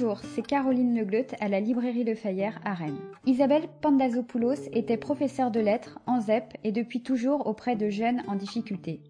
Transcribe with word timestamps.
Bonjour, 0.00 0.20
c'est 0.32 0.46
Caroline 0.46 0.96
Legleut 0.96 1.26
à 1.40 1.48
la 1.48 1.58
librairie 1.58 2.04
Le 2.04 2.14
Fayère 2.14 2.60
à 2.64 2.72
Rennes. 2.72 3.00
Isabelle 3.26 3.66
Pandazopoulos 3.80 4.68
était 4.72 4.96
professeure 4.96 5.50
de 5.50 5.58
lettres 5.58 5.98
en 6.06 6.20
ZEP 6.20 6.56
et 6.62 6.70
depuis 6.70 7.02
toujours 7.02 7.48
auprès 7.48 7.74
de 7.74 7.88
jeunes 7.88 8.22
en 8.28 8.36
difficulté. 8.36 9.02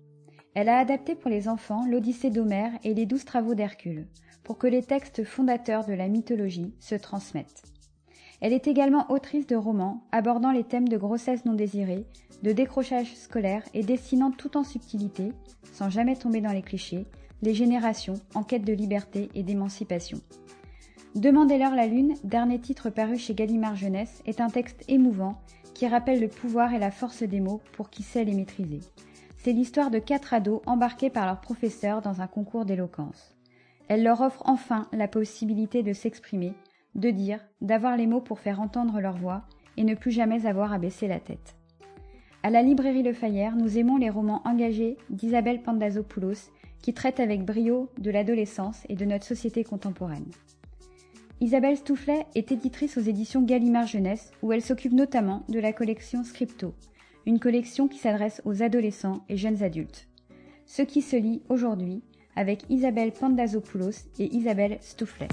Elle 0.54 0.70
a 0.70 0.78
adapté 0.78 1.14
pour 1.14 1.30
les 1.30 1.46
enfants 1.46 1.84
l'Odyssée 1.86 2.30
d'Homère 2.30 2.72
et 2.84 2.94
les 2.94 3.04
douze 3.04 3.26
travaux 3.26 3.54
d'Hercule, 3.54 4.06
pour 4.44 4.56
que 4.56 4.66
les 4.66 4.82
textes 4.82 5.24
fondateurs 5.24 5.84
de 5.84 5.92
la 5.92 6.08
mythologie 6.08 6.72
se 6.80 6.94
transmettent. 6.94 7.64
Elle 8.40 8.54
est 8.54 8.66
également 8.66 9.10
autrice 9.10 9.46
de 9.46 9.56
romans 9.56 10.06
abordant 10.10 10.52
les 10.52 10.64
thèmes 10.64 10.88
de 10.88 10.96
grossesse 10.96 11.44
non 11.44 11.52
désirée, 11.52 12.06
de 12.42 12.52
décrochage 12.52 13.14
scolaire 13.14 13.62
et 13.74 13.82
dessinant 13.82 14.30
tout 14.30 14.56
en 14.56 14.64
subtilité, 14.64 15.32
sans 15.70 15.90
jamais 15.90 16.16
tomber 16.16 16.40
dans 16.40 16.52
les 16.52 16.62
clichés, 16.62 17.04
les 17.42 17.52
générations 17.52 18.14
en 18.34 18.42
quête 18.42 18.64
de 18.64 18.72
liberté 18.72 19.28
et 19.34 19.42
d'émancipation. 19.42 20.18
Demandez-leur 21.18 21.74
la 21.74 21.88
lune, 21.88 22.14
dernier 22.22 22.60
titre 22.60 22.90
paru 22.90 23.18
chez 23.18 23.34
Gallimard 23.34 23.74
Jeunesse, 23.74 24.22
est 24.24 24.40
un 24.40 24.46
texte 24.46 24.84
émouvant 24.86 25.36
qui 25.74 25.88
rappelle 25.88 26.20
le 26.20 26.28
pouvoir 26.28 26.72
et 26.72 26.78
la 26.78 26.92
force 26.92 27.24
des 27.24 27.40
mots 27.40 27.60
pour 27.72 27.90
qui 27.90 28.04
sait 28.04 28.22
les 28.22 28.34
maîtriser. 28.34 28.78
C'est 29.36 29.50
l'histoire 29.50 29.90
de 29.90 29.98
quatre 29.98 30.32
ados 30.32 30.60
embarqués 30.64 31.10
par 31.10 31.26
leur 31.26 31.40
professeur 31.40 32.02
dans 32.02 32.20
un 32.20 32.28
concours 32.28 32.64
d'éloquence. 32.64 33.36
Elle 33.88 34.04
leur 34.04 34.20
offre 34.20 34.44
enfin 34.46 34.86
la 34.92 35.08
possibilité 35.08 35.82
de 35.82 35.92
s'exprimer, 35.92 36.52
de 36.94 37.10
dire, 37.10 37.40
d'avoir 37.60 37.96
les 37.96 38.06
mots 38.06 38.20
pour 38.20 38.38
faire 38.38 38.60
entendre 38.60 39.00
leur 39.00 39.16
voix 39.16 39.42
et 39.76 39.82
ne 39.82 39.96
plus 39.96 40.12
jamais 40.12 40.46
avoir 40.46 40.72
à 40.72 40.78
baisser 40.78 41.08
la 41.08 41.18
tête. 41.18 41.56
À 42.44 42.50
la 42.50 42.62
librairie 42.62 43.02
Le 43.02 43.12
Fayère, 43.12 43.56
nous 43.56 43.76
aimons 43.76 43.96
les 43.96 44.10
romans 44.10 44.42
engagés 44.44 44.96
d'Isabelle 45.10 45.62
Pandazopoulos 45.62 46.52
qui 46.80 46.94
traitent 46.94 47.18
avec 47.18 47.44
brio 47.44 47.88
de 47.98 48.12
l'adolescence 48.12 48.84
et 48.88 48.94
de 48.94 49.04
notre 49.04 49.26
société 49.26 49.64
contemporaine. 49.64 50.30
Isabelle 51.40 51.76
Stoufflet 51.76 52.26
est 52.34 52.50
éditrice 52.50 52.98
aux 52.98 53.02
éditions 53.02 53.42
Gallimard 53.42 53.86
Jeunesse 53.86 54.32
où 54.42 54.52
elle 54.52 54.60
s'occupe 54.60 54.92
notamment 54.92 55.44
de 55.48 55.60
la 55.60 55.72
collection 55.72 56.24
Scripto, 56.24 56.74
une 57.26 57.38
collection 57.38 57.86
qui 57.86 57.98
s'adresse 57.98 58.42
aux 58.44 58.60
adolescents 58.60 59.24
et 59.28 59.36
jeunes 59.36 59.62
adultes. 59.62 60.08
Ce 60.66 60.82
qui 60.82 61.00
se 61.00 61.14
lit 61.14 61.42
aujourd'hui 61.48 62.02
avec 62.34 62.62
Isabelle 62.70 63.12
Pandazopoulos 63.12 64.08
et 64.18 64.34
Isabelle 64.34 64.78
Stoufflet. 64.80 65.28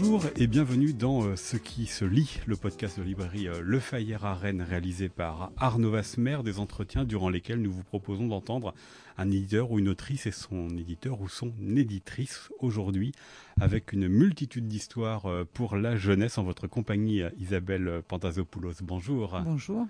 Bonjour 0.00 0.24
et 0.36 0.46
bienvenue 0.46 0.94
dans 0.94 1.24
euh, 1.24 1.36
Ce 1.36 1.58
qui 1.58 1.84
se 1.84 2.06
lit, 2.06 2.38
le 2.46 2.56
podcast 2.56 2.98
de 2.98 3.04
librairie 3.04 3.48
euh, 3.48 3.60
Le 3.62 3.78
Fayère 3.78 4.24
à 4.24 4.34
Rennes 4.34 4.62
réalisé 4.62 5.10
par 5.10 5.52
Arnaud 5.58 5.90
Vasmer, 5.90 6.38
des 6.42 6.58
entretiens 6.58 7.04
durant 7.04 7.28
lesquels 7.28 7.60
nous 7.60 7.70
vous 7.70 7.82
proposons 7.82 8.26
d'entendre 8.26 8.72
un 9.18 9.30
éditeur 9.30 9.70
ou 9.70 9.78
une 9.78 9.88
autrice 9.88 10.26
et 10.26 10.32
son 10.32 10.68
éditeur 10.70 11.20
ou 11.20 11.28
son 11.28 11.52
éditrice 11.76 12.50
aujourd'hui 12.58 13.12
avec 13.60 13.92
une 13.92 14.08
multitude 14.08 14.66
d'histoires 14.68 15.26
euh, 15.26 15.46
pour 15.52 15.76
la 15.76 15.96
jeunesse 15.96 16.38
en 16.38 16.42
votre 16.42 16.66
compagnie 16.66 17.22
Isabelle 17.38 18.02
Pantazopoulos. 18.08 18.82
Bonjour. 18.82 19.38
Bonjour. 19.44 19.86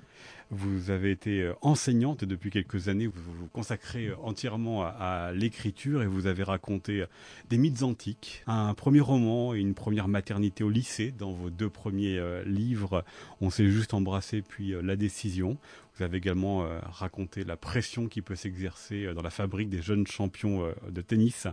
Vous 0.50 0.90
avez 0.90 1.12
été 1.12 1.42
euh, 1.42 1.54
enseignante 1.62 2.24
depuis 2.24 2.50
quelques 2.50 2.88
années, 2.88 3.06
vous 3.06 3.32
vous 3.32 3.46
consacrez 3.46 4.08
euh, 4.08 4.16
entièrement 4.22 4.82
à, 4.82 5.30
l'écriture 5.32 6.02
et 6.02 6.06
vous 6.06 6.26
avez 6.26 6.42
raconté 6.42 7.04
des 7.48 7.58
mythes 7.58 7.82
antiques, 7.82 8.42
un 8.46 8.74
premier 8.74 9.00
roman 9.00 9.54
et 9.54 9.58
une 9.58 9.74
première 9.74 10.08
maternité 10.08 10.64
au 10.64 10.70
lycée 10.70 11.14
dans 11.16 11.32
vos 11.32 11.50
deux 11.50 11.68
premiers 11.68 12.20
livres. 12.44 13.04
On 13.40 13.50
s'est 13.50 13.68
juste 13.68 13.94
embrassé 13.94 14.42
puis 14.42 14.74
la 14.82 14.96
décision. 14.96 15.56
Vous 16.00 16.06
avez 16.06 16.16
également 16.16 16.64
euh, 16.64 16.78
raconté 16.84 17.44
la 17.44 17.58
pression 17.58 18.08
qui 18.08 18.22
peut 18.22 18.34
s'exercer 18.34 19.04
euh, 19.04 19.12
dans 19.12 19.20
la 19.20 19.28
fabrique 19.28 19.68
des 19.68 19.82
jeunes 19.82 20.06
champions 20.06 20.64
euh, 20.64 20.72
de 20.88 21.02
tennis 21.02 21.46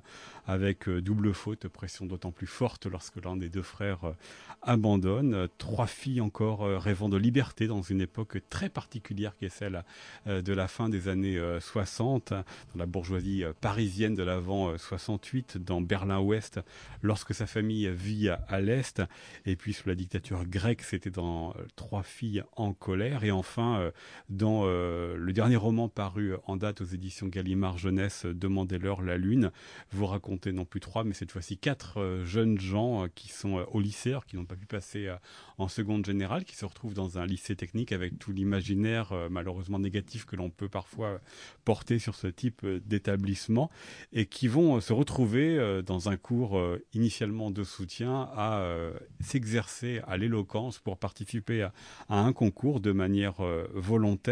avec 0.46 0.88
double 0.88 1.34
faute, 1.34 1.68
pression 1.68 2.06
d'autant 2.06 2.32
plus 2.32 2.48
forte 2.48 2.86
lorsque 2.86 3.22
l'un 3.22 3.36
des 3.36 3.50
deux 3.50 3.62
frères 3.62 4.14
abandonne. 4.62 5.50
Trois 5.58 5.88
filles 5.88 6.22
encore 6.22 6.62
rêvant 6.82 7.10
de 7.10 7.18
liberté 7.18 7.68
dans 7.68 7.82
une 7.82 8.00
époque 8.00 8.38
très 8.50 8.70
particulière 8.70 9.36
qui 9.36 9.44
est 9.44 9.50
celle 9.50 9.84
de 10.26 10.54
la 10.54 10.70
fin 10.70 10.88
des 10.88 11.10
années 11.10 11.38
60, 11.60 12.32
dans 12.32 12.46
la 12.76 12.86
bourgeoisie 12.86 13.44
parisienne 13.60 14.16
de 14.16 14.24
l'avant 14.24 14.78
68, 14.78 15.58
dans 15.58 15.82
Berlin-Ouest, 15.82 16.62
lorsque 17.02 17.34
sa 17.34 17.46
famille 17.46 17.90
vit 17.90 18.30
à, 18.30 18.62
l'Est, 18.62 19.02
et 19.46 19.58
puis 19.58 19.74
sous 19.74 19.90
la 19.90 19.96
dictature 19.96 20.46
grecque, 20.46 20.84
c'était 20.84 21.12
dans 21.12 21.54
Trois 21.76 22.04
filles 22.04 22.44
en 22.56 22.72
colère, 22.72 23.26
et 23.26 23.32
enfin 23.32 23.92
dans 24.38 24.62
euh, 24.66 25.16
le 25.18 25.34
dernier 25.34 25.56
roman 25.56 25.90
paru 25.90 26.36
en 26.46 26.56
date 26.56 26.82
aux 26.82 26.86
éditions 26.86 27.28
Gallimard 27.28 27.78
Jeunesse, 27.78 28.26
Demandez-leur 28.26 29.02
la 29.02 29.18
lune, 29.18 29.52
vous 29.92 30.06
racontez 30.06 30.54
non 30.54 30.64
plus 30.64 30.80
trois, 30.80 31.04
mais 31.04 31.14
cette 31.14 31.32
fois-ci 31.32 31.58
quatre 31.58 32.00
euh, 32.00 32.24
jeunes 32.24 32.60
gens 32.60 33.04
euh, 33.04 33.08
qui 33.14 33.30
sont 33.30 33.66
au 33.72 33.82
lycée, 33.82 34.16
qui 34.28 34.36
n'ont 34.36 34.46
pas 34.46 34.56
pu 34.56 34.68
passer 34.68 35.10
en 35.58 35.68
seconde 35.68 36.06
générale, 36.06 36.46
qui 36.46 36.56
se 36.56 36.66
retrouvent 36.66 36.94
dans 36.94 37.18
un 37.18 37.26
lycée 37.26 37.56
technique 37.56 37.92
avec 37.92 38.20
tout 38.20 38.32
l'imaginaire 38.32 39.12
malheureusement 39.32 39.80
négatif 39.80 40.26
que 40.26 40.36
l'on 40.36 40.52
peut 40.52 40.70
parfois 40.70 41.20
porter 41.66 41.98
sur 41.98 42.14
ce 42.14 42.28
type 42.28 42.64
d'établissement, 42.86 43.72
et 44.14 44.28
qui 44.28 44.48
vont 44.48 44.80
se 44.80 44.94
retrouver 44.94 45.82
dans 45.84 46.10
un 46.10 46.18
cours 46.18 46.62
initialement 46.94 47.50
de 47.50 47.64
soutien 47.64 48.30
à 48.36 48.64
s'exercer 49.20 50.02
à 50.08 50.18
l'éloquence 50.18 50.78
pour 50.78 50.98
participer 50.98 51.64
à, 51.64 51.74
un 52.10 52.34
concours 52.34 52.80
de 52.80 52.92
manière 52.92 53.36
volontaire 53.74 54.27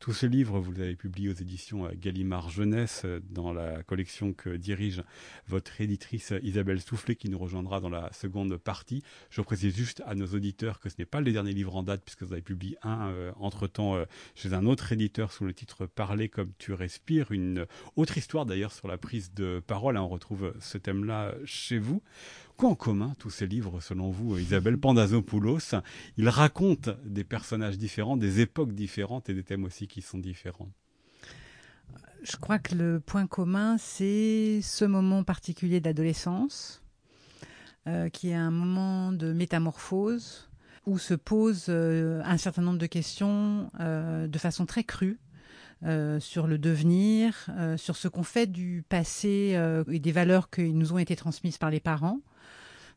tous 0.00 0.12
ces 0.12 0.28
livres, 0.28 0.60
vous 0.60 0.72
les 0.72 0.82
avez 0.82 0.96
publiés 0.96 1.30
aux 1.30 1.34
éditions 1.34 1.88
Gallimard 1.94 2.50
Jeunesse 2.50 3.02
euh, 3.04 3.20
dans 3.30 3.52
la 3.52 3.82
collection 3.82 4.34
que 4.34 4.50
dirige 4.50 5.02
votre 5.46 5.80
éditrice 5.80 6.34
Isabelle 6.42 6.80
Soufflet 6.80 7.16
qui 7.16 7.30
nous 7.30 7.38
rejoindra 7.38 7.80
dans 7.80 7.88
la 7.88 8.12
seconde 8.12 8.56
partie. 8.58 9.02
Je 9.30 9.40
précise 9.40 9.74
juste 9.74 10.02
à 10.06 10.14
nos 10.14 10.26
auditeurs 10.26 10.78
que 10.78 10.90
ce 10.90 10.96
n'est 10.98 11.06
pas 11.06 11.22
le 11.22 11.32
dernier 11.32 11.52
livre 11.52 11.74
en 11.74 11.82
date 11.82 12.02
puisque 12.04 12.22
vous 12.22 12.32
avez 12.32 12.42
publié 12.42 12.76
un 12.82 13.08
euh, 13.08 13.32
entre-temps 13.36 13.96
euh, 13.96 14.04
chez 14.34 14.52
un 14.52 14.66
autre 14.66 14.92
éditeur 14.92 15.32
sous 15.32 15.44
le 15.44 15.54
titre 15.54 15.86
Parler 15.86 16.28
comme 16.28 16.52
tu 16.58 16.74
respires, 16.74 17.32
une 17.32 17.66
autre 17.96 18.18
histoire 18.18 18.44
d'ailleurs 18.44 18.72
sur 18.72 18.88
la 18.88 18.98
prise 18.98 19.32
de 19.32 19.62
parole. 19.66 19.96
Hein, 19.96 20.02
on 20.02 20.08
retrouve 20.08 20.54
ce 20.60 20.76
thème-là 20.76 21.34
chez 21.46 21.78
vous. 21.78 22.02
Quoi 22.56 22.70
en 22.70 22.74
commun 22.76 23.14
tous 23.18 23.30
ces 23.30 23.48
livres, 23.48 23.80
selon 23.80 24.10
vous, 24.10 24.38
Isabelle 24.38 24.78
Pandazopoulos? 24.78 25.74
Ils 26.16 26.28
racontent 26.28 26.92
des 27.04 27.24
personnages 27.24 27.78
différents, 27.78 28.16
des 28.16 28.40
époques 28.40 28.72
différentes 28.72 29.28
et 29.28 29.34
des 29.34 29.42
thèmes 29.42 29.64
aussi 29.64 29.88
qui 29.88 30.02
sont 30.02 30.18
différents. 30.18 30.70
Je 32.22 32.36
crois 32.36 32.60
que 32.60 32.76
le 32.76 33.00
point 33.00 33.26
commun, 33.26 33.76
c'est 33.76 34.60
ce 34.62 34.84
moment 34.84 35.24
particulier 35.24 35.80
d'adolescence, 35.80 36.82
euh, 37.88 38.08
qui 38.08 38.30
est 38.30 38.34
un 38.34 38.52
moment 38.52 39.10
de 39.10 39.32
métamorphose, 39.32 40.48
où 40.86 40.96
se 40.98 41.14
posent 41.14 41.66
euh, 41.68 42.22
un 42.24 42.38
certain 42.38 42.62
nombre 42.62 42.78
de 42.78 42.86
questions 42.86 43.70
euh, 43.80 44.28
de 44.28 44.38
façon 44.38 44.64
très 44.64 44.84
crue. 44.84 45.18
sur 46.20 46.46
le 46.46 46.56
devenir, 46.56 47.50
sur 47.76 47.96
ce 47.96 48.08
qu'on 48.08 48.22
fait 48.22 48.46
du 48.46 48.84
passé 48.88 49.54
et 49.90 49.98
des 49.98 50.12
valeurs 50.12 50.48
qui 50.48 50.72
nous 50.72 50.94
ont 50.94 50.98
été 50.98 51.14
transmises 51.14 51.58
par 51.58 51.68
les 51.68 51.80
parents, 51.80 52.20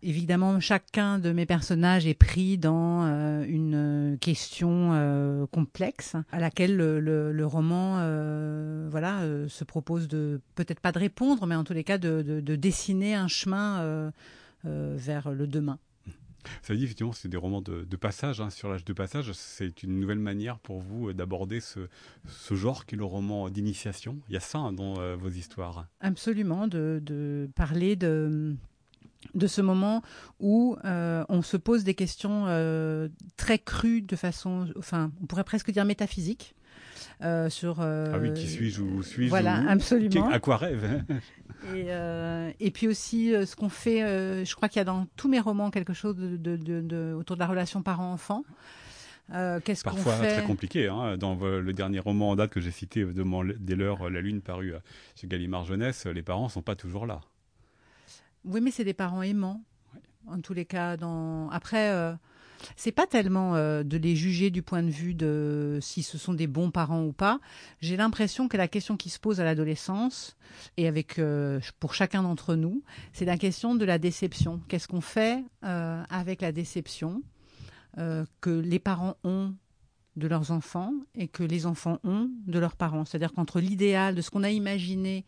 Évidemment, 0.04 0.60
chacun 0.60 1.18
de 1.18 1.32
mes 1.32 1.48
personnages 1.48 2.06
est 2.06 2.14
pris 2.14 2.58
dans 2.58 3.06
euh, 3.06 3.44
une 3.48 4.18
question 4.22 4.92
euh, 4.94 5.48
complexe 5.48 6.16
à 6.32 6.40
laquelle 6.40 6.76
le, 6.76 7.46
roman 7.46 7.98
euh, 8.00 8.88
voilà, 8.92 9.22
se 9.48 9.64
propose 9.64 10.08
de 10.08 10.40
peut-être 10.56 10.80
pas 10.80 10.92
de 10.92 11.00
répondre, 11.00 11.48
mais 11.48 11.56
en 11.56 11.64
tous 11.64 11.74
les 11.74 11.84
cas 11.84 11.98
de, 11.98 12.42
dessiner 12.42 13.16
un 13.16 13.28
chemin 13.28 14.12
vers 14.64 15.32
le 15.32 15.48
demain. 15.48 15.80
Ça 16.62 16.76
dit 16.76 16.86
effectivement, 16.86 17.12
c'est 17.12 17.28
des 17.28 17.38
romans 17.38 17.62
de, 17.62 17.96
passage, 17.96 18.40
hein, 18.40 18.50
sur 18.50 18.70
l'âge 18.70 18.86
de 18.86 18.94
passage. 18.94 19.32
C'est 19.34 19.84
une 19.84 20.00
nouvelle 20.00 20.20
manière 20.20 20.60
pour 20.60 20.80
vous 20.80 21.12
d'aborder 21.12 21.60
ce, 21.60 21.88
genre 22.52 22.86
qui 22.86 22.96
est 22.96 22.98
le 22.98 23.04
roman 23.04 23.50
d'initiation. 23.50 24.20
Il 24.30 24.34
y 24.34 24.38
a 24.38 24.42
ça 24.42 24.60
hein, 24.60 24.74
dans 24.74 24.94
vos 25.18 25.30
histoires. 25.30 25.88
Absolument, 26.02 26.68
de 26.68 27.50
parler 27.56 27.96
de 27.96 28.56
de 29.34 29.48
ce 29.48 29.62
moment 29.62 30.02
où 30.40 30.78
euh, 30.86 31.24
on 31.30 31.42
se 31.42 31.58
pose 31.58 31.84
des 31.84 31.94
questions 31.94 32.46
euh, 32.48 33.08
très 33.36 33.60
crues 33.60 34.02
de 34.02 34.16
façon, 34.16 34.68
enfin, 34.78 35.12
on 35.22 35.26
pourrait 35.26 35.44
presque 35.44 35.72
dire 35.72 35.86
métaphysique. 35.86 36.54
Euh, 37.24 37.50
sur 37.50 37.82
ah 37.82 38.18
oui, 38.20 38.32
qui 38.34 38.48
suis-je 38.48 38.82
ou 38.82 39.02
suis-je 39.02 39.30
Voilà, 39.30 39.64
absolument. 39.68 40.30
À 40.30 40.40
quoi 40.40 40.58
rêve? 40.58 41.04
Et, 41.76 41.88
et, 42.60 42.70
puis 42.70 42.88
aussi 42.88 43.34
ce 43.34 43.56
qu'on 43.56 43.68
fait, 43.68 44.46
je 44.46 44.56
crois 44.56 44.70
qu'il 44.70 44.80
y 44.80 44.82
a 44.82 44.86
dans 44.86 45.08
tous 45.16 45.28
mes 45.28 45.40
romans 45.40 45.72
quelque 45.72 45.92
chose 45.92 46.16
de, 46.16 47.14
autour 47.14 47.36
de 47.36 47.40
la 47.40 47.48
relation 47.48 47.82
parent-enfant. 47.82 48.44
qu'est-ce 49.66 49.84
Parfois 49.84 50.14
fait? 50.18 50.36
très 50.36 50.44
compliqué. 50.44 50.88
Hein. 50.88 51.18
Dans 51.18 51.34
le 51.36 51.74
dernier 51.74 51.98
roman 51.98 52.30
en 52.30 52.36
date 52.36 52.52
que 52.52 52.62
j'ai 52.62 52.70
cité, 52.70 53.04
Dès 53.60 53.76
l'heure, 53.76 54.08
la 54.12 54.22
lune, 54.22 54.42
paru 54.42 54.74
chez 55.16 55.26
Gallimard 55.26 55.66
Jeunesse, 55.66 56.06
les 56.06 56.22
parents 56.22 56.48
sont 56.48 56.62
pas 56.62 56.76
toujours 56.76 57.08
là. 57.08 57.22
Oui, 58.48 58.62
mais 58.62 58.72
c'est 58.72 58.84
des 58.86 58.94
parents 58.94 59.22
aimants. 59.22 59.64
En 60.26 60.42
tous 60.42 60.54
les 60.54 60.66
cas, 60.66 60.98
dans... 60.98 61.50
après, 61.50 61.90
euh, 61.92 62.14
c'est 62.76 62.92
pas 62.92 63.08
tellement 63.08 63.56
euh, 63.56 63.84
de 63.84 63.98
les 63.98 64.16
juger 64.16 64.50
du 64.50 64.62
point 64.62 64.84
de 64.84 64.90
vue 64.90 65.14
de 65.14 65.80
si 65.82 66.04
ce 66.04 66.18
sont 66.18 66.34
des 66.34 66.48
bons 66.48 66.72
parents 66.72 67.04
ou 67.04 67.14
pas. 67.14 67.40
J'ai 67.82 67.98
l'impression 67.98 68.48
que 68.48 68.58
la 68.58 68.68
question 68.68 68.98
qui 68.98 69.10
se 69.10 69.20
pose 69.20 69.40
à 69.40 69.44
l'adolescence 69.44 70.38
et 70.78 70.88
avec 70.88 71.20
euh, 71.20 71.60
pour 71.80 71.94
chacun 71.94 72.24
d'entre 72.24 72.56
nous, 72.56 72.84
c'est 73.14 73.26
la 73.26 73.38
question 73.38 73.76
de 73.76 73.86
la 73.86 73.98
déception. 74.00 74.62
Qu'est-ce 74.68 74.88
qu'on 74.88 75.02
fait 75.02 75.44
euh, 75.64 76.04
avec 76.10 76.42
la 76.42 76.52
déception 76.52 77.22
que 78.42 78.52
les 78.52 78.78
parents 78.78 79.16
ont 79.24 79.56
de 80.18 80.28
leurs 80.28 80.52
enfants 80.52 80.94
et 81.16 81.28
que 81.28 81.42
les 81.42 81.66
enfants 81.66 81.98
ont 82.04 82.30
de 82.46 82.60
leurs 82.60 82.76
parents? 82.76 83.06
C'est-à-dire 83.06 83.34
qu'entre 83.34 83.60
l'idéal 83.60 84.14
de 84.14 84.22
ce 84.22 84.30
qu'on 84.30 84.44
a 84.44 84.52
imaginé 84.52 85.26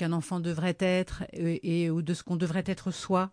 qu'un 0.00 0.12
enfant 0.12 0.40
devrait 0.40 0.78
être 0.80 1.24
et, 1.34 1.90
ou 1.90 2.00
de 2.00 2.14
ce 2.14 2.22
qu'on 2.22 2.36
devrait 2.36 2.64
être 2.66 2.90
soi 2.90 3.32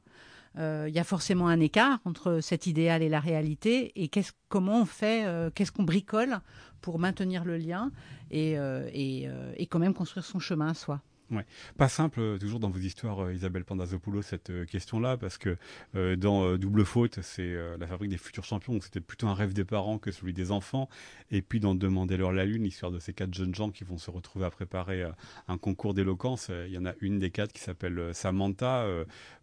euh, 0.57 0.85
il 0.87 0.95
y 0.95 0.99
a 0.99 1.03
forcément 1.03 1.47
un 1.47 1.59
écart 1.59 1.99
entre 2.03 2.39
cet 2.41 2.65
idéal 2.67 3.03
et 3.03 3.09
la 3.09 3.19
réalité. 3.19 3.91
Et 3.95 4.07
qu'est-ce, 4.07 4.31
comment 4.49 4.81
on 4.81 4.85
fait, 4.85 5.25
euh, 5.25 5.49
qu'est-ce 5.53 5.71
qu'on 5.71 5.83
bricole 5.83 6.39
pour 6.81 6.99
maintenir 6.99 7.45
le 7.45 7.57
lien 7.57 7.91
et, 8.31 8.57
euh, 8.57 8.89
et 8.93 9.67
quand 9.67 9.79
même 9.79 9.93
construire 9.93 10.25
son 10.25 10.39
chemin 10.39 10.69
à 10.69 10.73
soi? 10.73 11.01
Ouais. 11.29 11.45
Pas 11.77 11.89
simple, 11.89 12.21
euh, 12.21 12.37
toujours 12.37 12.61
dans 12.61 12.69
vos 12.69 12.79
histoires, 12.79 13.25
euh, 13.25 13.33
Isabelle 13.33 13.65
Pandazopoulos, 13.65 14.21
cette 14.21 14.49
euh, 14.49 14.65
question-là, 14.65 15.17
parce 15.17 15.37
que 15.37 15.57
dans 16.15 16.57
Double 16.57 16.85
Faute, 16.85 17.19
c'est 17.21 17.55
la 17.77 17.87
fabrique 17.87 18.09
des 18.09 18.17
futurs 18.17 18.43
champions, 18.43 18.79
c'était 18.81 18.99
plutôt 18.99 19.27
un 19.27 19.33
rêve 19.33 19.53
des 19.53 19.65
parents 19.65 19.97
que 19.97 20.11
celui 20.11 20.33
des 20.33 20.51
enfants. 20.51 20.89
Et 21.31 21.41
puis 21.41 21.59
dans 21.59 21.75
Demander-leur 21.75 22.31
la 22.31 22.45
lune, 22.45 22.63
l'histoire 22.63 22.91
de 22.91 22.99
ces 22.99 23.13
quatre 23.13 23.33
jeunes 23.33 23.53
gens 23.53 23.71
qui 23.71 23.83
vont 23.83 23.97
se 23.97 24.11
retrouver 24.11 24.45
à 24.45 24.49
préparer 24.49 25.03
un 25.47 25.57
concours 25.57 25.93
d'éloquence, 25.93 26.49
il 26.49 26.71
y 26.71 26.77
en 26.77 26.85
a 26.85 26.93
une 27.01 27.19
des 27.19 27.31
quatre 27.31 27.51
qui 27.51 27.61
s'appelle 27.61 28.13
Samantha. 28.13 28.85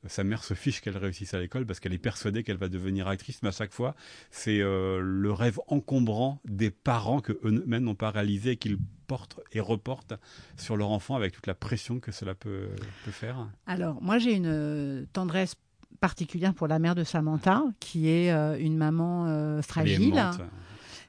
sa 0.06 0.24
mère 0.24 0.44
se 0.44 0.54
fiche 0.54 0.80
qu'elle 0.80 0.96
réussisse 0.96 1.34
à 1.34 1.40
l'école 1.40 1.66
parce 1.66 1.80
qu'elle 1.80 1.94
est 1.94 1.98
persuadée 1.98 2.44
qu'elle 2.44 2.56
va 2.56 2.68
devenir 2.68 3.08
actrice, 3.08 3.42
mais 3.42 3.48
à 3.48 3.52
chaque 3.52 3.72
fois, 3.72 3.94
c'est 4.30 4.58
le 4.58 5.32
rêve 5.32 5.58
encombrant 5.66 6.40
des 6.44 6.70
parents 6.70 7.20
que 7.20 7.32
eux-mêmes 7.44 7.84
n'ont 7.84 7.94
pas 7.94 8.10
réalisé 8.10 8.52
et 8.52 8.56
qu'ils 8.56 8.78
portent 9.06 9.40
et 9.52 9.60
reportent 9.60 10.14
sur 10.56 10.76
leur 10.76 10.90
enfant 10.90 11.16
avec 11.16 11.32
toute 11.32 11.46
la 11.46 11.54
pression 11.54 12.00
que 12.00 12.12
cela 12.12 12.34
peut, 12.34 12.68
peut 13.04 13.10
faire 13.10 13.48
Alors, 13.66 14.02
moi, 14.02 14.18
j'ai 14.18 14.34
une 14.34 14.46
euh, 14.46 15.04
tendresse 15.12 15.54
particulière 16.00 16.54
pour 16.54 16.66
la 16.66 16.78
mère 16.78 16.94
de 16.94 17.04
Samantha, 17.04 17.62
qui 17.80 18.08
est 18.08 18.32
euh, 18.32 18.58
une 18.58 18.76
maman 18.76 19.26
euh, 19.26 19.62
fragile, 19.62 20.22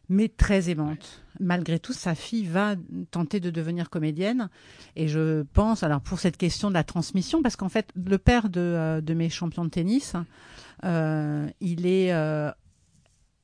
mais 0.10 0.30
très 0.30 0.70
aimante. 0.70 1.24
Malgré 1.40 1.80
tout, 1.80 1.94
sa 1.94 2.16
fille 2.16 2.46
va 2.46 2.76
tenter 3.12 3.40
de 3.40 3.50
devenir 3.50 3.90
comédienne. 3.90 4.50
Et 4.96 5.08
je 5.08 5.42
pense, 5.54 5.84
alors 5.84 6.00
pour 6.00 6.20
cette 6.20 6.38
question 6.38 6.70
de 6.70 6.76
la 6.76 6.84
transmission, 6.84 7.42
parce 7.42 7.56
qu'en 7.56 7.70
fait, 7.70 7.92
le 7.96 8.18
père 8.18 8.50
de, 8.50 9.02
de 9.02 9.14
mes 9.14 9.30
champions 9.30 9.66
de 9.66 9.70
tennis, 9.70 10.14
il 10.84 11.86
est 11.86 12.14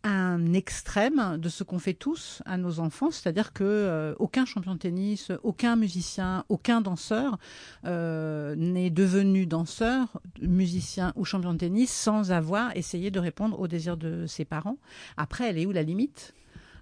un 0.04 0.54
extrême 0.54 1.38
de 1.38 1.50
ce 1.50 1.64
qu'on 1.64 1.80
fait 1.80 1.94
tous 1.94 2.42
à 2.46 2.58
nos 2.58 2.80
enfants, 2.80 3.12
c'est-à-dire 3.12 3.54
que 3.54 3.64
euh, 3.64 4.16
aucun 4.20 4.46
champion 4.46 4.74
de 4.74 4.80
tennis, 4.80 5.32
aucun 5.44 5.76
musicien, 5.76 6.44
aucun 6.50 6.82
danseur 6.82 7.38
euh, 7.86 8.56
n'est 8.56 8.90
devenu 8.90 9.46
danseur, 9.46 10.20
musicien 10.42 11.14
ou 11.16 11.26
champion 11.26 11.54
de 11.54 11.60
tennis 11.60 11.92
sans 11.92 12.32
avoir 12.32 12.76
essayé 12.76 13.12
de 13.12 13.20
répondre 13.20 13.60
aux 13.60 13.68
désirs 13.68 13.98
de 13.98 14.26
ses 14.28 14.46
parents. 14.46 14.78
Après, 15.18 15.50
elle 15.50 15.58
est 15.58 15.66
où 15.66 15.72
la 15.72 15.84
limite? 15.84 16.34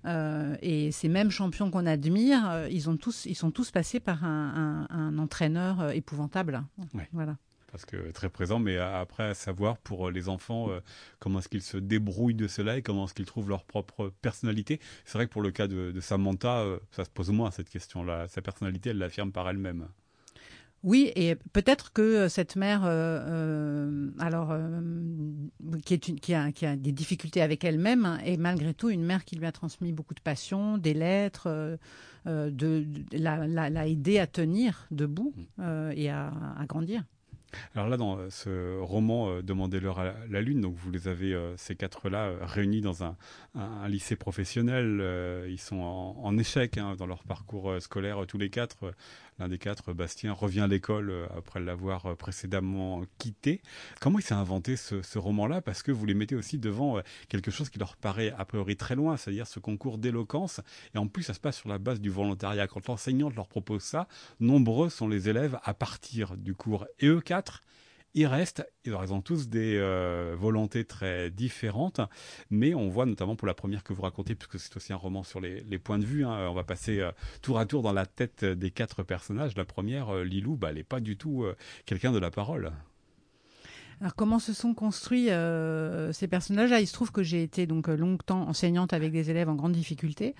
Euh, 0.05 0.55
et 0.61 0.93
ces 0.93 1.09
mêmes 1.09 1.29
champions 1.29 1.69
qu'on 1.69 1.85
admire, 1.85 2.67
ils 2.71 2.89
ont 2.89 2.95
tous, 2.95 3.25
ils 3.25 3.35
sont 3.35 3.51
tous 3.51 3.69
passés 3.69 3.99
par 3.99 4.23
un, 4.23 4.87
un 4.89 5.17
entraîneur 5.17 5.91
épouvantable. 5.91 6.63
Voilà 7.11 7.35
parce 7.71 7.85
que 7.85 8.11
très 8.11 8.29
présent, 8.29 8.59
mais 8.59 8.77
après 8.77 9.23
à 9.23 9.33
savoir 9.33 9.77
pour 9.77 10.07
euh, 10.07 10.11
les 10.11 10.29
enfants 10.29 10.69
euh, 10.69 10.79
comment 11.19 11.39
est-ce 11.39 11.49
qu'ils 11.49 11.61
se 11.61 11.77
débrouillent 11.77 12.35
de 12.35 12.47
cela 12.47 12.77
et 12.77 12.81
comment 12.81 13.05
est-ce 13.05 13.13
qu'ils 13.13 13.25
trouvent 13.25 13.49
leur 13.49 13.63
propre 13.63 14.11
personnalité. 14.21 14.79
C'est 15.05 15.17
vrai 15.17 15.27
que 15.27 15.31
pour 15.31 15.41
le 15.41 15.51
cas 15.51 15.67
de, 15.67 15.99
Samantha, 15.99 16.59
euh, 16.59 16.79
ça 16.91 17.05
se 17.05 17.09
pose 17.09 17.29
moins 17.29 17.51
cette 17.51 17.69
question-là. 17.69 18.27
Sa 18.27 18.41
personnalité, 18.41 18.91
elle 18.91 18.97
l'affirme 18.97 19.31
par 19.31 19.49
elle-même. 19.49 19.87
Oui, 20.81 21.11
et 21.15 21.35
peut-être 21.51 21.91
que 21.91 22.29
cette 22.29 22.55
mère, 22.55 22.85
alors 22.85 24.55
qui, 25.85 25.95
est 25.95 25.99
qui, 25.99 26.33
a, 26.33 26.53
qui, 26.53 26.65
a, 26.65 26.77
des 26.77 26.93
difficultés 26.93 27.41
avec 27.41 27.65
elle-même, 27.65 28.17
est 28.23 28.37
malgré 28.37 28.73
tout 28.73 28.89
une 28.89 29.03
mère 29.03 29.25
qui 29.25 29.35
lui 29.35 29.45
a 29.45 29.51
transmis 29.51 29.91
beaucoup 29.91 30.13
de 30.13 30.21
passion, 30.21 30.77
des 30.77 30.93
lettres, 30.93 31.77
de, 32.25 32.85
l'a, 33.11 33.87
aidé 33.89 34.19
à 34.19 34.27
tenir 34.27 34.87
debout 34.89 35.33
mmh. 35.57 35.91
et 35.97 36.09
à, 36.09 36.31
à 36.57 36.65
grandir. 36.65 37.03
Alors 37.75 37.87
là, 37.87 37.97
dans 37.97 38.17
euh, 38.17 38.29
ce 38.29 38.79
roman 38.79 39.29
euh, 39.29 39.41
Demandez-leur 39.41 39.99
à 39.99 40.13
la 40.29 40.41
lune, 40.41 40.61
donc 40.61 40.75
vous 40.75 40.91
les 40.91 41.07
avez 41.07 41.33
euh, 41.33 41.55
ces 41.57 41.75
quatre-là 41.75 42.31
réunis 42.41 42.81
dans 42.81 43.03
un, 43.03 43.15
lycée 43.87 44.15
professionnel. 44.15 45.01
ils 45.49 45.59
sont 45.59 45.77
en, 45.77 46.37
échec 46.37 46.77
hein, 46.77 46.95
dans 46.97 47.07
leur 47.07 47.23
parcours 47.23 47.73
scolaire 47.81 48.25
tous 48.27 48.37
les 48.37 48.49
quatre. 48.49 48.93
L'un 49.39 49.47
des 49.47 49.57
quatre, 49.57 49.93
Bastien, 49.93 50.33
revient 50.33 50.59
à 50.59 50.67
l'école 50.67 51.09
euh, 51.09 51.25
après 51.37 51.61
l'avoir 51.61 52.05
euh, 52.07 52.15
précédemment 52.15 53.03
quitté. 53.19 53.61
Comment 54.01 54.19
il 54.19 54.21
s'est 54.21 54.33
inventé 54.33 54.75
ce, 54.75 55.17
roman-là? 55.17 55.61
Parce 55.61 55.81
que 55.81 55.93
vous 55.93 56.05
les 56.05 56.13
mettez 56.13 56.35
aussi 56.35 56.57
devant 56.57 56.97
euh, 56.97 57.01
quelque 57.29 57.49
chose 57.49 57.69
qui 57.69 57.79
leur 57.79 57.95
paraît 57.95 58.33
a 58.37 58.43
priori 58.43 58.75
très 58.75 58.95
loin, 58.95 59.15
c'est-à-dire 59.15 59.47
ce 59.47 59.59
concours 59.59 59.97
d'éloquence. 59.97 60.59
Et 60.93 60.97
en 60.97 61.07
plus, 61.07 61.23
ça 61.23 61.33
se 61.33 61.39
passe 61.39 61.55
sur 61.55 61.69
la 61.69 61.77
base 61.77 62.01
du 62.01 62.09
volontariat. 62.09 62.67
Quand 62.67 62.85
l'enseignante 62.89 63.33
leur 63.35 63.47
propose 63.47 63.81
ça, 63.81 64.09
nombreux 64.41 64.89
sont 64.89 65.07
les 65.07 65.29
élèves 65.29 65.57
à 65.63 65.73
partir 65.73 66.35
du 66.35 66.53
cours. 66.53 66.85
Et 66.99 67.07
eux 67.07 67.21
quatre, 67.21 67.63
ils 68.13 68.25
restent, 68.25 68.67
ils 68.85 68.93
ont 68.93 69.21
tous 69.21 69.49
des 69.49 69.75
euh, 69.77 70.35
volontés 70.37 70.85
très 70.85 71.29
différentes, 71.29 72.01
mais 72.49 72.73
on 72.73 72.89
voit 72.89 73.05
notamment 73.05 73.35
pour 73.35 73.47
la 73.47 73.53
première 73.53 73.83
que 73.83 73.93
vous 73.93 74.01
racontez, 74.01 74.35
puisque 74.35 74.59
c'est 74.59 74.75
aussi 74.75 74.93
un 74.93 74.97
roman 74.97 75.23
sur 75.23 75.39
les, 75.39 75.79
points 75.79 75.99
de 75.99 76.05
vue, 76.05 76.25
hein, 76.25 76.49
on 76.49 76.53
va 76.53 76.63
passer 76.63 76.99
euh, 76.99 77.11
tour 77.41 77.59
à 77.59 77.65
tour 77.65 77.81
dans 77.81 77.93
la 77.93 78.05
tête 78.05 78.43
des 78.43 78.71
quatre 78.71 79.03
personnages. 79.03 79.55
La 79.55 79.65
première, 79.65 80.09
euh, 80.09 80.23
Lilou, 80.23 80.55
bah, 80.55 80.69
elle 80.69 80.75
n'est 80.75 80.83
pas 80.83 80.99
du 80.99 81.17
tout 81.17 81.45
quelqu'un 81.85 82.11
de 82.11 82.19
la 82.19 82.31
parole. 82.31 82.71
Alors 84.01 84.15
comment 84.15 84.39
se 84.39 84.53
sont 84.53 84.73
construits 84.73 85.25
ces 85.25 86.27
personnages-là 86.27 86.79
Il 86.79 86.87
se 86.87 86.93
trouve 86.93 87.11
que 87.11 87.23
j'ai 87.23 87.43
été 87.43 87.67
donc 87.67 87.87
longtemps 87.87 88.47
enseignante 88.47 88.93
avec 88.93 89.11
des 89.11 89.29
élèves 89.29 89.49
en 89.49 89.55
grande 89.55 89.73
difficulté 89.73 90.35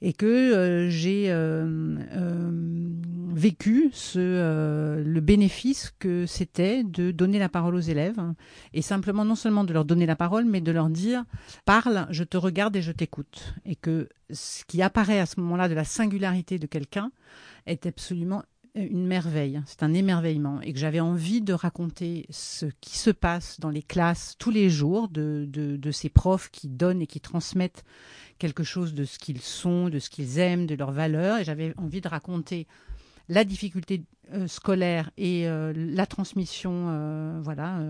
et 0.00 0.12
que 0.12 0.26
euh, 0.26 0.88
j'ai 0.90 1.30
euh, 1.30 1.96
euh, 2.12 2.50
vécu 3.34 3.90
le 4.14 5.20
bénéfice 5.20 5.92
que 5.98 6.26
c'était 6.26 6.84
de 6.84 7.10
donner 7.10 7.38
la 7.38 7.48
parole 7.48 7.74
aux 7.74 7.80
élèves 7.80 8.20
et 8.74 8.82
simplement 8.82 9.24
non 9.24 9.34
seulement 9.34 9.64
de 9.64 9.72
leur 9.72 9.84
donner 9.84 10.06
la 10.06 10.16
parole 10.16 10.44
mais 10.44 10.60
de 10.60 10.72
leur 10.72 10.88
dire 10.88 11.24
parle, 11.64 12.06
je 12.10 12.24
te 12.24 12.36
regarde 12.36 12.76
et 12.76 12.82
je 12.82 12.92
t'écoute. 12.92 13.54
Et 13.64 13.76
que 13.76 14.08
ce 14.30 14.64
qui 14.64 14.82
apparaît 14.82 15.20
à 15.20 15.26
ce 15.26 15.40
moment-là 15.40 15.68
de 15.68 15.74
la 15.74 15.84
singularité 15.84 16.58
de 16.58 16.66
quelqu'un 16.66 17.10
est 17.66 17.86
absolument 17.86 18.42
une 18.74 19.06
merveille, 19.06 19.60
c'est 19.66 19.82
un 19.82 19.94
émerveillement, 19.94 20.60
et 20.60 20.72
que 20.72 20.78
j'avais 20.78 21.00
envie 21.00 21.40
de 21.40 21.52
raconter 21.52 22.26
ce 22.30 22.66
qui 22.80 22.96
se 22.96 23.10
passe 23.10 23.60
dans 23.60 23.70
les 23.70 23.82
classes 23.82 24.36
tous 24.38 24.50
les 24.50 24.70
jours 24.70 25.08
de, 25.08 25.90
ces 25.92 26.08
profs 26.08 26.50
qui 26.50 26.68
donnent 26.68 27.02
et 27.02 27.06
qui 27.06 27.20
transmettent 27.20 27.84
quelque 28.38 28.62
chose 28.62 28.94
de 28.94 29.04
ce 29.04 29.18
qu'ils 29.18 29.40
sont, 29.40 29.88
de 29.88 29.98
ce 29.98 30.10
qu'ils 30.10 30.38
aiment, 30.38 30.66
de 30.66 30.74
leurs 30.74 30.92
valeurs, 30.92 31.38
et 31.38 31.44
j'avais 31.44 31.74
envie 31.76 32.00
de 32.00 32.08
raconter 32.08 32.66
la 33.28 33.44
difficulté 33.44 34.04
euh, 34.32 34.46
scolaire 34.46 35.10
et 35.16 35.48
euh, 35.48 35.72
la 35.74 36.06
transmission 36.06 36.86
euh, 36.88 37.40
voilà, 37.42 37.80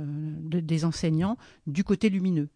des 0.43 0.85
enseignants 0.85 1.37
du 1.67 1.85
côté 1.85 2.09
lumineux. 2.11 2.49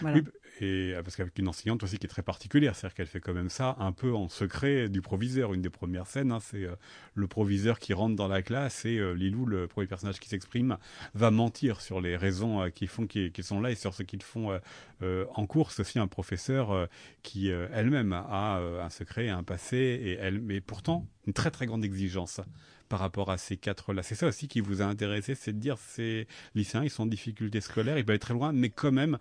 Voilà 0.00 0.20
et 0.60 0.94
euh, 0.94 1.02
parce 1.02 1.16
qu'avec 1.16 1.38
une 1.38 1.48
enseignante 1.48 1.82
aussi 1.82 1.98
qui 1.98 2.06
est 2.06 2.08
très 2.08 2.22
particulière, 2.22 2.74
c'est-à-dire 2.74 2.94
qu'elle 2.94 3.06
fait 3.06 3.20
quand 3.20 3.34
même 3.34 3.50
ça 3.50 3.76
un 3.78 3.92
peu 3.92 4.14
en 4.14 4.28
secret 4.28 4.88
du 4.88 5.00
proviseur. 5.00 5.54
Une 5.54 5.62
des 5.62 5.70
premières 5.70 6.06
scènes, 6.06 6.32
hein, 6.32 6.40
c'est 6.40 6.64
euh, 6.64 6.76
le 7.14 7.26
proviseur 7.26 7.78
qui 7.78 7.92
rentre 7.92 8.16
dans 8.16 8.28
la 8.28 8.42
classe 8.42 8.84
et 8.84 8.98
euh, 8.98 9.12
Lilou, 9.12 9.46
le 9.46 9.66
premier 9.68 9.86
personnage 9.86 10.20
qui 10.20 10.28
s'exprime, 10.28 10.78
va 11.14 11.30
mentir 11.30 11.80
sur 11.80 12.00
les 12.00 12.16
raisons 12.16 12.70
qui 12.70 12.86
font 12.86 13.06
qu'ils 13.06 13.32
sont 13.42 13.60
là 13.60 13.70
et 13.70 13.74
sur 13.74 13.94
ce 13.94 14.02
qu'ils 14.02 14.22
font 14.22 14.58
en 15.02 15.46
cours. 15.46 15.72
C'est 15.72 15.82
aussi 15.82 15.98
un 15.98 16.06
professeur 16.06 16.88
qui 17.22 17.48
elle-même 17.48 18.12
a 18.12 18.58
un 18.58 18.90
secret, 18.90 19.28
un 19.28 19.42
passé 19.42 19.76
et 19.76 20.12
elle, 20.14 20.40
mais 20.40 20.60
pourtant 20.60 21.06
une 21.26 21.32
très 21.32 21.50
très 21.50 21.66
grande 21.66 21.84
exigence 21.84 22.40
par 22.88 23.00
rapport 23.00 23.30
à 23.30 23.38
ces 23.38 23.56
quatre-là. 23.56 24.02
C'est 24.02 24.14
ça 24.14 24.26
aussi 24.26 24.48
qui 24.48 24.60
vous 24.60 24.82
a 24.82 24.84
intéressé, 24.84 25.34
c'est 25.34 25.52
de 25.52 25.58
dire 25.58 25.78
ces 25.78 26.26
lycéens, 26.54 26.84
ils 26.84 26.90
sont 26.90 27.04
en 27.04 27.06
difficulté 27.06 27.60
scolaire, 27.60 27.98
ils 27.98 28.04
peuvent 28.04 28.16
être 28.16 28.22
très 28.22 28.34
loin, 28.34 28.52
mais 28.52 28.70
quand 28.70 28.92
même, 28.92 29.18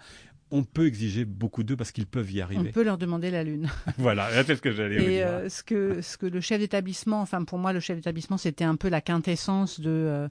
on 0.52 0.64
peut 0.64 0.86
exiger 0.86 1.26
beaucoup 1.26 1.64
d'eux 1.64 1.76
parce 1.76 1.92
qu'ils 1.92 2.06
peuvent 2.06 2.32
y 2.32 2.42
arriver. 2.42 2.70
On 2.70 2.72
peut 2.72 2.84
leur 2.84 2.98
demander 2.98 3.32
la 3.32 3.44
lune. 3.44 3.68
voilà, 3.98 4.30
c'est 4.44 4.56
ce 4.56 4.62
que 4.62 4.72
j'allais 4.72 4.98
dire. 4.98 5.10
Et 5.10 5.24
euh, 5.24 5.50
ce 5.50 5.64
que 5.64 6.02
ce 6.02 6.18
que 6.18 6.26
le 6.28 6.40
chef 6.40 6.60
d'établissement, 6.60 7.22
enfin 7.22 7.44
pour 7.44 7.58
moi 7.58 7.74
le 7.74 7.80
chef 7.80 7.98
d'établissement, 7.98 8.38
c'était 8.38 8.64
un 8.64 8.76
peu 8.76 8.90
la 8.90 9.02
quintessence 9.02 9.80
de 9.80 9.90
euh, 9.90 10.28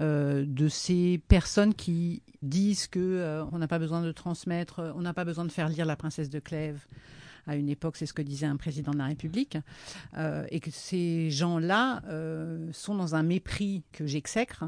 euh, 0.00 0.44
de 0.46 0.68
ces 0.68 1.20
personnes 1.28 1.74
qui 1.74 2.22
disent 2.42 2.86
que 2.86 3.44
on 3.52 3.58
n'a 3.58 3.68
pas 3.68 3.78
besoin 3.78 4.02
de 4.02 4.12
transmettre, 4.12 4.92
on 4.94 5.02
n'a 5.02 5.14
pas 5.14 5.24
besoin 5.24 5.44
de 5.44 5.52
faire 5.52 5.68
lire 5.68 5.84
la 5.84 5.96
princesse 5.96 6.30
de 6.30 6.38
Clèves. 6.38 6.86
À 7.46 7.56
une 7.56 7.68
époque, 7.68 7.96
c'est 7.96 8.06
ce 8.06 8.12
que 8.12 8.22
disait 8.22 8.46
un 8.46 8.56
président 8.56 8.92
de 8.92 8.98
la 8.98 9.06
République, 9.06 9.58
et 10.50 10.60
que 10.60 10.70
ces 10.70 11.30
gens-là 11.30 12.02
sont 12.72 12.94
dans 12.94 13.14
un 13.14 13.22
mépris 13.22 13.82
que 13.92 14.06
j'exècre 14.06 14.64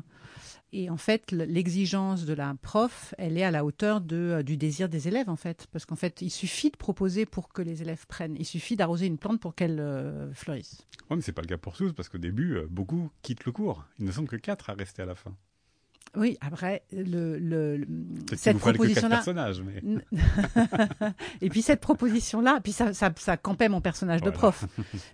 Et 0.72 0.90
en 0.90 0.96
fait, 0.96 1.32
l'exigence 1.32 2.24
de 2.24 2.34
la 2.34 2.54
prof, 2.60 3.14
elle 3.18 3.38
est 3.38 3.42
à 3.42 3.50
la 3.50 3.64
hauteur 3.64 4.00
de, 4.00 4.42
du 4.44 4.56
désir 4.56 4.88
des 4.88 5.08
élèves, 5.08 5.28
en 5.28 5.36
fait. 5.36 5.66
Parce 5.72 5.86
qu'en 5.86 5.96
fait, 5.96 6.20
il 6.22 6.30
suffit 6.30 6.70
de 6.70 6.76
proposer 6.76 7.26
pour 7.26 7.48
que 7.48 7.62
les 7.62 7.82
élèves 7.82 8.06
prennent. 8.06 8.36
Il 8.38 8.44
suffit 8.46 8.76
d'arroser 8.76 9.06
une 9.06 9.18
plante 9.18 9.40
pour 9.40 9.54
qu'elle 9.54 10.30
fleurisse. 10.34 10.86
Oui, 11.10 11.16
mais 11.16 11.22
c'est 11.22 11.32
pas 11.32 11.42
le 11.42 11.48
cas 11.48 11.58
pour 11.58 11.76
tous, 11.76 11.92
parce 11.92 12.08
qu'au 12.08 12.18
début, 12.18 12.58
beaucoup 12.70 13.10
quittent 13.22 13.44
le 13.46 13.52
cours. 13.52 13.84
Il 13.98 14.04
ne 14.04 14.12
semble 14.12 14.28
que 14.28 14.36
quatre 14.36 14.70
à 14.70 14.74
rester 14.74 15.02
à 15.02 15.06
la 15.06 15.14
fin. 15.14 15.34
Oui, 16.16 16.38
après, 16.40 16.82
le, 16.92 17.38
le, 17.38 17.86
cette 18.36 18.58
proposition-là. 18.58 19.22
Mais... 19.64 20.02
et 21.40 21.48
puis 21.48 21.62
cette 21.62 21.80
proposition-là, 21.80 22.60
puis 22.62 22.72
ça, 22.72 22.92
ça, 22.94 23.12
ça, 23.16 23.36
campait 23.36 23.68
mon 23.68 23.80
personnage 23.80 24.22
de 24.22 24.30
prof. 24.30 24.64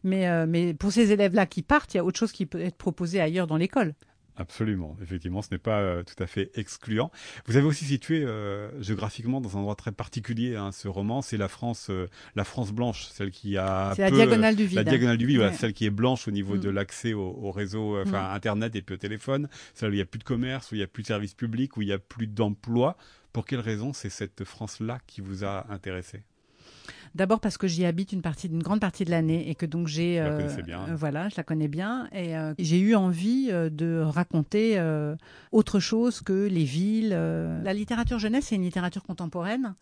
mais, 0.05 0.29
euh, 0.29 0.47
mais 0.49 0.75
pour 0.75 0.93
ces 0.93 1.13
élèves-là 1.13 1.47
qui 1.47 1.63
partent, 1.63 1.95
il 1.95 1.99
y 1.99 2.01
a 2.01 2.05
autre 2.05 2.19
chose 2.19 2.33
qui 2.33 2.47
peut 2.47 2.61
être 2.61 2.77
proposé 2.77 3.21
ailleurs 3.21 3.47
dans 3.47 3.57
l'école. 3.57 3.95
Absolument, 4.37 4.97
effectivement, 5.01 5.43
ce 5.43 5.49
n'est 5.53 5.59
pas 5.59 5.79
euh, 5.79 6.03
tout 6.03 6.21
à 6.21 6.27
fait 6.27 6.51
excluant. 6.55 7.13
Vous 7.47 7.57
avez 7.57 7.67
aussi 7.67 7.85
situé 7.85 8.25
euh, 8.25 8.69
géographiquement 8.83 9.41
dans 9.41 9.57
un 9.57 9.61
endroit 9.61 9.77
très 9.77 9.93
particulier 9.93 10.57
hein, 10.57 10.73
ce 10.73 10.89
roman, 10.89 11.23
c'est 11.23 11.37
la 11.37 11.47
France, 11.47 11.87
euh, 11.91 12.09
la 12.35 12.43
France 12.43 12.73
blanche, 12.73 13.07
celle 13.13 13.31
qui 13.31 13.57
a 13.57 13.93
c'est 13.95 14.03
la 14.03 14.11
diagonale 14.11 14.57
du 14.57 14.67
vide, 14.67 14.77
la 14.77 14.85
diagonale 14.85 15.19
du 15.19 15.27
vide, 15.27 15.53
celle 15.55 15.73
qui 15.73 15.87
est 15.87 15.91
blanche 15.91 16.27
au 16.27 16.33
niveau 16.33 16.57
de 16.57 16.69
mm. 16.69 16.75
l'accès 16.75 17.13
au, 17.13 17.39
au, 17.43 17.53
réseau, 17.53 18.01
enfin 18.01 18.31
mm. 18.31 18.35
internet 18.35 18.75
et 18.75 18.83
puis 18.83 18.97
au 18.97 18.99
téléphone, 18.99 19.49
celle 19.73 19.91
où 19.91 19.93
il 19.93 19.97
n'y 19.97 20.03
a 20.03 20.07
plus 20.07 20.19
de 20.19 20.25
commerce, 20.25 20.73
où 20.73 20.75
il 20.75 20.79
n'y 20.79 20.85
a 20.85 20.89
plus 20.89 21.03
de 21.03 21.09
services 21.09 21.35
publics, 21.35 21.77
où 21.77 21.83
il 21.83 21.87
n'y 21.87 21.93
a 21.93 21.99
plus 21.99 22.27
d'emploi. 22.27 22.97
Pour 23.33 23.45
quelle 23.45 23.61
raison 23.61 23.93
c'est 23.93 24.11
cette 24.11 24.43
France-là 24.45 24.99
qui 25.07 25.21
vous 25.21 25.45
a 25.45 25.67
intéressé? 25.71 26.25
D'abord 27.15 27.39
parce 27.39 27.59
que 27.59 27.69
j'y 27.69 27.85
habite 27.85 28.13
une 28.13 28.23
partie, 28.23 28.49
une 28.49 28.63
grande 28.63 28.81
partie 28.81 29.05
de 29.05 29.11
l'année 29.11 29.49
et 29.49 29.55
que 29.55 29.67
donc 29.67 29.87
j'ai, 29.87 30.21
euh, 30.21 30.49
euh, 30.69 30.97
voilà, 30.97 31.29
je 31.29 31.35
la 31.37 31.45
connais 31.45 31.69
bien 31.69 32.09
et 32.11 32.37
euh, 32.37 32.55
j'ai 32.59 32.81
eu 32.81 32.97
envie 32.97 33.51
de 33.53 34.01
raconter 34.01 34.83
autre 35.53 35.79
chose 35.79 36.21
que 36.21 36.47
les 36.47 36.65
villes. 36.65 37.11
La 37.11 37.73
littérature 37.73 38.19
jeunesse, 38.19 38.47
c'est 38.47 38.57
une 38.57 38.63
littérature 38.63 39.05
contemporaine 39.05 39.75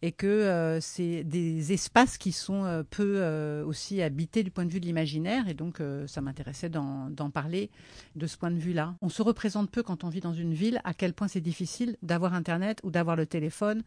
et 0.00 0.12
que 0.12 0.78
c'est 0.80 1.22
des 1.24 1.72
espaces 1.72 2.16
qui 2.16 2.32
sont 2.32 2.84
peu 2.88 3.62
aussi 3.66 4.00
habités 4.00 4.42
du 4.42 4.50
point 4.50 4.64
de 4.64 4.72
vue 4.72 4.80
de 4.80 4.86
l'imaginaire 4.86 5.48
et 5.48 5.54
donc 5.54 5.82
ça 6.06 6.22
m'intéressait 6.22 6.70
d'en 6.70 7.30
parler 7.32 7.70
de 8.16 8.26
ce 8.26 8.38
point 8.38 8.50
de 8.50 8.58
vue-là. 8.58 8.94
On 9.02 9.10
se 9.10 9.22
représente 9.22 9.70
peu 9.70 9.82
quand 9.82 10.04
on 10.04 10.08
vit 10.08 10.20
dans 10.20 10.32
une 10.32 10.54
ville 10.54 10.80
à 10.84 10.94
quel 10.94 11.12
point 11.12 11.28
c'est 11.28 11.40
difficile 11.42 11.96
d'avoir 12.02 12.32
Internet 12.32 12.80
ou 12.84 12.90
d'avoir 12.90 13.16
le 13.16 13.26
téléphone. 13.26 13.82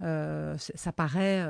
ça 0.00 0.92
paraît 0.96 1.44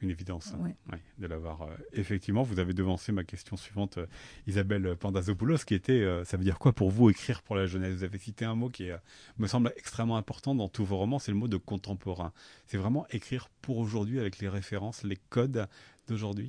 une 0.00 0.10
évidence 0.10 0.54
hein. 0.54 0.98
de 1.18 1.26
l'avoir. 1.26 1.62
Euh, 1.62 1.76
effectivement, 1.92 2.42
vous 2.42 2.58
avez 2.58 2.72
devancé 2.72 3.12
ma 3.12 3.24
question 3.24 3.56
suivante, 3.56 3.98
euh, 3.98 4.06
Isabelle 4.46 4.96
Pandazopoulos, 4.96 5.58
qui 5.58 5.74
était, 5.74 5.92
euh, 5.92 6.24
ça 6.24 6.36
veut 6.36 6.44
dire 6.44 6.58
quoi 6.58 6.72
pour 6.72 6.90
vous 6.90 7.10
écrire 7.10 7.42
pour 7.42 7.56
la 7.56 7.66
jeunesse? 7.66 7.94
Vous 7.94 8.04
avez 8.04 8.18
cité 8.18 8.44
un 8.44 8.54
mot 8.54 8.70
qui 8.70 8.90
me 9.38 9.46
semble 9.46 9.72
extrêmement 9.76 10.16
important 10.16 10.54
dans 10.54 10.68
tous 10.68 10.84
vos 10.84 10.96
romans, 10.96 11.18
c'est 11.18 11.32
le 11.32 11.38
mot 11.38 11.48
de 11.48 11.56
contemporain. 11.56 12.32
C'est 12.66 12.78
vraiment 12.78 13.06
écrire 13.10 13.48
pour 13.60 13.78
aujourd'hui 13.78 14.18
avec 14.18 14.38
les 14.38 14.48
références, 14.48 15.02
les 15.02 15.18
codes 15.28 15.68
d'aujourd'hui? 16.08 16.48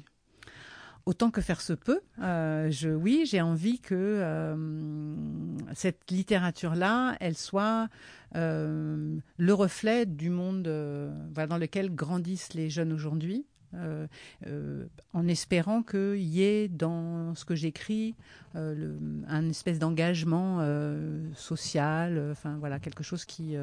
Autant 1.06 1.32
que 1.32 1.42
faire 1.42 1.62
se 1.62 1.74
peut. 1.74 2.02
je, 2.20 2.94
oui, 2.94 3.24
j'ai 3.26 3.42
envie 3.42 3.80
que 3.80 4.56
cette 5.74 6.12
littérature-là, 6.12 7.16
elle 7.20 7.38
soit 7.38 7.88
euh, 8.36 9.18
le 9.38 9.54
reflet 9.54 10.06
du 10.06 10.30
monde 10.30 10.68
euh, 10.68 11.12
dans 11.48 11.58
lequel 11.58 11.94
grandissent 11.94 12.54
les 12.54 12.70
jeunes 12.70 12.94
aujourd'hui. 12.94 13.46
Euh, 13.74 14.86
en 15.14 15.30
espérant 15.30 15.82
qu'il 15.82 16.18
y 16.18 16.44
ait 16.44 16.68
dans 16.68 17.34
ce 17.36 17.46
que 17.46 17.56
j'écris 17.56 18.16
un 18.54 19.50
espèce 19.50 19.80
d'engagement 19.80 20.60
social, 21.36 22.32
enfin 22.32 22.58
voilà 22.60 22.80
quelque 22.80 23.02
chose 23.02 23.24
qui 23.24 23.56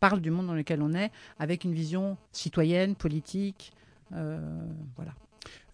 parle 0.00 0.22
du 0.22 0.30
monde 0.30 0.46
dans 0.46 0.54
lequel 0.54 0.80
on 0.80 0.94
est, 0.94 1.10
avec 1.38 1.64
une 1.64 1.74
vision 1.74 2.16
citoyenne, 2.32 2.94
politique, 2.94 3.74
voilà. 4.10 5.12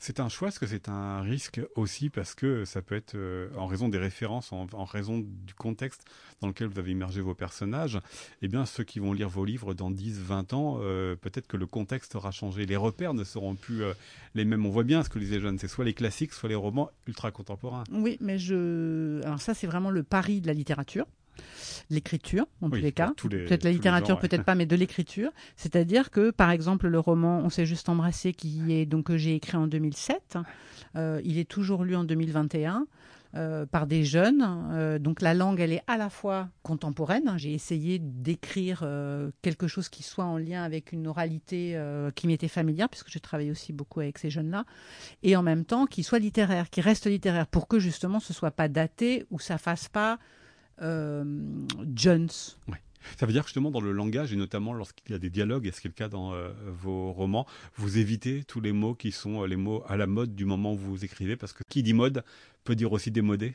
C'est 0.01 0.21
un 0.21 0.29
choix, 0.29 0.49
est-ce 0.49 0.61
que 0.61 0.67
c'est 0.67 0.89
un 0.89 1.23
risque 1.23 1.61
aussi 1.75 2.09
parce 2.09 2.37
que 2.37 2.65
ça 2.65 2.83
peut 2.83 2.95
être 2.95 3.17
euh, 3.17 3.49
en 3.57 3.67
raison 3.67 3.89
des 3.89 3.99
références, 3.99 4.53
en, 4.53 4.85
raison 4.85 5.19
du 5.19 5.55
contexte 5.55 6.05
dans 6.41 6.47
lequel 6.47 6.69
vous 6.69 6.79
avez 6.79 6.93
immergé 6.93 7.21
vos 7.21 7.35
personnages, 7.35 7.99
eh 8.41 8.49
bien 8.49 8.65
ceux 8.65 8.85
qui 8.85 9.01
vont 9.01 9.13
lire 9.13 9.29
vos 9.29 9.45
livres 9.45 9.75
dans 9.75 9.91
10, 9.91 10.21
20 10.21 10.53
ans, 10.53 10.79
euh, 10.81 11.17
peut-être 11.17 11.49
que 11.49 11.57
le 11.57 11.67
contexte 11.67 12.15
aura 12.15 12.31
changé. 12.31 12.65
Les 12.65 12.77
repères 12.77 13.13
ne 13.13 13.25
seront 13.25 13.57
plus 13.57 13.83
euh, 13.83 13.93
les 14.35 14.45
mêmes. 14.45 14.65
On 14.65 14.71
voit 14.71 14.85
bien 14.85 15.03
ce 15.03 15.09
que 15.09 15.19
les 15.19 15.41
jeunes, 15.41 15.59
c'est 15.59 15.69
soit 15.69 15.85
les 15.85 15.95
classiques, 15.95 16.33
soit 16.33 16.49
les 16.49 16.55
romans 16.55 16.91
ultra 17.09 17.33
contemporains. 17.33 17.83
Oui, 17.91 18.19
mais 18.21 18.39
je. 18.39 19.21
Alors 19.25 19.41
ça, 19.41 19.53
c'est 19.53 19.67
vraiment 19.67 19.91
le 19.91 20.05
pari 20.05 20.41
de 20.41 20.47
la 20.47 20.55
littérature 20.55 21.07
l'écriture, 21.91 22.47
en 22.61 22.71
tous 22.71 22.77
les 22.77 22.93
cas. 22.93 23.13
Peut-être 23.17 23.65
la 23.65 23.73
littérature, 23.73 24.19
peut-être 24.19 24.45
pas, 24.45 24.55
mais 24.55 24.67
de 24.67 24.77
l'écriture. 24.77 25.31
C'est-à-dire 25.57 26.11
que, 26.11 26.31
par 26.31 26.51
exemple, 26.51 26.89
le 26.89 26.99
roman 26.99 27.41
On 27.45 27.51
s'est 27.51 27.67
juste 27.67 27.89
embrassé, 27.89 28.33
qui 28.33 28.73
est 28.73 28.87
donc 28.87 29.07
que 29.07 29.17
j'ai 29.17 29.35
écrit 29.35 29.57
en 29.57 29.67
2007, 29.67 30.39
euh, 30.97 31.21
il 31.25 31.39
est 31.39 31.49
toujours 31.49 31.85
lu 31.85 31.97
en 31.97 32.05
2021. 32.05 32.87
Euh, 33.35 33.67
par 33.67 33.87
des 33.87 34.05
jeunes. 34.05 34.43
Euh, 34.73 34.99
donc 34.99 35.21
la 35.21 35.35
langue, 35.35 35.61
elle 35.61 35.75
est 35.75 35.83
à 35.87 35.99
la 35.99 36.09
fois 36.09 36.49
contemporaine. 36.63 37.35
J'ai 37.37 37.53
essayé 37.53 37.99
d'écrire 37.99 38.89
quelque 39.43 39.67
chose 39.67 39.91
qui 39.91 40.03
soit 40.03 40.25
en 40.25 40.39
lien 40.39 40.63
avec 40.63 40.93
une 40.93 41.07
oralité 41.07 41.79
qui 42.15 42.27
m'était 42.27 42.49
familière, 42.49 42.89
puisque 42.89 43.11
je 43.11 43.19
travaille 43.19 43.51
aussi 43.51 43.75
beaucoup 43.75 44.01
avec 44.01 44.17
ces 44.17 44.31
jeunes-là, 44.31 44.65
et 45.23 45.37
en 45.37 45.43
même 45.43 45.67
temps 45.67 45.85
qui 45.85 46.05
soit 46.05 46.21
littéraire, 46.21 46.71
qui 46.71 46.81
reste 46.81 47.07
littéraire, 47.07 47.47
pour 47.47 47.69
que 47.69 47.79
justement 47.79 48.19
ce 48.19 48.33
soit 48.33 48.51
pas 48.51 48.69
daté 48.69 49.27
ou 49.31 49.39
ça 49.39 49.59
fasse 49.59 49.91
pas 49.91 50.19
euh, 50.83 51.25
Jones. 51.95 52.29
Ça 53.17 53.27
veut 53.27 53.33
dire 53.33 53.43
que 53.43 53.49
justement 53.49 53.71
dans 53.71 53.81
le 53.81 53.93
langage, 53.93 54.33
et 54.33 54.37
notamment 54.37 54.75
lorsqu'il 54.75 55.13
y 55.13 55.15
a 55.15 55.19
des 55.19 55.31
dialogues, 55.31 55.67
et 55.67 55.73
ce 55.73 55.81
qui 55.81 55.87
est 55.87 55.91
le 55.91 55.95
cas 55.95 56.09
dans 56.09 56.35
euh, 56.35 56.51
vos 56.67 57.13
romans, 57.13 57.47
vous 57.77 57.99
évitez 57.99 58.45
tous 58.45 58.61
les 58.61 58.73
mots 58.73 58.95
qui 58.95 59.13
sont 59.13 59.43
euh, 59.43 59.47
les 59.47 59.57
mots 59.57 59.83
à 59.89 59.97
la 59.97 60.07
mode 60.07 60.35
du 60.35 60.45
moment 60.45 60.73
où 60.73 60.77
vous 60.77 61.05
écrivez, 61.05 61.37
parce 61.37 61.53
que 61.53 61.63
qui 61.69 61.83
dit 61.83 61.95
mode 61.95 62.25
peut 62.65 62.75
dire 62.75 62.93
aussi 62.93 63.11
démodé 63.11 63.55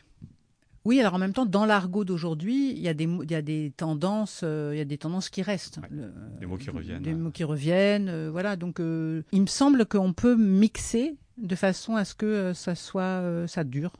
oui, 0.86 1.00
alors 1.00 1.14
en 1.14 1.18
même 1.18 1.32
temps, 1.32 1.46
dans 1.46 1.66
l'argot 1.66 2.04
d'aujourd'hui, 2.04 2.72
il 2.72 2.80
y 2.80 2.90
a 2.90 2.94
des 2.94 3.06
il 3.06 3.32
y 3.32 3.36
a 3.36 3.42
des 3.42 3.72
tendances, 3.78 4.42
il 4.44 4.78
y 4.78 4.82
a 4.82 4.84
des 4.84 4.98
tendances 4.98 5.30
qui 5.30 5.42
restent. 5.42 5.80
des 6.42 6.46
mots 6.46 6.58
qui 6.58 6.70
reviennent. 6.70 7.02
Des 7.02 7.14
mots 7.14 7.32
qui 7.32 7.46
reviennent, 7.46 8.28
voilà. 8.28 8.58
Donc, 8.58 8.80
il 8.80 9.42
me 9.42 9.48
semble 9.48 9.86
qu'on 9.86 10.12
peut 10.12 10.36
mixer 10.36 11.16
de 11.38 11.56
façon 11.56 11.96
à 11.96 12.04
ce 12.04 12.16
que 12.16 12.52
ça 12.52 12.76
soit, 12.76 13.48
ça 13.48 13.64
dure. 13.64 13.94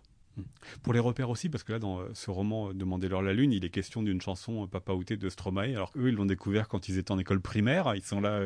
Pour 0.82 0.94
les 0.94 1.00
repères 1.00 1.30
aussi, 1.30 1.50
parce 1.50 1.64
que 1.64 1.72
là, 1.72 1.80
dans 1.80 2.00
euh, 2.00 2.10
ce 2.14 2.32
roman 2.32 2.70
euh, 2.70 2.74
Demandez-leur 2.74 3.22
la 3.22 3.34
lune, 3.34 3.52
il 3.52 3.64
est 3.64 3.70
question 3.70 4.02
d'une 4.02 4.22
chanson 4.22 4.64
euh, 4.64 4.68
Papa 4.68 4.94
Outé 4.94 5.18
de 5.18 5.30
Stromae. 5.30 5.76
Alors 5.76 5.92
eux, 5.96 6.10
ils 6.10 6.16
l'ont 6.16 6.26
découvert 6.26 6.68
quand 6.68 6.90
ils 6.90 6.98
étaient 6.98 7.12
en 7.12 7.20
école 7.20 7.40
primaire. 7.40 7.94
Ils 7.96 8.04
sont 8.04 8.22
là 8.22 8.42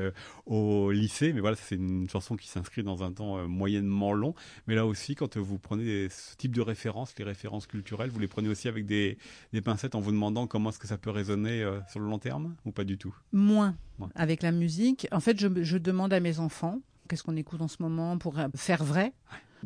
au 0.46 0.92
lycée, 0.92 1.34
mais 1.34 1.40
voilà, 1.40 1.56
c'est 1.56 1.76
une 1.76 2.10
chanson 2.10 2.36
qui 2.36 2.48
s'inscrit 2.48 2.84
dans 2.84 3.04
un 3.04 3.12
temps 3.12 3.48
moyennement 3.48 4.14
long. 4.14 4.36
Mais 4.68 4.76
là 4.76 4.86
aussi, 4.86 5.16
quand 5.16 5.38
vous 5.38 5.58
prenez 5.58 6.10
ce 6.10 6.36
type 6.36 6.56
de 6.56 6.62
références, 6.62 7.14
les 7.18 7.24
références 7.24 7.68
culturelles, 7.68 8.10
vous 8.10 8.20
les 8.20 8.28
prenez 8.28 8.50
aussi 8.50 8.68
avec 8.68 8.86
des, 8.86 9.18
pincettes 9.64 9.96
en 9.96 10.00
vous 10.00 10.12
demandant 10.12 10.48
comment 10.48 10.70
est-ce 10.70 10.80
que 10.80 10.88
ça 10.88 10.98
peut 10.98 11.10
résonner 11.10 11.68
sur 11.90 12.00
le 12.00 12.08
long 12.08 12.20
terme 12.20 12.56
ou 12.66 12.72
pas 12.72 12.84
du 12.84 12.98
tout? 12.98 13.16
Moins. 13.32 13.76
Avec 14.16 14.44
la 14.44 14.52
musique, 14.52 15.08
en 15.12 15.20
fait, 15.20 15.40
je, 15.40 15.48
je 15.64 15.78
demande 15.78 16.14
à 16.14 16.20
mes 16.20 16.40
enfants 16.40 16.82
qu'est-ce 17.08 17.24
qu'on 17.24 17.38
écoute 17.38 17.62
en 17.62 17.68
ce 17.68 17.82
moment 17.82 18.18
pour 18.18 18.36
faire 18.56 18.84
vrai. 18.84 19.14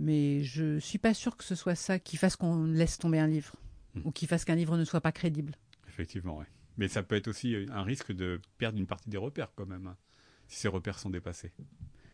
Mais 0.01 0.43
je 0.43 0.79
suis 0.79 0.97
pas 0.97 1.13
sûre 1.13 1.37
que 1.37 1.43
ce 1.43 1.53
soit 1.53 1.75
ça 1.75 1.99
qui 1.99 2.17
fasse 2.17 2.35
qu'on 2.35 2.65
laisse 2.65 2.97
tomber 2.97 3.19
un 3.19 3.27
livre 3.27 3.55
hmm. 3.93 4.01
ou 4.03 4.11
qui 4.11 4.25
fasse 4.25 4.45
qu'un 4.45 4.55
livre 4.55 4.75
ne 4.75 4.83
soit 4.83 4.99
pas 4.99 5.11
crédible. 5.11 5.53
Effectivement, 5.87 6.39
oui. 6.39 6.45
Mais 6.77 6.87
ça 6.87 7.03
peut 7.03 7.15
être 7.15 7.27
aussi 7.27 7.55
un 7.71 7.83
risque 7.83 8.11
de 8.11 8.41
perdre 8.57 8.79
une 8.79 8.87
partie 8.87 9.11
des 9.11 9.17
repères 9.17 9.51
quand 9.55 9.67
même, 9.67 9.85
hein, 9.85 9.97
si 10.47 10.57
ces 10.57 10.67
repères 10.67 10.97
sont 10.97 11.11
dépassés. 11.11 11.51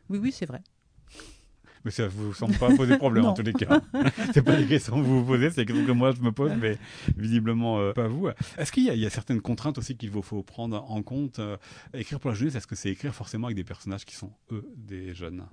Oui, 0.10 0.20
oui, 0.20 0.34
c'est 0.34 0.46
vrai. 0.46 0.62
Mais 1.86 1.92
ça 1.92 2.10
vous 2.10 2.34
semble 2.34 2.58
pas 2.58 2.76
poser 2.76 2.98
problème 2.98 3.24
en 3.24 3.34
tous 3.34 3.44
les 3.44 3.54
cas. 3.54 3.82
c'est 4.34 4.42
pas 4.42 4.58
des 4.58 4.66
questions 4.66 4.98
que 4.98 5.06
vous 5.06 5.22
vous 5.22 5.26
posez, 5.26 5.52
c'est 5.52 5.62
des 5.62 5.66
questions 5.68 5.86
que 5.86 5.92
moi 5.94 6.12
je 6.12 6.22
me 6.22 6.34
pose, 6.34 6.52
mais 6.60 6.78
visiblement 7.16 7.80
euh, 7.80 7.94
pas 7.94 8.08
vous. 8.08 8.28
Est-ce 8.58 8.74
qu'il 8.74 8.84
y, 8.84 9.06
a 9.06 9.10
certaines 9.10 9.40
contraintes 9.40 9.78
aussi 9.78 9.96
qu'il 9.96 10.10
vous 10.10 10.24
faut 10.24 10.44
prendre 10.44 10.84
en 10.92 11.02
compte 11.04 11.40
euh, 11.40 11.56
Écrire 11.94 12.20
pour 12.20 12.32
la 12.32 12.36
jeunesse, 12.36 12.56
est-ce 12.56 12.68
que 12.68 12.76
c'est 12.76 12.90
écrire 12.90 13.16
forcément 13.16 13.48
avec 13.48 13.56
des 13.56 13.64
personnages 13.64 14.04
qui 14.04 14.16
sont 14.16 14.34
eux 14.52 14.68
des 14.76 15.14
jeunes? 15.14 15.46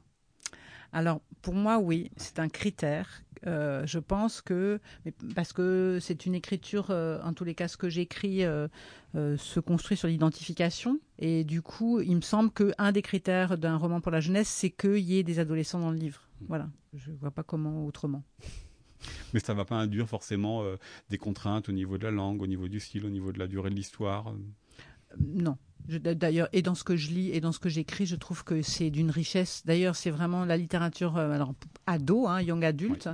Alors, 0.95 1.21
pour 1.43 1.55
moi, 1.55 1.79
oui, 1.79 2.11
c'est 2.17 2.39
un 2.39 2.49
critère. 2.49 3.25
Euh, 3.49 3.85
je 3.85 3.99
pense 3.99 4.41
que, 4.41 4.81
parce 5.35 5.53
que 5.53 5.99
c'est 6.01 6.25
une 6.25 6.37
écriture, 6.37 6.87
euh, 6.91 7.21
en 7.23 7.33
tous 7.35 7.43
les 7.43 7.57
cas, 7.57 7.67
ce 7.67 7.77
que 7.77 7.89
j'écris 7.89 8.45
euh, 8.45 8.69
se 9.13 9.59
construit 9.59 9.97
sur 9.97 10.07
l'identification. 10.07 11.01
Et 11.19 11.43
du 11.43 11.63
coup, 11.63 12.01
il 12.01 12.15
me 12.15 12.21
semble 12.21 12.53
qu'un 12.53 12.93
des 12.93 13.03
critères 13.03 13.59
d'un 13.59 13.77
roman 13.77 14.01
pour 14.01 14.13
la 14.13 14.21
jeunesse, 14.21 14.49
c'est 14.49 14.71
qu'il 14.71 15.01
y 15.01 15.19
ait 15.19 15.25
des 15.25 15.41
adolescents 15.41 15.81
dans 15.81 15.91
le 15.91 15.99
livre. 15.99 16.21
Voilà, 16.47 16.71
je 16.95 17.11
ne 17.11 17.17
vois 17.17 17.33
pas 17.33 17.43
comment 17.43 17.85
autrement. 17.85 18.23
Mais 19.35 19.41
ça 19.41 19.53
ne 19.53 19.59
va 19.59 19.65
pas 19.65 19.75
induire 19.75 20.09
forcément 20.09 20.63
des 21.11 21.19
contraintes 21.19 21.69
au 21.69 21.73
niveau 21.73 21.99
de 21.99 22.05
la 22.05 22.13
langue, 22.13 22.41
au 22.41 22.47
niveau 22.47 22.69
du 22.69 22.79
style, 22.79 23.05
au 23.05 23.11
niveau 23.11 23.33
de 23.33 23.39
la 23.41 23.49
durée 23.49 23.69
de 23.69 23.75
l'histoire 23.75 24.33
non. 25.19 25.57
D'ailleurs, 25.87 26.49
et 26.53 26.63
dans 26.63 26.75
ce 26.75 26.83
que 26.83 26.97
je 26.97 27.11
lis 27.11 27.31
et 27.31 27.41
dans 27.41 27.53
ce 27.53 27.59
que 27.59 27.69
j'écris, 27.69 28.07
je 28.07 28.17
trouve 28.17 28.43
que 28.43 28.63
c'est 28.63 28.91
d'une 28.91 29.11
richesse. 29.11 29.63
D'ailleurs, 29.67 29.97
c'est 29.97 30.11
vraiment 30.11 30.47
la 30.47 30.57
littérature 30.57 31.19
euh, 31.19 31.31
alors, 31.31 31.55
ado, 31.87 32.27
hein, 32.27 32.41
young 32.41 32.65
adulte. 32.65 33.11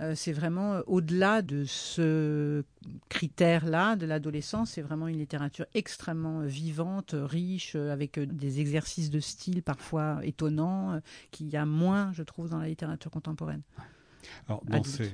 Euh, 0.00 0.14
c'est 0.16 0.32
vraiment 0.32 0.74
euh, 0.74 0.82
au-delà 0.86 1.40
de 1.40 1.64
ce 1.64 2.64
critère-là 3.08 3.94
de 3.94 4.06
l'adolescence. 4.06 4.72
C'est 4.72 4.82
vraiment 4.82 5.06
une 5.06 5.18
littérature 5.18 5.66
extrêmement 5.74 6.40
vivante, 6.40 7.14
riche, 7.14 7.76
avec 7.76 8.18
des 8.18 8.60
exercices 8.60 9.10
de 9.10 9.20
style 9.20 9.62
parfois 9.62 10.18
étonnants, 10.24 11.00
qu'il 11.30 11.48
y 11.48 11.56
a 11.56 11.64
moins, 11.64 12.12
je 12.12 12.24
trouve, 12.24 12.48
dans 12.48 12.58
la 12.58 12.66
littérature 12.66 13.10
contemporaine. 13.10 13.62
Alors, 14.48 14.62
dans 14.64 14.82
ces 14.82 15.12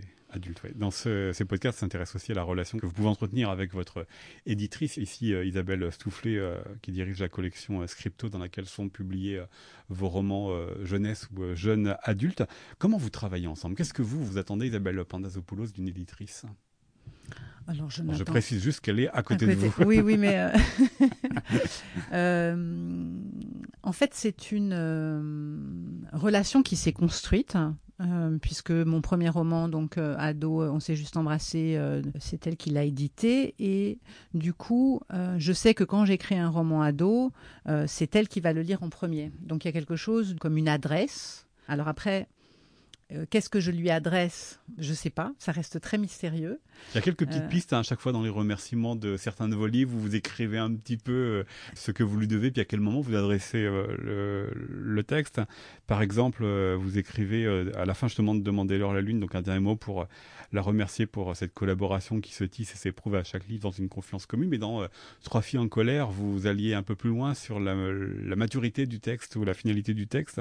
dans 0.75 0.90
ce, 0.90 1.33
ces 1.33 1.45
podcasts, 1.45 1.78
s'intéresse 1.78 2.14
aussi 2.14 2.33
à 2.33 2.35
la 2.35 2.42
relation 2.42 2.78
que 2.78 2.87
vous 2.87 2.92
pouvez 2.92 3.09
entretenir 3.09 3.50
avec 3.50 3.73
votre 3.73 4.06
éditrice, 4.45 4.97
ici 4.97 5.33
euh, 5.33 5.45
Isabelle 5.45 5.90
Stoufflet, 5.92 6.37
euh, 6.37 6.59
qui 6.83 6.92
dirige 6.92 7.21
la 7.21 7.28
collection 7.28 7.80
euh, 7.80 7.87
Scripto, 7.87 8.28
dans 8.28 8.38
laquelle 8.38 8.66
sont 8.66 8.88
publiés 8.88 9.42
vos 9.88 10.09
romans 10.09 10.50
jeunesse 10.83 11.28
ou 11.30 11.54
jeunes 11.54 11.97
adultes. 12.02 12.42
Comment 12.78 12.97
vous 12.97 13.11
travaillez 13.11 13.47
ensemble? 13.47 13.76
Qu'est-ce 13.76 13.95
que 13.95 14.02
vous, 14.02 14.25
vous 14.25 14.38
attendez, 14.38 14.66
Isabelle 14.66 15.04
Pandazopoulos, 15.04 15.68
d'une 15.68 15.88
éditrice? 15.88 16.45
Alors, 17.68 17.90
je, 17.90 18.02
je, 18.12 18.23
précise 18.23 18.62
juste 18.62 18.80
qu'elle 18.80 19.00
est 19.00 19.09
à 19.09 19.23
côté, 19.23 19.47
de 19.47 19.52
vous. 19.52 19.85
Oui, 19.85 20.00
oui, 20.00 20.16
mais 20.16 20.38
en 23.83 23.92
fait, 23.92 24.14
c'est 24.14 24.52
une 24.52 26.06
relation 26.12 26.62
qui 26.62 26.76
s'est 26.76 26.92
construite 26.92 27.56
euh, 28.00 28.37
puisque 28.38 28.71
mon 28.71 29.00
premier 29.00 29.31
roman, 29.31 29.69
donc 29.69 29.97
euh, 29.97 30.15
ado, 30.19 30.62
on 30.62 30.81
s'est 30.81 30.97
juste 30.97 31.17
embrassé, 31.17 31.76
euh, 31.76 32.03
c'est 32.19 32.47
elle 32.47 32.57
qui 32.57 32.71
l'a 32.71 32.85
édité, 32.85 33.55
et 33.59 33.99
du 34.35 34.53
coup, 34.53 35.00
je 35.38 35.53
sais 35.53 35.75
que 35.75 35.85
quand 35.85 36.05
j'écris 36.05 36.37
un 36.37 36.50
roman 36.50 36.83
ado, 36.83 37.33
c'est 37.87 38.15
elle 38.17 38.29
qui 38.29 38.41
va 38.41 38.53
le 38.53 38.62
lire 38.62 38.83
en 38.83 38.91
premier. 38.91 39.33
Donc 39.41 39.65
il 39.65 39.69
y 39.69 39.71
a 39.71 39.73
quelque 39.73 39.97
chose 39.97 40.37
comme 40.41 40.57
une 40.57 40.69
adresse. 40.69 41.47
Alors 41.69 41.88
après, 41.88 42.23
euh, 42.23 42.36
qu'est-ce 43.30 43.48
que 43.48 43.60
je 43.60 43.70
lui 43.70 43.90
adresse? 43.90 44.60
Je 44.78 44.90
ne 44.90 44.94
sais 44.94 45.10
pas, 45.10 45.32
ça 45.38 45.52
reste 45.52 45.80
très 45.80 45.96
mystérieux. 45.96 46.60
Il 46.92 46.96
y 46.96 46.98
a 46.98 47.00
quelques 47.00 47.25
petites 47.25 47.42
euh, 47.42 47.48
pistes 47.48 47.72
hein, 47.72 47.80
à 47.80 47.82
chaque 47.82 48.00
fois 48.00 48.12
dans 48.12 48.22
les 48.22 48.30
remerciements 48.30 48.96
de 48.96 49.16
certains 49.16 49.48
de 49.48 49.54
vos 49.54 49.66
livres, 49.66 49.92
vous 49.92 50.00
vous 50.00 50.16
écrivez 50.16 50.58
un 50.58 50.72
petit 50.75 50.96
peu 50.96 51.12
euh, 51.12 51.44
ce 51.75 51.92
que 51.92 52.02
vous 52.02 52.18
lui 52.18 52.26
devez, 52.26 52.50
puis 52.50 52.60
à 52.60 52.64
quel 52.64 52.80
moment 52.80 53.00
vous 53.00 53.14
adressez 53.14 53.62
le, 53.62 55.02
texte. 55.06 55.40
Par 55.86 56.02
exemple, 56.02 56.44
vous 56.75 56.98
écrivez 56.98 57.46
à 57.76 57.84
la 57.84 57.94
fin 57.94 58.08
justement 58.08 58.34
de 58.34 58.40
Demander 58.46 58.78
l'heure 58.78 58.90
à 58.90 58.94
la 58.94 59.00
lune, 59.00 59.20
donc 59.20 59.34
un 59.34 59.42
dernier 59.42 59.60
mot 59.60 59.76
pour 59.76 60.06
la 60.52 60.62
remercier 60.62 61.06
pour 61.06 61.34
cette 61.36 61.52
collaboration 61.52 62.20
qui 62.20 62.32
se 62.32 62.44
tisse 62.44 62.72
et 62.75 62.76
s'éprouve 62.76 63.14
à 63.16 63.25
chaque 63.25 63.46
livre 63.48 63.62
dans 63.62 63.70
une 63.70 63.88
confiance 63.88 64.26
commune. 64.26 64.48
Mais 64.48 64.58
dans 64.58 64.86
Trois 65.22 65.42
filles 65.42 65.58
en 65.58 65.68
colère, 65.68 66.08
vous 66.08 66.46
alliez 66.46 66.75
un 66.75 66.82
peu 66.82 66.94
plus 66.94 67.10
loin 67.10 67.34
sur 67.34 67.60
la, 67.60 67.75
la 67.75 68.36
maturité 68.36 68.86
du 68.86 69.00
texte 69.00 69.36
ou 69.36 69.44
la 69.44 69.54
finalité 69.54 69.94
du 69.94 70.06
texte, 70.06 70.40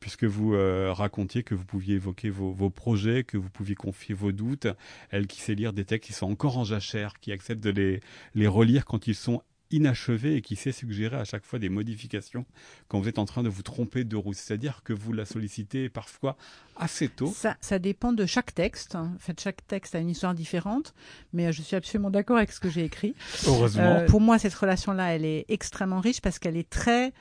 puisque 0.00 0.24
vous 0.24 0.54
racontiez 0.92 1.42
que 1.42 1.54
vous 1.54 1.64
pouviez 1.64 1.98
évoquer 2.02 2.30
vos, 2.30 2.70
projets, 2.70 3.22
que 3.22 3.36
vous 3.36 3.48
pouviez 3.48 3.74
confier 3.74 4.14
vos 4.14 4.32
doutes. 4.32 4.66
Elle 5.10 5.26
qui 5.26 5.40
sait 5.40 5.54
lire 5.54 5.72
des 5.72 5.84
textes 5.84 6.08
qui 6.08 6.12
sont 6.12 6.30
encore 6.30 6.58
en 6.58 6.64
jachère, 6.64 7.14
qui 7.20 7.32
accepte 7.32 7.62
de 7.62 7.70
les, 7.70 8.00
les 8.34 8.48
relire 8.48 8.84
quand 8.84 9.06
ils 9.06 9.14
sont 9.14 9.42
inachevés 9.72 10.36
et 10.36 10.42
qui 10.42 10.56
sait 10.56 10.72
suggérer 10.72 11.16
à 11.16 11.24
chaque 11.24 11.44
fois 11.44 11.58
des 11.58 11.68
modifications 11.68 12.44
quand 12.88 13.00
vous 13.00 13.08
êtes 13.08 13.18
en 13.18 13.24
train 13.24 13.42
de 13.42 13.48
vous 13.48 13.62
tromper 13.62 14.04
de 14.04 14.16
route. 14.16 14.36
C'est-à-dire 14.36 14.82
que 14.84 14.92
vous 14.92 15.12
la 15.12 15.24
sollicitez 15.24 15.88
parfois 15.88 16.36
assez 16.76 17.08
tôt. 17.08 17.32
Ça, 17.34 17.56
ça 17.60 17.78
dépend 17.78 18.12
de 18.12 18.26
chaque 18.26 18.54
texte. 18.54 18.94
En 18.94 19.16
fait, 19.18 19.38
chaque 19.40 19.66
texte 19.66 19.94
a 19.94 19.98
une 19.98 20.10
histoire 20.10 20.34
différente, 20.34 20.94
mais 21.32 21.46
euh, 21.46 21.52
je 21.52 21.62
suis 21.62 21.76
absolument 21.76 22.10
d'accord 22.10 22.36
avec 22.36 22.52
ce 22.52 22.60
que 22.60 22.70
j'ai 22.70 22.84
écrit. 22.84 23.14
Heureusement. 23.46 23.82
Euh, 23.82 24.06
pour 24.06 24.20
moi, 24.20 24.38
cette 24.38 24.54
relation-là, 24.54 25.14
elle 25.14 25.24
est 25.24 25.44
extrêmement 25.48 26.00
riche 26.00 26.20
parce 26.20 26.38
qu'elle 26.38 26.56
est 26.56 26.68
très, 26.68 27.12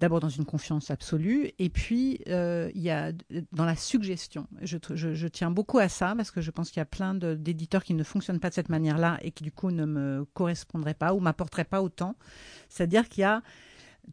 d'abord 0.00 0.20
dans 0.20 0.28
une 0.28 0.44
confiance 0.44 0.90
absolue, 0.90 1.50
et 1.58 1.70
puis 1.70 2.20
euh, 2.28 2.70
il 2.74 2.82
y 2.82 2.90
a 2.90 3.12
dans 3.52 3.64
la 3.64 3.76
suggestion. 3.76 4.46
Je, 4.62 4.78
je, 4.94 5.14
je, 5.14 5.28
tiens 5.28 5.50
beaucoup 5.50 5.78
à 5.78 5.88
ça 5.88 6.14
parce 6.16 6.30
que 6.30 6.40
je 6.40 6.50
pense 6.50 6.70
qu'il 6.70 6.80
y 6.80 6.82
a 6.82 6.86
plein 6.86 7.14
d'éditeurs 7.14 7.84
qui 7.84 7.94
ne 7.94 8.04
fonctionnent 8.04 8.40
pas 8.40 8.50
de 8.50 8.54
cette 8.54 8.68
manière-là 8.68 9.18
et 9.22 9.30
qui 9.30 9.44
du 9.44 9.52
coup 9.52 9.70
ne 9.70 9.84
me 9.84 10.24
correspondraient 10.34 10.94
pas 10.94 11.14
ou 11.14 11.20
m'apporteraient 11.20 11.64
pas 11.64 11.82
autant. 11.82 11.97
C'est-à-dire 12.68 13.08
qu'il 13.08 13.22
y 13.22 13.24
a 13.24 13.42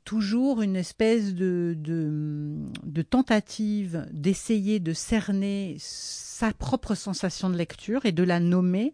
toujours 0.04 0.62
une 0.62 0.76
espèce 0.76 1.34
de, 1.34 1.78
tentative 3.10 4.08
d'essayer 4.12 4.80
de 4.80 4.94
cerner 4.94 5.78
sa 5.80 6.52
propre 6.52 6.96
sensation 6.96 7.50
de 7.50 7.58
lecture 7.58 8.06
et 8.06 8.12
de 8.12 8.24
la 8.24 8.40
nommer 8.40 8.94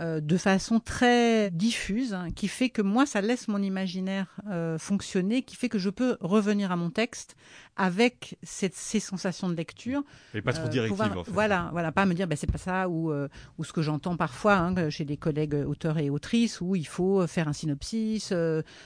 euh, 0.00 0.20
de 0.20 0.36
façon 0.36 0.80
très 0.80 1.50
diffuse, 1.50 2.14
hein, 2.14 2.28
qui 2.34 2.48
fait 2.48 2.68
que 2.68 2.82
moi, 2.82 3.06
ça 3.06 3.20
laisse 3.20 3.46
mon 3.46 3.62
imaginaire 3.62 4.26
euh, 4.50 4.76
fonctionner, 4.76 5.42
qui 5.42 5.54
fait 5.54 5.68
que 5.68 5.78
je 5.78 5.90
peux 5.90 6.16
revenir 6.20 6.72
à 6.72 6.76
mon 6.76 6.90
texte 6.90 7.36
avec 7.76 8.36
cette, 8.42 8.74
ces 8.74 8.98
sensations 8.98 9.48
de 9.48 9.54
lecture. 9.54 10.02
Et 10.34 10.42
pas 10.42 10.52
trop 10.52 10.66
euh, 10.66 10.68
directive, 10.68 11.00
en 11.00 11.24
fait. 11.24 11.30
Voilà, 11.30 11.68
voilà, 11.72 11.92
pas 11.92 12.06
me 12.06 12.14
dire, 12.14 12.26
ben, 12.26 12.36
c'est 12.36 12.50
pas 12.50 12.58
ça, 12.58 12.88
ou, 12.88 13.12
ou 13.58 13.64
ce 13.64 13.72
que 13.72 13.82
j'entends 13.82 14.16
parfois 14.16 14.56
hein, 14.56 14.90
chez 14.90 15.04
des 15.04 15.16
collègues 15.16 15.64
auteurs 15.66 15.98
et 15.98 16.10
autrices, 16.10 16.60
où 16.60 16.74
il 16.74 16.86
faut 16.86 17.26
faire 17.26 17.46
un 17.46 17.52
synopsis, 17.52 18.32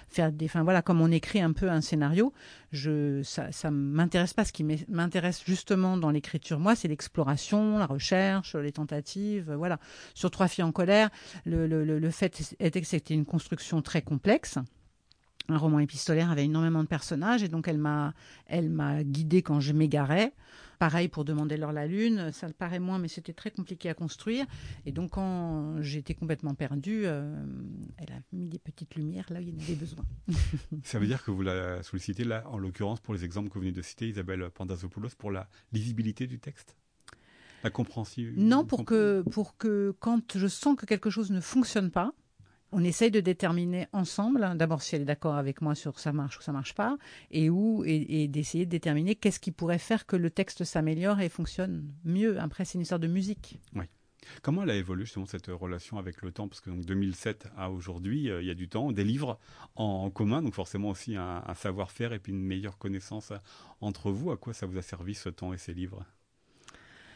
faire 0.09 0.33
des, 0.33 0.44
enfin 0.47 0.62
voilà, 0.62 0.83
comme 0.83 1.01
on 1.01 1.11
écrit 1.11 1.40
un 1.40 1.53
peu 1.53 1.71
un 1.71 1.81
scénario. 1.81 2.33
Je, 2.70 3.22
ça, 3.22 3.50
ça 3.52 3.70
m'intéresse 3.70 4.35
pas. 4.35 4.44
Ce 4.44 4.52
qui 4.52 4.64
m'intéresse 4.88 5.42
justement 5.44 5.96
dans 5.96 6.11
l'écriture, 6.11 6.59
moi, 6.59 6.74
c'est 6.74 6.88
l'exploration, 6.88 7.78
la 7.78 7.87
recherche, 7.87 8.54
les 8.54 8.72
tentatives, 8.72 9.52
voilà. 9.52 9.78
Sur 10.14 10.31
Trois 10.31 10.48
filles 10.48 10.64
en 10.64 10.72
colère 10.72 11.11
le, 11.46 12.11
fait 12.11 12.54
était 12.61 12.81
que 12.81 12.87
c'était 12.87 13.14
une 13.14 13.24
construction 13.24 13.83
très 13.83 14.02
complexe 14.02 14.59
un 15.48 15.56
roman 15.56 15.78
épistolaire 15.78 16.30
avait 16.30 16.44
énormément 16.44 16.82
de 16.82 16.88
personnages 16.88 17.42
et 17.42 17.48
donc 17.48 17.68
elle 17.68 17.78
m'a 17.78 18.14
elle 18.46 18.70
m'a 18.70 19.02
guidée 19.02 19.42
quand 19.42 19.61
je 19.61 19.72
m'égarais. 19.72 20.32
Pareil 20.78 21.08
pour 21.08 21.24
demander 21.24 21.56
leur 21.56 21.72
la 21.72 21.87
lune, 21.87 22.30
ça 22.32 22.46
le 22.46 22.52
paraît 22.52 22.78
moins 22.78 22.98
mais 22.98 23.08
c'était 23.08 23.32
très 23.32 23.50
compliqué 23.50 23.88
à 23.88 23.94
construire 23.94 24.46
et 24.87 24.92
donc 24.92 25.12
quand 25.12 25.80
j'étais 25.80 26.14
complètement 26.14 26.54
perdue, 26.54 27.02
euh, 27.04 27.34
elle 27.96 28.12
a 28.12 28.20
mis 28.32 28.48
des 28.48 28.58
petites 28.58 28.94
lumières 28.94 29.26
là 29.30 29.40
où 29.40 29.42
il 29.42 29.48
y 29.48 29.52
en 29.52 29.62
avait 29.62 29.74
besoin. 29.74 30.04
ça 30.84 30.98
veut 30.98 31.06
dire 31.06 31.24
que 31.24 31.30
vous 31.30 31.42
la 31.42 31.82
sollicitez 31.82 32.24
là 32.24 32.44
en 32.46 32.58
l'occurrence 32.58 33.00
pour 33.00 33.14
les 33.14 33.24
exemples 33.24 33.48
que 33.48 33.54
vous 33.54 33.61
venez 33.61 33.72
de 33.72 33.82
citer 33.82 34.08
Isabelle 34.08 34.50
Pandazopoulos 34.50 35.16
pour 35.18 35.30
la 35.30 35.48
lisibilité 35.72 36.26
du 36.26 36.38
texte? 36.38 36.76
La 37.64 37.70
compréhension 37.70 38.30
Non, 38.37 38.64
pour 38.64 38.84
que, 38.84 39.24
pour 39.32 39.56
que 39.56 39.94
quand 39.98 40.37
je 40.37 40.46
sens 40.46 40.76
que 40.76 40.87
quelque 40.87 41.11
chose 41.11 41.30
ne 41.30 41.40
fonctionne 41.40 41.90
pas, 41.90 42.12
on 42.72 42.85
essaye 42.85 43.11
de 43.11 43.20
déterminer 43.20 43.87
ensemble, 43.92 44.44
hein, 44.44 44.54
d'abord 44.54 44.83
si 44.83 44.94
elle 44.94 45.02
est 45.02 45.07
d'accord 45.07 45.37
avec 45.37 45.62
moi 45.62 45.74
sur 45.74 45.98
ça 45.98 46.12
marche 46.12 46.38
ou 46.38 46.42
ça 46.42 46.52
marche 46.52 46.74
pas, 46.74 46.98
et 47.31 47.50
où 47.50 47.83
et, 47.85 48.28
d'essayer 48.28 48.66
de 48.66 48.70
déterminer 48.70 49.14
qu'est-ce 49.14 49.40
qui 49.40 49.52
pourrait 49.52 49.78
faire 49.78 50.07
que 50.07 50.16
le 50.16 50.31
texte 50.31 50.64
s'améliore 50.64 51.20
et 51.20 51.28
fonctionne 51.28 51.90
mieux. 52.04 52.38
Après, 52.40 52.64
c'est 52.64 52.74
une 52.74 52.83
histoire 52.83 53.00
de 53.00 53.07
musique. 53.07 53.59
Oui. 53.74 53.85
Comment 54.42 54.64
elle 54.64 54.70
a 54.70 54.74
évolué 54.74 55.04
justement 55.07 55.24
cette 55.24 55.46
relation 55.46 55.96
avec 55.96 56.20
le 56.20 56.33
temps? 56.33 56.48
Parce 56.48 56.61
que 56.61 56.68
donc 56.68 56.85
2007 56.85 57.48
à 57.57 57.70
aujourd'hui, 57.70 58.31
euh, 58.31 58.42
il 58.42 58.48
y 58.48 58.50
a 58.50 58.54
du 58.54 58.68
temps, 58.68 58.92
des 58.92 59.04
livres 59.04 59.38
en, 59.74 60.11
commun, 60.11 60.42
donc 60.42 60.54
forcément 60.54 60.90
aussi 60.90 61.16
un 61.16 61.42
savoir-faire 61.54 62.12
et 62.12 62.18
puis 62.18 62.33
une 62.33 62.42
meilleure 62.42 62.76
connaissance 62.76 63.33
entre 63.81 64.11
vous. 64.11 64.31
À 64.31 64.37
quoi 64.37 64.52
ça 64.52 64.66
vous 64.66 64.76
a 64.76 64.83
servi 64.83 65.14
ce 65.14 65.31
temps 65.31 65.54
et 65.54 65.59
ces 65.59 65.72
livres? 65.72 66.04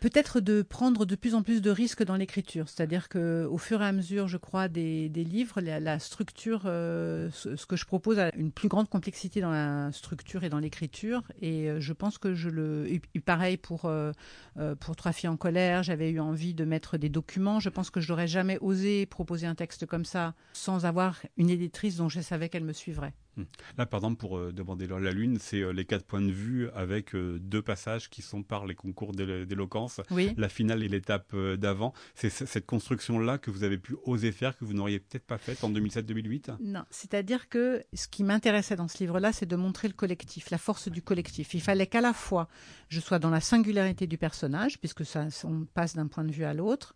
Peut-être 0.03 0.41
de 0.41 0.63
prendre 0.63 1.07
de 1.07 1.15
plus 1.15 1.37
en 1.37 1.45
plus 1.45 1.63
de 1.63 1.71
risques 1.71 2.03
dans 2.03 2.17
l'écriture. 2.17 2.69
C'est-à-dire 2.69 3.09
que 3.09 3.47
au 3.49 3.57
fur 3.57 3.81
et 3.83 3.87
à 3.87 3.93
mesure, 3.93 4.27
je 4.27 4.37
crois, 4.37 4.67
des, 4.67 5.09
livres, 5.09 5.61
la, 5.61 5.99
structure, 6.01 6.63
euh, 6.67 7.31
ce, 7.31 7.65
que 7.67 7.77
je 7.77 7.87
propose 7.87 8.19
a 8.19 8.35
une 8.35 8.51
plus 8.51 8.67
grande 8.67 8.89
complexité 8.89 9.41
dans 9.41 9.53
la 9.53 9.93
structure 9.93 10.43
et 10.43 10.49
dans 10.49 10.59
l'écriture. 10.59 11.23
Et 11.41 11.71
euh, 11.71 11.81
je 11.81 11.93
pense 11.93 12.19
que 12.19 12.35
je 12.35 12.49
le... 12.49 12.89
pareil 13.25 13.57
pour, 13.57 13.85
euh, 13.85 14.13
pour 14.81 14.97
Trois 14.97 15.13
filles 15.13 15.31
en 15.31 15.37
colère, 15.37 15.85
j'avais 15.85 16.11
eu 16.11 16.19
envie 16.19 16.53
de 16.53 16.65
mettre 16.65 16.99
des 16.99 17.09
documents. 17.09 17.61
Je 17.61 17.69
pense 17.69 17.91
que 17.91 18.01
je 18.01 18.11
n'aurais 18.13 18.27
jamais 18.27 18.59
osé 18.61 19.07
proposer 19.07 19.47
un 19.47 19.55
texte 19.55 19.87
comme 19.87 20.05
ça 20.05 20.35
sans 20.53 20.85
avoir 20.85 21.21
une 21.37 21.49
éditrice 21.49 21.97
dont 21.97 22.09
je 22.09 22.21
savais 22.21 22.49
qu'elle 22.49 22.65
me 22.65 22.73
suivrait. 22.73 23.15
Hmm. 23.37 23.45
Là, 23.79 23.87
par 23.87 24.01
exemple, 24.01 24.19
pour 24.19 24.37
euh, 24.37 24.53
demander 24.53 24.87
la 24.87 25.11
lune, 25.11 25.39
c'est 25.41 25.63
euh, 25.63 25.73
les 25.73 25.87
quatre 25.87 26.05
points 26.05 26.21
de 26.21 26.31
vue 26.31 26.69
avec 26.75 27.15
euh, 27.15 27.39
deux 27.41 27.63
passages 27.63 28.11
qui 28.11 28.21
sont 28.21 28.43
par 28.43 28.67
les 28.67 28.75
concours 28.75 29.13
d'éloquence, 29.13 30.01
la 30.37 30.49
finale 30.49 30.83
et 30.83 30.89
l'étape 30.89 31.35
d'avant. 31.57 31.95
C'est 32.15 32.31
cette 32.31 32.67
construction-là 32.67 33.39
que 33.39 33.51
vous 33.51 33.65
avez 33.65 33.79
pu 33.79 33.97
oser 34.05 34.33
faire, 34.33 34.57
que 34.57 34.65
vous 34.65 34.75
n'auriez 34.75 35.01
peut-être 35.01 35.27
pas 35.27 35.39
faite 35.39 35.65
en 35.65 35.71
2007-2008 35.71 36.57
Non, 36.63 36.85
c'est-à-dire 36.91 37.49
que 37.49 37.83
ce 37.95 38.07
qui 38.09 38.23
m'intéressait 38.23 38.77
dans 38.77 38.89
ce 38.89 38.99
livre-là, 38.99 39.33
c'est 39.33 39.47
de 39.47 39.57
montrer 39.57 39.89
le 39.89 39.95
collectif, 39.95 40.51
la 40.51 40.59
force 40.59 40.89
du 40.89 41.01
collectif. 41.01 41.55
Il 41.55 41.63
fallait 41.63 41.87
qu'à 41.87 42.01
la 42.01 42.13
fois 42.13 42.49
je 42.89 43.01
sois 43.01 43.19
dans 43.19 43.31
la 43.31 43.41
singularité 43.41 44.07
du 44.07 44.19
personnage, 44.19 44.79
puisque 44.79 45.07
ça, 45.07 45.27
on 45.45 45.65
passe 45.65 45.95
d'un 45.97 46.07
point 46.07 46.25
de 46.25 46.33
vue 46.33 46.45
à 46.45 46.53
l'autre, 46.53 46.95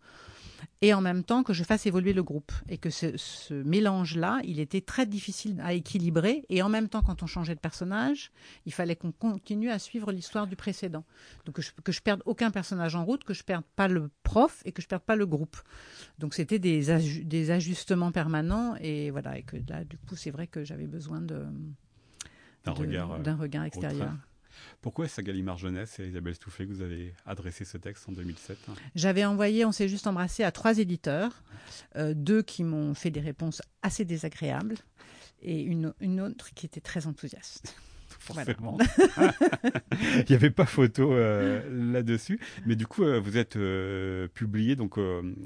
et 0.81 0.93
en 0.93 1.01
même 1.01 1.23
temps 1.23 1.43
que 1.43 1.53
je 1.53 1.63
fasse 1.63 1.85
évoluer 1.85 2.13
le 2.13 2.23
groupe. 2.23 2.51
Et 2.69 2.77
que 2.77 2.89
ce, 2.89 3.53
mélange-là, 3.53 4.39
il 4.43 4.59
était 4.59 4.81
très 4.81 5.05
difficile 5.05 5.59
à 5.63 5.73
équilibrer. 5.73 6.45
Et 6.49 6.61
en 6.61 6.69
même 6.69 6.89
temps, 6.89 7.01
quand 7.01 7.23
on 7.23 7.27
changeait 7.27 7.55
de 7.55 7.59
personnage, 7.59 8.31
il 8.65 8.73
fallait 8.73 8.95
qu'on 8.95 9.11
continue 9.11 9.69
à 9.69 9.79
suivre 9.79 10.11
l'histoire 10.11 10.47
du 10.47 10.55
précédent. 10.55 11.03
Donc 11.45 11.55
que 11.55 11.61
je, 11.61 11.71
que 11.83 11.91
je 11.91 12.01
perde 12.01 12.21
aucun 12.25 12.51
personnage 12.51 12.95
en 12.95 13.05
route, 13.05 13.23
que 13.23 13.33
je 13.33 13.43
perde 13.43 13.63
pas 13.75 13.87
le 13.87 14.09
prof 14.23 14.61
et 14.65 14.71
que 14.71 14.81
je 14.81 14.87
perde 14.87 15.03
pas 15.03 15.15
le 15.15 15.25
groupe. 15.25 15.57
Donc 16.19 16.33
c'était 16.33 16.59
des, 16.59 17.23
des 17.23 17.51
ajustements 17.51 18.11
permanents. 18.11 18.75
Et 18.81 19.11
voilà, 19.11 19.37
et 19.37 19.43
que 19.43 19.57
là, 19.67 19.83
du 19.83 19.97
coup, 19.97 20.15
c'est 20.15 20.31
vrai 20.31 20.47
que 20.47 20.63
j'avais 20.63 20.87
besoin 20.87 21.21
de 21.21 21.45
d'un 22.65 22.73
regard, 22.73 23.11
euh, 23.11 23.35
regard 23.35 23.63
extérieur. 23.63 24.13
Pourquoi 24.81 25.05
est-ce 25.05 25.19
à 25.19 25.23
Gallimard 25.23 25.57
Jeunesse 25.57 25.99
et 25.99 26.07
Isabelle 26.07 26.35
Stoufflet 26.35 26.65
que 26.65 26.71
vous 26.71 26.81
avez 26.81 27.13
adressé 27.25 27.65
ce 27.65 27.77
texte 27.77 28.07
en 28.09 28.11
2007 28.11 28.57
J'avais 28.95 29.25
envoyé, 29.25 29.65
on 29.65 29.71
s'est 29.71 29.89
juste 29.89 30.07
embrassé 30.07 30.43
à 30.43 30.51
trois 30.51 30.77
éditeurs, 30.77 31.43
euh, 31.95 32.13
deux 32.15 32.41
qui 32.41 32.63
m'ont 32.63 32.93
fait 32.93 33.11
des 33.11 33.21
réponses 33.21 33.61
assez 33.81 34.05
désagréables 34.05 34.75
et 35.41 35.61
une 35.61 36.21
autre 36.21 36.53
qui 36.53 36.65
était 36.65 36.81
très 36.81 37.05
enthousiaste. 37.05 37.75
Il 40.01 40.25
n'y 40.29 40.35
avait 40.35 40.49
pas 40.49 40.65
photo 40.65 41.13
euh, 41.13 41.61
là-dessus. 41.71 42.39
Mais 42.65 42.75
du 42.75 42.87
coup, 42.87 43.03
euh, 43.03 43.19
vous 43.19 43.37
êtes 43.37 43.55
euh, 43.55 44.27
publié 44.27 44.75
donc, 44.75 44.99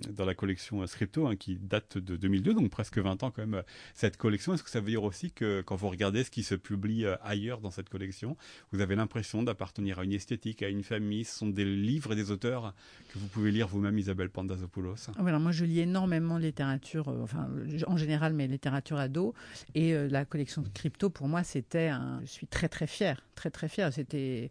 dans 0.10 0.26
la 0.26 0.34
collection 0.36 0.86
Scripto, 0.88 1.28
hein, 1.28 1.36
qui 1.36 1.58
date 1.58 1.98
de 1.98 2.15
2002, 2.15 2.54
donc 2.54 2.70
presque 2.70 2.98
20 2.98 3.24
ans 3.24 3.32
quand 3.32 3.46
même, 3.46 3.63
cette 3.94 4.17
collection. 4.17 4.54
Est-ce 4.54 4.63
que 4.63 4.70
ça 4.70 4.80
veut 4.80 4.89
dire 4.89 5.04
aussi 5.04 5.32
que 5.32 5.62
quand 5.62 5.76
vous 5.76 5.89
regardez 5.89 6.24
ce 6.24 6.32
qui 6.32 6.44
se 6.44 6.56
publie 6.56 7.06
ailleurs 7.24 7.62
dans 7.62 7.72
cette 7.72 7.89
collection, 7.89 8.38
vous 8.72 8.82
avez 8.82 8.96
l'impression 8.96 9.44
d'appartenir 9.44 10.00
à 10.00 10.04
une 10.04 10.13
esthétique, 10.13 10.63
à 10.63 10.70
une 10.70 10.84
famille? 10.84 11.26
Ce 11.26 11.38
sont 11.38 11.48
des 11.48 11.65
livres 11.65 12.13
et 12.13 12.15
des 12.15 12.32
auteurs 12.32 12.74
que 13.13 13.20
vous 13.20 13.28
pouvez 13.28 13.52
lire 13.52 13.67
vous-même, 13.67 13.98
Isabelle 13.98 14.30
Pandazopoulos 14.30 14.96
voilà, 15.20 15.39
Moi, 15.39 15.52
je 15.52 15.65
lis 15.65 15.80
énormément 15.80 16.38
de 16.38 16.44
littérature, 16.44 17.08
enfin, 17.08 17.50
en 17.88 17.98
général, 17.98 18.34
mais 18.34 18.48
littérature 18.48 18.98
ado. 18.98 19.34
Et 19.76 19.94
la 20.10 20.26
collection 20.26 20.63
Scripto, 20.65 21.10
pour 21.10 21.28
moi, 21.28 21.44
c'était 21.44 21.88
un... 21.88 22.22
Je 22.22 22.32
suis 22.32 22.48
très 22.48 22.70
très 22.71 22.88
fier, 22.88 23.21
très 23.36 23.51
très 23.51 23.67
fier. 23.67 23.93
C'était 23.93 24.49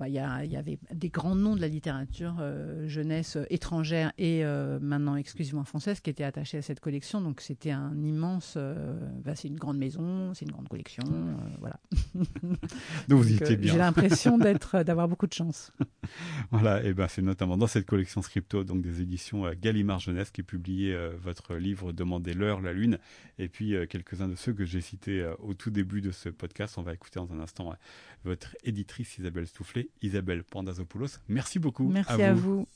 bah, 0.00 0.08
il 0.08 0.14
y, 0.14 0.56
avait 0.56 0.78
des 0.94 1.10
grands 1.10 1.34
noms 1.34 1.54
de 1.54 1.60
la 1.60 1.68
littérature 1.68 2.36
euh, 2.40 2.88
jeunesse 2.88 3.36
euh, 3.36 3.44
étrangère 3.50 4.14
et 4.16 4.46
euh, 4.46 4.78
maintenant 4.80 5.14
exclusivement 5.14 5.64
française 5.64 6.00
qui 6.00 6.08
étaient 6.08 6.24
attachés 6.24 6.56
à 6.56 6.62
cette 6.62 6.80
collection. 6.80 7.20
Donc 7.20 7.42
c'était 7.42 7.70
un 7.70 7.94
immense. 8.02 8.56
Bah, 9.22 9.34
c'est 9.34 9.48
une 9.48 9.58
grande 9.58 9.76
maison, 9.76 10.32
c'est 10.32 10.46
une 10.46 10.52
grande 10.52 10.68
collection, 10.68 11.04
voilà. 11.58 11.78
Donc 13.08 13.22
vous 13.22 13.30
étiez 13.30 13.56
bien. 13.56 13.72
J'ai 13.74 13.78
l'impression 13.78 14.38
d'être, 14.38 14.82
d'avoir 14.84 15.06
beaucoup 15.06 15.26
de 15.26 15.34
chance. 15.34 15.70
voilà, 16.50 16.82
et 16.82 16.94
ben 16.94 17.06
c'est 17.06 17.20
notamment 17.20 17.58
dans 17.58 17.66
cette 17.66 17.84
collection 17.84 18.22
Scripto, 18.22 18.64
donc 18.64 18.80
des 18.80 19.02
éditions 19.02 19.50
Gallimard 19.60 19.98
Jeunesse, 19.98 20.30
qui 20.30 20.40
est 20.40 20.44
publié 20.44 20.96
votre 21.22 21.56
livre 21.56 21.92
Demandez 21.92 22.32
l'heure, 22.32 22.62
la 22.62 22.72
lune, 22.72 22.98
et 23.38 23.48
puis 23.48 23.74
quelques-uns 23.90 24.28
de 24.28 24.34
ceux 24.34 24.54
que 24.54 24.64
j'ai 24.64 24.80
cités 24.80 25.30
au 25.40 25.52
tout 25.52 25.70
début 25.70 26.00
de 26.00 26.10
ce 26.10 26.30
podcast. 26.30 26.78
On 26.78 26.82
va 26.82 26.94
écouter 26.94 27.20
dans 27.20 27.30
un 27.34 27.40
instant 27.40 27.74
votre 28.24 28.56
éditrice 28.64 29.18
Isabelle 29.18 29.46
Stoufflet 29.46 29.89
Isabelle 30.02 30.44
Pandazopoulos. 30.44 31.18
Merci 31.28 31.58
beaucoup. 31.58 31.88
Merci 31.88 32.22
à 32.22 32.32
vous. 32.32 32.66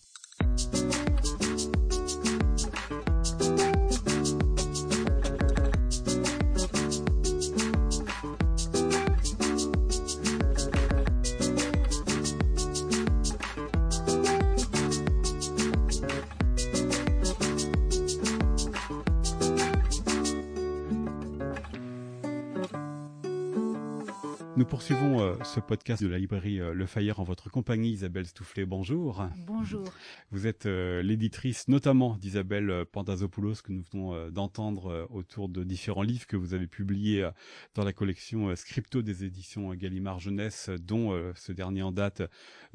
Nous 24.56 24.64
poursuivons 24.64 25.20
euh, 25.20 25.34
ce 25.42 25.58
podcast 25.58 26.00
de 26.00 26.06
la 26.06 26.16
librairie 26.16 26.60
euh, 26.60 26.74
Le 26.74 26.86
Fayeur 26.86 27.18
en 27.18 27.24
votre 27.24 27.50
compagnie. 27.50 27.90
Isabelle 27.90 28.24
Stoufflet, 28.24 28.64
bonjour. 28.64 29.26
Bonjour. 29.48 29.82
Vous 30.30 30.46
êtes 30.46 30.66
euh, 30.66 31.02
l'éditrice 31.02 31.66
notamment 31.66 32.16
d'Isabelle 32.18 32.84
Pandazopoulos 32.92 33.62
que 33.64 33.72
nous 33.72 33.82
venons 33.92 34.30
d'entendre 34.30 35.08
autour 35.10 35.48
de 35.48 35.64
différents 35.64 36.02
livres 36.02 36.28
que 36.28 36.36
vous 36.36 36.54
avez 36.54 36.68
publiés 36.68 37.28
dans 37.74 37.82
la 37.82 37.92
collection 37.92 38.54
Scripto 38.54 39.02
des 39.02 39.24
éditions 39.24 39.74
Gallimard 39.74 40.20
Jeunesse, 40.20 40.70
dont 40.80 41.32
ce 41.34 41.50
dernier 41.50 41.82
en 41.82 41.90
date, 41.90 42.22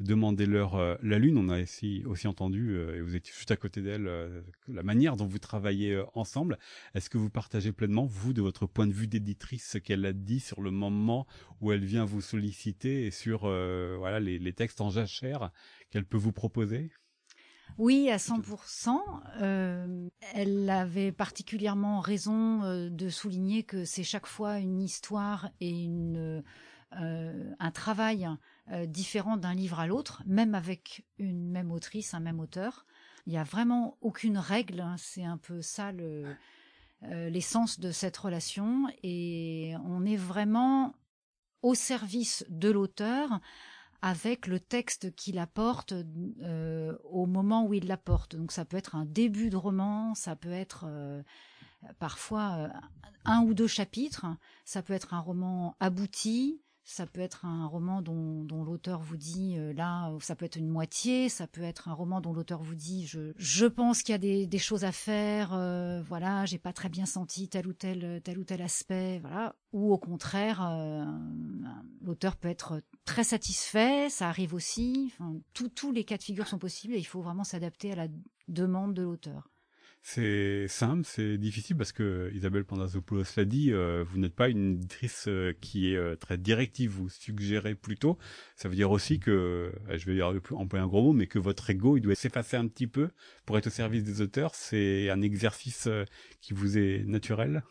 Demandez-leur 0.00 0.98
la 1.02 1.18
Lune. 1.18 1.36
On 1.36 1.50
a 1.50 1.60
aussi, 1.60 2.02
aussi 2.06 2.26
entendu, 2.26 2.74
et 2.78 3.02
vous 3.02 3.16
étiez 3.16 3.34
juste 3.34 3.50
à 3.50 3.56
côté 3.56 3.82
d'elle, 3.82 4.10
la 4.66 4.82
manière 4.82 5.16
dont 5.16 5.26
vous 5.26 5.38
travaillez 5.38 6.02
ensemble. 6.14 6.58
Est-ce 6.94 7.10
que 7.10 7.18
vous 7.18 7.28
partagez 7.28 7.72
pleinement, 7.72 8.06
vous, 8.06 8.32
de 8.32 8.40
votre 8.40 8.66
point 8.66 8.86
de 8.86 8.94
vue 8.94 9.06
d'éditrice, 9.06 9.68
ce 9.68 9.78
qu'elle 9.78 10.06
a 10.06 10.14
dit 10.14 10.40
sur 10.40 10.62
le 10.62 10.70
moment 10.70 11.26
où 11.60 11.69
elle 11.72 11.84
vient 11.84 12.04
vous 12.04 12.20
solliciter 12.20 13.06
et 13.06 13.10
sur 13.10 13.44
euh, 13.44 13.96
voilà 13.98 14.20
les, 14.20 14.52
textes 14.52 14.80
en 14.80 14.90
jachère 14.90 15.50
qu'elle 15.90 16.04
peut 16.04 16.16
vous 16.16 16.32
proposer? 16.32 16.90
Oui, 17.78 18.10
à 18.10 18.16
100%. 18.16 18.98
Euh, 19.40 20.08
elle 20.34 20.68
avait 20.68 21.12
particulièrement 21.12 22.00
raison 22.00 22.62
euh, 22.64 22.90
de 22.90 23.08
souligner 23.08 23.62
que 23.62 23.84
c'est 23.84 24.02
chaque 24.02 24.26
fois 24.26 24.58
une 24.58 24.82
histoire 24.82 25.50
et 25.60 25.70
une, 25.70 26.42
un 26.92 27.70
travail 27.70 28.28
différent 28.88 29.36
d'un 29.36 29.54
livre 29.54 29.78
à 29.78 29.86
l'autre, 29.86 30.24
même 30.26 30.56
avec 30.56 31.04
une 31.18 31.48
même 31.48 31.70
autrice, 31.70 32.14
un 32.14 32.20
même 32.20 32.40
auteur. 32.40 32.84
Il 33.26 33.32
n'y 33.32 33.38
a 33.38 33.44
vraiment 33.44 33.96
aucune 34.00 34.38
règle. 34.38 34.80
Hein. 34.80 34.96
c'est 34.98 35.24
un 35.24 35.38
peu 35.38 35.62
ça 35.62 35.92
l'essence 37.02 37.78
de 37.78 37.92
cette 37.92 38.16
relation. 38.16 38.88
Et 39.04 39.74
on 39.84 40.04
est 40.04 40.16
vraiment 40.16 40.94
au 41.62 41.74
service 41.74 42.44
de 42.48 42.70
l'auteur 42.70 43.40
avec 44.02 44.46
le 44.46 44.60
texte 44.60 45.14
qu'il 45.14 45.38
apporte 45.38 45.92
euh, 46.42 46.96
au 47.04 47.26
moment 47.26 47.66
où 47.66 47.74
il 47.74 47.86
l'apporte. 47.86 48.34
Donc 48.36 48.52
ça 48.52 48.64
peut 48.64 48.76
être 48.76 48.94
un 48.94 49.04
début 49.04 49.50
de 49.50 49.56
roman, 49.56 50.14
ça 50.14 50.36
peut 50.36 50.52
être 50.52 50.86
euh, 50.88 51.22
parfois 51.98 52.56
euh, 52.56 52.68
un 53.24 53.42
ou 53.42 53.52
deux 53.52 53.66
chapitres, 53.66 54.26
ça 54.64 54.82
peut 54.82 54.94
être 54.94 55.12
un 55.12 55.20
roman 55.20 55.76
abouti, 55.80 56.62
ça 56.84 57.06
peut 57.06 57.20
être 57.20 57.44
un 57.44 57.66
roman 57.66 58.02
dont, 58.02 58.64
l'auteur 58.64 59.00
vous 59.00 59.16
dit 59.16 59.56
euh, 59.56 59.72
là, 59.72 60.12
ça 60.20 60.34
peut 60.34 60.44
être 60.44 60.56
une 60.56 60.68
moitié, 60.68 61.28
ça 61.28 61.46
peut 61.46 61.62
être 61.62 61.88
un 61.88 61.92
roman 61.92 62.20
dont 62.20 62.32
l'auteur 62.32 62.62
vous 62.62 62.74
dit 62.74 63.06
je, 63.06 63.32
je 63.36 63.66
pense 63.66 64.02
qu'il 64.02 64.12
y 64.12 64.42
a 64.42 64.46
des, 64.46 64.58
choses 64.58 64.84
à 64.84 64.92
faire, 64.92 65.54
euh, 65.54 66.02
voilà, 66.02 66.44
j'ai 66.46 66.58
pas 66.58 66.72
très 66.72 66.88
bien 66.88 67.06
senti 67.06 67.48
tel 67.48 67.66
ou 67.66 67.72
tel 67.72 68.20
tel 68.22 68.38
ou 68.38 68.44
tel 68.44 68.62
aspect, 68.62 69.18
voilà, 69.20 69.54
ou 69.72 69.92
au 69.92 69.98
contraire, 69.98 70.62
euh, 70.62 71.04
l'auteur 72.02 72.36
peut 72.36 72.48
être 72.48 72.82
très 73.04 73.24
satisfait, 73.24 74.08
ça 74.10 74.28
arrive 74.28 74.54
aussi, 74.54 75.12
enfin, 75.12 75.36
tous 75.54 75.92
les 75.92 76.04
cas 76.04 76.16
de 76.16 76.22
figure 76.22 76.46
sont 76.46 76.58
possibles 76.58 76.94
et 76.94 76.98
il 76.98 77.04
faut 77.04 77.22
vraiment 77.22 77.44
s'adapter 77.44 77.92
à 77.92 77.96
la 77.96 78.08
demande 78.48 78.94
de 78.94 79.02
l'auteur. 79.02 79.48
C'est 80.02 80.66
simple, 80.66 81.02
c'est 81.04 81.36
difficile 81.36 81.76
parce 81.76 81.92
que 81.92 82.32
Isabelle 82.34 82.64
Pandazopoulos 82.64 83.24
l'a 83.36 83.44
dit, 83.44 83.70
euh, 83.70 84.02
vous 84.08 84.18
n'êtes 84.18 84.34
pas 84.34 84.48
une 84.48 84.72
éditrice 84.72 85.26
euh, 85.28 85.52
qui 85.60 85.92
est 85.92 85.96
euh, 85.96 86.16
très 86.16 86.38
directive, 86.38 86.90
vous 86.90 87.10
suggérez 87.10 87.74
plutôt. 87.74 88.16
Ça 88.56 88.68
veut 88.68 88.74
dire 88.74 88.90
aussi 88.90 89.20
que, 89.20 89.72
je 89.90 90.06
vais 90.06 90.14
dire 90.14 90.32
employer 90.52 90.82
un 90.82 90.88
gros 90.88 91.02
mot, 91.02 91.12
mais 91.12 91.26
que 91.26 91.38
votre 91.38 91.68
ego, 91.68 91.98
il 91.98 92.00
doit 92.00 92.14
s'effacer 92.14 92.56
un 92.56 92.66
petit 92.66 92.86
peu 92.86 93.10
pour 93.44 93.58
être 93.58 93.66
au 93.66 93.70
service 93.70 94.02
des 94.02 94.22
auteurs. 94.22 94.54
C'est 94.54 95.10
un 95.10 95.20
exercice 95.20 95.88
qui 96.40 96.54
vous 96.54 96.78
est 96.78 97.04
naturel? 97.04 97.62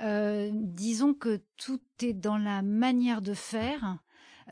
Disons 0.00 1.14
que 1.14 1.40
tout 1.56 1.80
est 2.02 2.14
dans 2.14 2.38
la 2.38 2.62
manière 2.62 3.22
de 3.22 3.34
faire. 3.34 3.98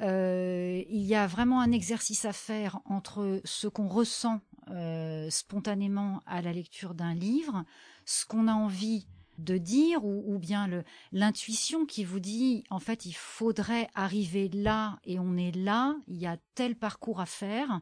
il 0.00 1.04
y 1.04 1.14
a 1.14 1.26
vraiment 1.26 1.60
un 1.60 1.72
exercice 1.72 2.24
à 2.26 2.32
faire 2.32 2.80
entre 2.84 3.40
ce 3.44 3.66
qu'on 3.66 3.88
ressent 3.88 4.40
euh, 4.70 5.30
spontanément 5.30 6.22
à 6.26 6.42
la 6.42 6.52
lecture 6.52 6.94
d'un 6.94 7.14
livre, 7.14 7.64
ce 8.04 8.26
qu'on 8.26 8.48
a 8.48 8.52
envie 8.52 9.06
de 9.38 9.56
dire 9.56 10.04
ou, 10.04 10.38
bien 10.38 10.68
l'intuition 11.12 11.86
qui 11.86 12.04
vous 12.04 12.18
dit 12.18 12.64
en 12.70 12.80
fait 12.80 13.06
il 13.06 13.12
faudrait 13.12 13.88
arriver 13.94 14.48
là 14.48 14.98
et 15.04 15.20
on 15.20 15.36
est 15.36 15.54
là, 15.54 15.96
il 16.08 16.16
y 16.16 16.26
a 16.26 16.38
tel 16.54 16.74
parcours 16.74 17.20
à 17.20 17.26
faire 17.26 17.80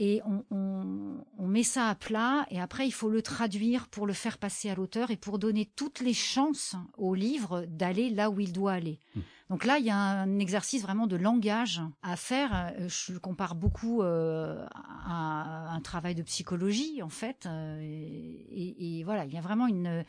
et 0.00 0.22
on, 0.50 1.46
met 1.46 1.62
ça 1.62 1.88
à 1.88 1.94
plat 1.94 2.46
et 2.50 2.60
après 2.60 2.86
il 2.86 2.92
faut 2.92 3.10
le 3.10 3.22
traduire 3.22 3.88
pour 3.88 4.06
le 4.06 4.12
faire 4.12 4.38
passer 4.38 4.70
à 4.70 4.74
l'auteur 4.74 5.10
et 5.10 5.16
pour 5.16 5.38
donner 5.38 5.68
toutes 5.76 6.00
les 6.00 6.14
chances 6.14 6.76
au 6.96 7.14
livre 7.14 7.66
d'aller 7.68 8.08
là 8.08 8.30
où 8.30 8.40
il 8.40 8.52
doit 8.52 8.72
aller. 8.72 8.98
Mmh. 9.14 9.20
Donc 9.50 9.64
là, 9.64 9.78
il 9.78 9.84
y 9.84 9.90
a 9.90 9.96
un 9.96 10.38
exercice 10.38 10.80
vraiment 10.80 11.08
de 11.08 11.16
langage 11.16 11.82
à 12.02 12.14
faire. 12.14 12.72
Euh, 12.78 12.88
je 12.88 13.12
le 13.12 13.18
compare 13.18 13.56
beaucoup 13.56 14.00
euh, 14.00 14.64
à 14.70 15.74
un 15.74 15.80
travail 15.80 16.14
de 16.14 16.22
psychologie, 16.22 17.02
en 17.02 17.08
fait. 17.08 17.46
Euh, 17.46 17.80
et, 17.82 19.02
voilà, 19.04 19.24
il 19.24 19.34
y 19.34 19.36
a 19.36 19.40
vraiment 19.40 19.66
une, 19.66 20.04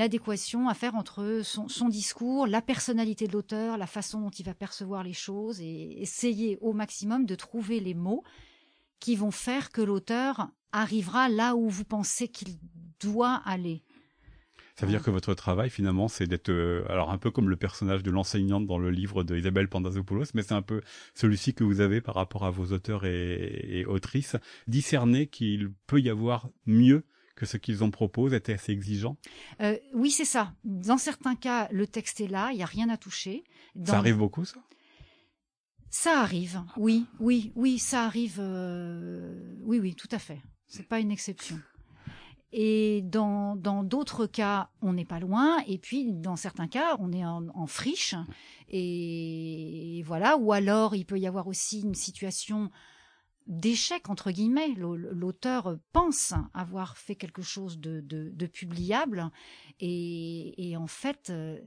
adéquation 0.00 0.68
à 0.68 0.74
faire 0.74 0.96
entre 0.96 1.42
son, 1.44 1.68
son 1.68 1.88
discours, 1.88 2.48
la 2.48 2.60
personnalité 2.60 3.28
de 3.28 3.32
l'auteur, 3.32 3.78
la 3.78 3.86
façon 3.86 4.20
dont 4.20 4.30
il 4.30 4.44
va 4.44 4.54
percevoir 4.54 5.04
les 5.04 5.12
choses, 5.12 5.60
et 5.60 6.02
essayer 6.02 6.58
au 6.60 6.72
maximum 6.72 7.24
de 7.24 7.36
trouver 7.36 7.78
les 7.78 7.94
mots 7.94 8.24
qui 9.02 9.16
vont 9.16 9.32
faire 9.32 9.72
que 9.72 9.82
l'auteur 9.82 10.48
arrivera 10.70 11.28
là 11.28 11.56
où 11.56 11.68
vous 11.68 11.84
pensez 11.84 12.28
qu'il 12.28 12.56
doit 13.00 13.42
aller. 13.44 13.82
Ça 14.76 14.86
veut 14.86 14.92
dire 14.92 15.02
que 15.02 15.10
votre 15.10 15.34
travail, 15.34 15.70
finalement, 15.70 16.06
c'est 16.06 16.26
d'être, 16.26 16.50
euh, 16.50 16.84
alors 16.88 17.10
un 17.10 17.18
peu 17.18 17.32
comme 17.32 17.50
le 17.50 17.56
personnage 17.56 18.04
de 18.04 18.10
l'enseignante 18.12 18.64
dans 18.64 18.78
le 18.78 18.90
livre 18.90 19.24
de 19.24 19.36
Isabelle 19.36 19.68
Pandazopoulos, 19.68 20.26
mais 20.34 20.42
c'est 20.42 20.54
un 20.54 20.62
peu 20.62 20.80
celui-ci 21.14 21.52
que 21.52 21.64
vous 21.64 21.80
avez 21.80 22.00
par 22.00 22.14
rapport 22.14 22.44
à 22.44 22.50
vos 22.50 22.66
auteurs 22.72 23.04
et, 23.04 23.84
autrices, 23.86 24.36
discerner 24.68 25.26
qu'il 25.26 25.72
peut 25.88 26.00
y 26.00 26.08
avoir 26.08 26.48
mieux 26.64 27.04
que 27.34 27.44
ce 27.44 27.56
qu'ils 27.56 27.82
ont 27.82 27.90
proposé 27.90 28.36
était 28.36 28.54
assez 28.54 28.70
exigeant? 28.70 29.16
Euh, 29.60 29.76
Oui, 29.94 30.12
c'est 30.12 30.24
ça. 30.24 30.54
Dans 30.64 30.98
certains 30.98 31.34
cas, 31.34 31.68
le 31.72 31.88
texte 31.88 32.20
est 32.20 32.28
là, 32.28 32.50
il 32.52 32.56
n'y 32.56 32.62
a 32.62 32.66
rien 32.66 32.88
à 32.88 32.96
toucher. 32.96 33.42
Ça 33.84 33.98
arrive 33.98 34.16
beaucoup, 34.16 34.44
ça? 34.44 34.60
Ça 35.94 36.22
arrive, 36.22 36.64
oui, 36.78 37.04
oui, 37.20 37.52
oui, 37.54 37.78
ça 37.78 38.04
arrive. 38.06 38.38
Euh, 38.40 39.60
oui, 39.62 39.78
oui, 39.78 39.94
tout 39.94 40.08
à 40.10 40.18
fait. 40.18 40.40
C'est 40.66 40.88
pas 40.88 41.00
une 41.00 41.10
exception. 41.10 41.60
Et 42.50 43.02
dans 43.02 43.56
d'autres 43.84 44.24
cas, 44.24 44.70
on 44.80 44.94
n'est 44.94 45.04
pas 45.04 45.20
loin. 45.20 45.58
Et 45.66 45.76
puis, 45.76 46.14
dans 46.14 46.36
certains 46.36 46.66
cas, 46.66 46.96
on 46.98 47.12
est 47.12 47.26
en, 47.26 47.66
friche. 47.66 48.14
Et 48.70 50.02
voilà. 50.06 50.38
Ou 50.38 50.54
alors, 50.54 50.94
il 50.94 51.04
peut 51.04 51.18
y 51.18 51.26
avoir 51.26 51.46
aussi 51.46 51.82
une 51.82 51.94
situation 51.94 52.70
d'échec, 53.46 54.08
entre 54.08 54.30
guillemets. 54.30 54.74
L'auteur 54.74 55.76
pense 55.92 56.32
avoir 56.54 56.96
fait 56.96 57.16
quelque 57.16 57.42
chose 57.42 57.78
de, 57.78 58.00
de, 58.00 58.46
publiable. 58.46 59.30
Et, 59.78 60.74
en 60.78 60.86
fait, 60.86 61.28
euh, 61.28 61.58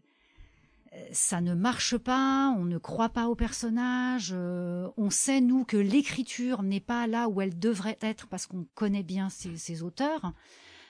ça 1.12 1.42
ne 1.42 1.54
marche 1.54 1.98
pas, 1.98 2.54
on 2.58 2.66
ne 2.66 2.78
croit 2.78 3.10
pas 3.10 3.28
au 3.28 3.36
personnage, 3.36 4.32
euh, 4.34 4.90
on 4.98 5.10
sait, 5.10 5.42
nous, 5.42 5.66
que 5.66 5.78
l'écriture 5.78 6.64
n'est 6.64 6.80
pas 6.80 7.08
là 7.08 7.28
où 7.30 7.42
elle 7.42 7.58
devrait 7.58 7.98
être 8.02 8.28
parce 8.28 8.48
qu'on 8.48 8.66
connaît 8.76 9.04
bien 9.04 9.30
ces 9.30 9.84
auteurs. 9.84 10.34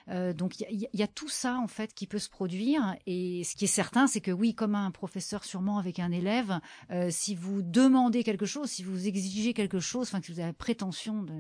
Euh, 0.09 0.33
donc 0.33 0.59
il 0.59 0.87
y, 0.93 1.03
a 1.03 1.07
tout 1.07 1.29
ça 1.29 1.57
en 1.57 1.67
fait 1.67 1.93
qui 1.93 2.07
peut 2.07 2.19
se 2.19 2.29
produire. 2.29 2.95
Et 3.05 3.43
ce 3.43 3.55
qui 3.55 3.65
est 3.65 3.67
certain, 3.67 4.07
c'est 4.07 4.21
que 4.21 4.31
oui, 4.31 4.53
comme 4.53 4.75
un 4.75 4.91
professeur 4.91 5.43
sûrement 5.43 5.77
avec 5.77 5.99
un 5.99 6.11
élève, 6.11 6.59
euh, 6.91 7.09
si 7.09 7.35
vous 7.35 7.61
demandez 7.61 8.23
quelque 8.23 8.45
chose, 8.45 8.69
si 8.69 8.83
vous 8.83 9.07
exigez 9.07 9.53
quelque 9.53 9.79
chose, 9.79 10.07
enfin 10.07 10.21
que 10.21 10.31
vous 10.31 10.39
avez 10.39 10.53
prétention, 10.53 11.23
de, 11.23 11.33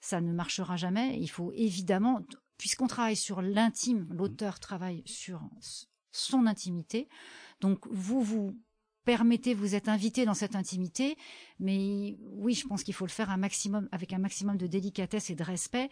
ça 0.00 0.20
ne 0.20 0.32
marchera 0.32 0.76
jamais. 0.76 1.18
Il 1.20 1.28
faut 1.28 1.52
évidemment, 1.54 2.20
puisqu'on 2.58 2.86
travaille 2.86 3.16
sur 3.16 3.42
l'intime, 3.42 4.06
l'auteur 4.10 4.60
travaille 4.60 5.02
sur 5.04 5.40
son 6.12 6.46
intimité. 6.46 7.08
Donc 7.62 7.86
vous 7.90 8.20
vous 8.20 8.54
permettez, 9.04 9.54
vous 9.54 9.74
êtes 9.74 9.88
invité 9.88 10.26
dans 10.26 10.34
cette 10.34 10.54
intimité, 10.54 11.16
mais 11.58 12.18
oui, 12.34 12.54
je 12.54 12.66
pense 12.66 12.82
qu'il 12.82 12.94
faut 12.94 13.06
le 13.06 13.10
faire 13.10 13.30
avec 13.30 14.12
un 14.12 14.18
maximum 14.18 14.56
de 14.58 14.66
délicatesse 14.66 15.30
et 15.30 15.34
de 15.34 15.42
respect 15.42 15.88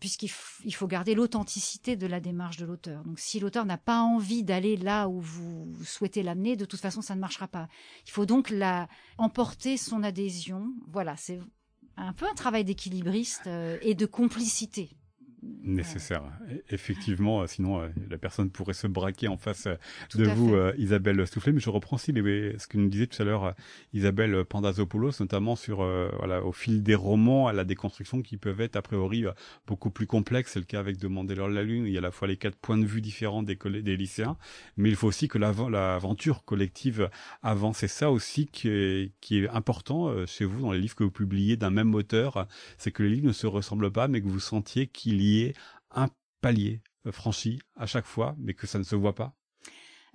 puisqu'il 0.00 0.28
faut 0.28 0.86
garder 0.86 1.14
l'authenticité 1.14 1.96
de 1.96 2.06
la 2.06 2.20
démarche 2.20 2.56
de 2.56 2.64
l'auteur. 2.64 3.02
Donc 3.04 3.18
si 3.18 3.40
l'auteur 3.40 3.64
n'a 3.64 3.78
pas 3.78 4.00
envie 4.00 4.44
d'aller 4.44 4.76
là 4.76 5.08
où 5.08 5.20
vous 5.20 5.74
souhaitez 5.84 6.22
l'amener, 6.22 6.56
de 6.56 6.64
toute 6.64 6.80
façon, 6.80 7.02
ça 7.02 7.14
ne 7.14 7.20
marchera 7.20 7.48
pas. 7.48 7.68
Il 8.06 8.10
faut 8.10 8.26
donc 8.26 8.50
la, 8.50 8.88
emporter 9.18 9.76
son 9.76 10.02
adhésion. 10.02 10.72
Voilà, 10.86 11.16
c'est 11.16 11.40
un 11.96 12.12
peu 12.12 12.26
un 12.30 12.34
travail 12.34 12.64
d'équilibriste 12.64 13.48
euh, 13.48 13.76
et 13.82 13.94
de 13.94 14.06
complicité 14.06 14.96
nécessaire. 15.62 16.22
Effectivement, 16.70 17.42
euh, 17.42 17.46
sinon 17.46 17.80
euh, 17.80 17.88
la 18.10 18.18
personne 18.18 18.50
pourrait 18.50 18.74
se 18.74 18.86
braquer 18.86 19.28
en 19.28 19.36
face 19.36 19.66
euh, 19.66 19.76
de 20.14 20.24
vous, 20.24 20.56
Isabelle 20.78 21.26
Stoufflet. 21.26 21.52
Mais 21.52 21.60
je 21.60 21.70
reprends 21.70 21.96
aussi 21.96 22.12
ce 22.12 22.66
que 22.66 22.78
nous 22.78 22.88
disait 22.88 23.06
tout 23.06 23.20
à 23.20 23.24
l'heure 23.24 23.54
Isabelle 23.92 24.44
Pandazopoulos, 24.44 25.12
notamment 25.20 25.56
sur 25.56 25.78
voilà 26.18 26.44
au 26.44 26.52
fil 26.52 26.82
des 26.82 26.94
romans 26.94 27.48
à 27.48 27.52
la 27.52 27.64
déconstruction 27.64 28.22
qui 28.22 28.36
peuvent 28.36 28.60
être 28.60 28.76
a 28.76 28.82
priori 28.82 29.24
beaucoup 29.66 29.90
plus 29.90 30.06
complexes. 30.06 30.52
C'est 30.52 30.58
le 30.58 30.64
cas 30.64 30.80
avec 30.80 30.98
Demander 30.98 31.34
leur 31.34 31.48
la 31.48 31.62
lune. 31.62 31.86
Il 31.86 31.92
y 31.92 31.96
a 31.96 31.98
à 31.98 32.02
la 32.02 32.10
fois 32.10 32.28
les 32.28 32.36
quatre 32.36 32.56
points 32.56 32.78
de 32.78 32.84
vue 32.84 33.00
différents 33.00 33.42
des, 33.42 33.56
des 33.56 33.96
lycéens, 33.96 34.36
mais 34.76 34.88
il 34.88 34.96
faut 34.96 35.08
aussi 35.08 35.28
que 35.28 35.38
l'aventure 35.38 36.44
collective 36.44 37.10
avance. 37.42 37.78
C'est 37.78 37.88
ça 37.88 38.10
aussi 38.10 38.46
qui 38.46 38.68
est, 38.68 39.12
qui 39.20 39.38
est 39.38 39.48
important 39.48 40.26
chez 40.26 40.44
vous 40.44 40.60
dans 40.62 40.72
les 40.72 40.80
livres 40.80 40.96
que 40.96 41.04
vous 41.04 41.10
publiez 41.10 41.56
d'un 41.56 41.70
même 41.70 41.94
auteur, 41.94 42.46
c'est 42.76 42.90
que 42.90 43.02
les 43.02 43.10
livres 43.10 43.28
ne 43.28 43.32
se 43.32 43.46
ressemblent 43.46 43.92
pas, 43.92 44.08
mais 44.08 44.20
que 44.20 44.28
vous 44.28 44.40
sentiez 44.40 44.86
qu'il 44.86 45.20
y 45.22 45.37
un 45.90 46.08
palier 46.40 46.82
euh, 47.06 47.12
franchi 47.12 47.58
à 47.76 47.86
chaque 47.86 48.06
fois, 48.06 48.34
mais 48.38 48.54
que 48.54 48.66
ça 48.66 48.78
ne 48.78 48.84
se 48.84 48.96
voit 48.96 49.14
pas 49.14 49.34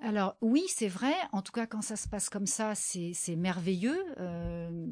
alors 0.06 0.36
oui, 0.42 0.64
c'est 0.68 0.90
vrai. 0.90 1.14
En 1.32 1.42
tout 1.42 1.54
cas, 1.54 1.66
quand 1.66 1.82
ça 1.82 1.96
se 1.96 2.10
passe 2.10 2.30
comme 2.30 2.46
ça, 2.46 2.76
c'est 2.76 3.36
merveilleux. 3.38 4.04
Euh, 4.20 4.88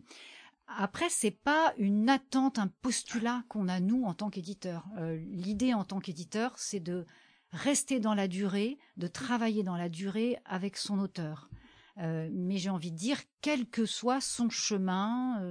après, 0.68 1.10
c'est 1.10 1.32
pas 1.32 1.74
une 1.78 2.10
attente, 2.10 2.60
un 2.60 2.70
postulat 2.82 3.44
qu'on 3.50 3.68
a 3.68 3.82
nous 3.82 4.04
en 4.06 4.14
tant 4.14 4.30
qu'éditeur. 4.30 4.86
Euh, 4.98 5.18
l'idée 5.30 5.74
en 5.74 5.84
tant 5.84 6.00
qu'éditeur, 6.00 6.54
c'est 6.58 6.80
de 6.80 7.06
rester 7.52 8.00
dans 8.00 8.14
la 8.14 8.30
durée, 8.30 8.78
de 8.96 9.08
travailler 9.08 9.64
dans 9.64 9.76
la 9.76 9.90
durée 9.90 10.38
avec 10.46 10.78
son 10.78 11.00
auteur. 11.00 11.50
Mais 11.98 12.58
j'ai 12.58 12.70
envie 12.70 12.92
de 12.92 12.98
dire, 12.98 13.18
quel 13.42 13.68
que 13.68 13.86
soit 13.86 14.22
son 14.22 14.50
chemin 14.50 15.42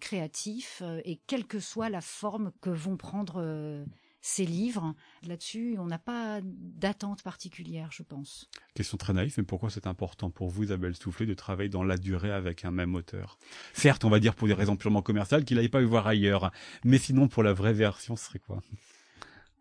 créatif 0.00 0.82
et 1.04 1.20
quelle 1.26 1.46
que 1.46 1.60
soit 1.60 1.88
la 1.88 2.00
forme 2.00 2.52
que 2.60 2.70
vont 2.70 2.96
prendre 2.96 3.84
ces 4.24 4.46
livres. 4.46 4.94
Là-dessus, 5.26 5.76
on 5.78 5.84
n'a 5.84 5.98
pas 5.98 6.40
d'attente 6.42 7.22
particulière, 7.22 7.90
je 7.92 8.02
pense. 8.02 8.48
Question 8.74 8.96
très 8.96 9.12
naïve, 9.12 9.34
mais 9.36 9.44
pourquoi 9.44 9.68
c'est 9.68 9.86
important 9.86 10.30
pour 10.30 10.48
vous, 10.48 10.64
Isabelle 10.64 10.96
Soufflé, 10.96 11.26
de 11.26 11.34
travailler 11.34 11.68
dans 11.68 11.84
la 11.84 11.98
durée 11.98 12.32
avec 12.32 12.64
un 12.64 12.70
même 12.70 12.94
auteur? 12.94 13.38
Certes, 13.74 14.02
on 14.02 14.08
va 14.08 14.20
dire 14.20 14.34
pour 14.34 14.48
des 14.48 14.54
raisons 14.54 14.76
purement 14.76 15.02
commerciales 15.02 15.44
qu'il 15.44 15.56
n'avait 15.56 15.68
pas 15.68 15.82
eu 15.82 15.84
voir 15.84 16.06
ailleurs, 16.06 16.52
mais 16.84 16.96
sinon 16.96 17.28
pour 17.28 17.42
la 17.42 17.52
vraie 17.52 17.74
version, 17.74 18.16
ce 18.16 18.24
serait 18.24 18.38
quoi? 18.38 18.62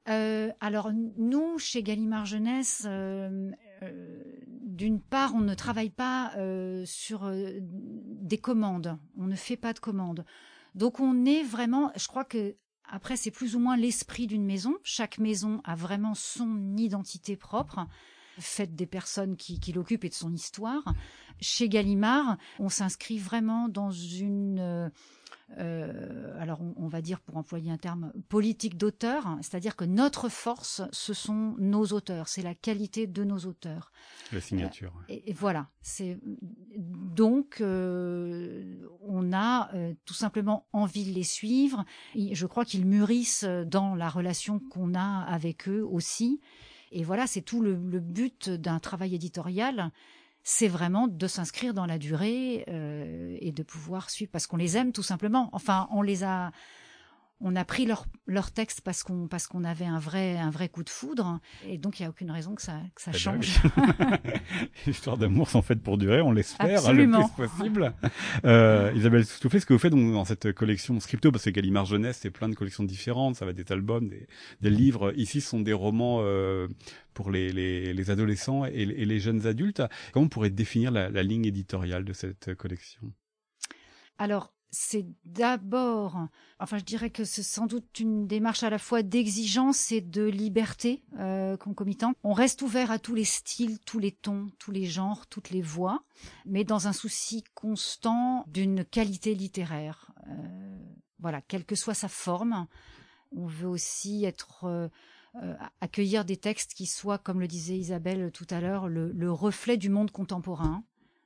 Euh, 0.09 0.49
alors 0.59 0.91
nous, 1.17 1.57
chez 1.59 1.81
Gallimard 1.81 2.25
Jeunesse, 2.25 2.83
euh, 2.85 3.51
euh, 3.51 3.53
d'une 4.61 4.99
part, 4.99 5.35
on 5.35 5.41
ne 5.41 5.53
travaille 5.53 5.89
pas 5.89 6.33
sur 6.85 7.31
des 7.31 8.37
commandes, 8.37 8.97
on 9.17 9.25
ne 9.25 9.35
fait 9.35 9.57
pas 9.57 9.73
de 9.73 9.79
commandes. 9.79 10.25
Donc 10.75 10.99
on 10.99 11.25
est 11.25 11.43
vraiment, 11.43 11.91
je 11.95 12.07
crois 12.07 12.25
que 12.25 12.55
après, 12.85 13.15
c'est 13.17 13.31
plus 13.31 13.55
ou 13.55 13.59
moins 13.59 13.77
l'esprit 13.77 14.27
d'une 14.27 14.45
maison. 14.45 14.75
Chaque 14.83 15.17
maison 15.17 15.61
a 15.63 15.75
vraiment 15.75 16.13
son 16.15 16.75
identité 16.77 17.35
propre, 17.35 17.87
faite 18.37 18.75
des 18.75 18.85
personnes 18.85 19.37
qui, 19.37 19.59
l'occupent 19.73 20.05
et 20.05 20.09
de 20.09 20.13
son 20.13 20.33
histoire. 20.33 20.83
Chez 21.39 21.69
Gallimard, 21.69 22.37
on 22.59 22.69
s'inscrit 22.69 23.17
vraiment 23.17 23.69
dans 23.69 23.91
une 23.91 24.91
euh, 25.59 25.83
euh, 25.93 26.41
alors 26.41 26.61
on, 26.77 26.87
va 26.87 27.01
dire 27.01 27.19
pour 27.19 27.37
employer 27.37 27.71
un 27.71 27.77
terme 27.77 28.11
politique 28.29 28.77
d'auteur, 28.77 29.27
hein, 29.27 29.39
c'est-à-dire 29.41 29.75
que 29.75 29.85
notre 29.85 30.29
force, 30.29 30.81
ce 30.91 31.13
sont 31.13 31.55
nos 31.57 31.85
auteurs, 31.87 32.27
c'est 32.27 32.41
la 32.41 32.55
qualité 32.55 33.07
de 33.07 33.23
nos 33.23 33.39
auteurs. 33.39 33.91
La 34.31 34.41
signature. 34.41 34.93
Euh, 35.09 35.15
et, 35.25 35.33
voilà, 35.33 35.67
c'est 35.81 36.17
donc 36.77 37.61
euh, 37.61 38.87
on 39.01 39.33
a 39.33 39.71
tout 40.05 40.13
simplement 40.13 40.67
envie 40.73 41.05
de 41.05 41.13
les 41.13 41.23
suivre. 41.23 41.85
je 42.15 42.45
crois 42.45 42.65
qu'ils 42.65 42.85
mûrissent 42.85 43.43
dans 43.43 43.95
la 43.95 44.09
relation 44.09 44.59
qu'on 44.59 44.95
a 44.95 45.23
avec 45.27 45.67
eux 45.67 45.85
aussi. 45.85 46.39
Et 46.91 47.03
voilà, 47.03 47.25
c'est 47.25 47.41
tout 47.41 47.61
le 47.61 47.75
but 47.75 48.49
d'un 48.49 48.79
travail 48.79 49.15
éditorial 49.15 49.91
c'est 50.43 50.67
vraiment 50.67 51.07
de 51.07 51.27
s'inscrire 51.27 51.73
dans 51.73 51.85
la 51.85 51.97
durée 51.97 52.65
euh, 52.67 53.37
et 53.39 53.51
de 53.51 53.63
pouvoir 53.63 54.09
suivre 54.09 54.31
parce 54.31 54.45
qu'on 54.45 54.57
les 54.57 54.77
aime 54.77 54.91
tout 54.91 55.03
simplement. 55.03 55.49
Enfin, 55.53 55.87
on 55.91 56.01
les 56.01 56.23
a, 56.23 56.51
on 57.43 57.55
a 57.57 57.65
pris 57.65 57.85
leur, 57.85 58.05
leur 58.25 58.51
texte 58.51 58.81
parce 58.81 59.03
qu'on 59.03 59.27
parce 59.27 59.47
qu'on 59.47 59.65
avait 59.65 59.85
un 59.85 59.99
vrai 59.99 60.37
un 60.37 60.49
vrai 60.49 60.69
coup 60.69 60.83
de 60.83 60.89
foudre 60.89 61.39
et 61.67 61.77
donc 61.77 61.99
il 61.99 62.03
y 62.03 62.05
a 62.05 62.09
aucune 62.09 62.31
raison 62.31 62.55
que 62.55 62.61
ça 62.61 62.79
que 62.95 63.01
ça 63.01 63.11
change. 63.11 63.59
Histoires 64.87 65.17
d'amour 65.17 65.49
sont 65.49 65.61
faites 65.61 65.83
pour 65.83 65.97
durer, 65.97 66.21
on 66.21 66.31
l'espère 66.31 66.87
hein, 66.87 66.93
le 66.93 67.09
plus 67.09 67.47
possible. 67.47 67.93
Euh, 68.45 68.91
Isabelle 68.95 69.25
Stoufflet, 69.25 69.59
ce 69.59 69.65
que 69.65 69.73
vous 69.73 69.79
faites 69.79 69.91
donc, 69.91 70.13
dans 70.13 70.25
cette 70.25 70.53
collection 70.53 70.97
Scripto, 70.99 71.31
parce 71.31 71.43
que 71.43 71.49
Gallimard 71.49 71.85
Jeunesse, 71.85 72.19
c'est 72.21 72.31
plein 72.31 72.47
de 72.47 72.55
collections 72.55 72.83
différentes, 72.85 73.35
ça 73.35 73.45
va 73.45 73.51
des 73.51 73.69
albums, 73.71 74.07
des, 74.07 74.27
des 74.61 74.69
livres. 74.69 75.13
Ici, 75.17 75.41
ce 75.41 75.49
sont 75.49 75.59
des 75.59 75.73
romans 75.73 76.19
euh, 76.21 76.67
pour 77.13 77.29
les, 77.29 77.51
les, 77.51 77.93
les, 77.93 78.09
adolescents 78.09 78.65
et, 78.65 78.71
et, 78.71 79.05
les 79.05 79.19
jeunes 79.19 79.45
adultes. 79.45 79.81
Comment 80.13 80.25
on 80.25 80.29
pourrait 80.29 80.49
définir 80.49 80.91
la, 80.91 81.09
la 81.09 81.23
ligne 81.23 81.45
éditoriale 81.45 82.05
de 82.05 82.13
cette 82.13 82.55
collection? 82.55 83.11
Alors, 84.17 84.53
c'est 84.73 85.05
d'abord, 85.23 86.27
enfin 86.59 86.79
je 86.79 86.83
dirais 86.83 87.11
que 87.11 87.23
c'est 87.23 87.43
sans 87.43 87.67
doute 87.67 87.99
une 87.99 88.25
démarche 88.25 88.63
à 88.63 88.71
la 88.71 88.79
fois 88.79 89.03
d'exigence 89.03 89.91
et 89.91 90.01
de 90.01 90.23
liberté 90.23 91.03
euh, 91.19 91.55
concomitante. 91.57 92.17
On 92.23 92.33
reste 92.33 92.63
ouvert 92.63 92.89
à 92.89 92.97
tous 92.97 93.13
les 93.13 93.23
styles, 93.23 93.79
tous 93.79 93.99
les 93.99 94.11
tons, 94.11 94.49
tous 94.57 94.71
les 94.71 94.85
genres, 94.85 95.27
toutes 95.27 95.51
les 95.51 95.61
voix, 95.61 96.03
mais 96.47 96.63
dans 96.63 96.87
un 96.87 96.93
souci 96.93 97.43
constant 97.53 98.45
d'une 98.47 98.83
qualité 98.83 99.35
littéraire. 99.35 100.11
Euh, 100.27 100.77
voilà, 101.19 101.41
quelle 101.41 101.65
que 101.65 101.75
soit 101.75 101.93
sa 101.93 102.09
forme, 102.09 102.65
on 103.31 103.45
veut 103.45 103.69
aussi 103.69 104.25
être 104.25 104.65
euh, 104.65 105.55
accueillir 105.81 106.25
des 106.25 106.37
textes 106.37 106.73
qui 106.73 106.87
soient, 106.87 107.19
comme 107.19 107.39
le 107.39 107.47
disait 107.47 107.77
Isabelle 107.77 108.31
tout 108.31 108.47
à 108.49 108.59
l'heure, 108.59 108.89
le 108.89 109.31
reflet 109.31 109.77
du 109.77 109.89
monde 109.89 110.09
contemporain 110.09 110.83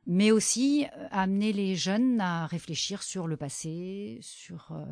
mais 0.08 0.32
aussi 0.32 0.86
euh, 0.86 1.08
amener 1.12 1.54
les 1.54 1.76
jeunes 1.76 2.20
à 2.20 2.48
réfléchir 2.48 3.04
sur 3.04 3.28
le 3.28 3.38
passé, 3.38 4.18
sur 4.22 4.72
euh, 4.72 4.86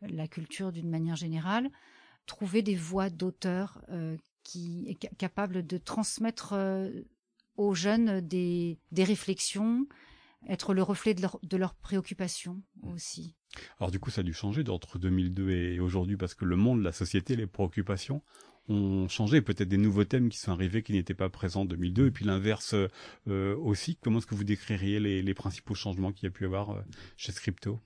la 0.00 0.26
culture 0.28 0.72
d'une 0.72 0.88
manière 0.88 1.16
générale. 1.16 1.70
trouver 2.24 2.62
des 2.62 2.74
voix 2.74 3.10
d'auteurs 3.10 3.80
qui 4.42 4.84
est 4.88 5.16
capable 5.16 5.64
de 5.64 5.78
transmettre 5.78 6.54
aux 7.56 7.74
jeunes 7.74 8.20
des, 8.20 8.78
des 8.90 9.04
réflexions, 9.04 9.86
être 10.48 10.74
le 10.74 10.82
reflet 10.82 11.14
de, 11.14 11.22
leur, 11.22 11.38
de 11.42 11.56
leurs 11.56 11.74
préoccupations 11.74 12.62
aussi. 12.82 13.34
Alors 13.78 13.90
du 13.90 13.98
coup, 13.98 14.10
ça 14.10 14.20
a 14.20 14.24
dû 14.24 14.34
changer 14.34 14.64
d'entre 14.64 14.98
2002 14.98 15.50
et 15.50 15.80
aujourd'hui 15.80 16.16
parce 16.16 16.34
que 16.34 16.44
le 16.44 16.56
monde, 16.56 16.82
la 16.82 16.92
société, 16.92 17.36
les 17.36 17.46
préoccupations 17.46 18.22
ont 18.68 19.08
changé. 19.08 19.40
Peut-être 19.40 19.68
des 19.68 19.76
nouveaux 19.76 20.04
thèmes 20.04 20.28
qui 20.28 20.38
sont 20.38 20.52
arrivés 20.52 20.82
qui 20.82 20.92
n'étaient 20.92 21.14
pas 21.14 21.28
présents 21.28 21.62
en 21.62 21.64
2002 21.64 22.06
et 22.06 22.10
puis 22.10 22.24
l'inverse 22.24 22.74
euh, 23.28 23.56
aussi. 23.56 23.96
Comment 23.96 24.18
est-ce 24.18 24.26
que 24.26 24.34
vous 24.34 24.44
décririez 24.44 25.00
les, 25.00 25.22
les 25.22 25.34
principaux 25.34 25.74
changements 25.74 26.12
qu'il 26.12 26.24
y 26.24 26.26
a 26.28 26.30
pu 26.30 26.44
y 26.44 26.46
avoir 26.46 26.70
euh, 26.70 26.80
chez 27.16 27.32
Scripto? 27.32 27.80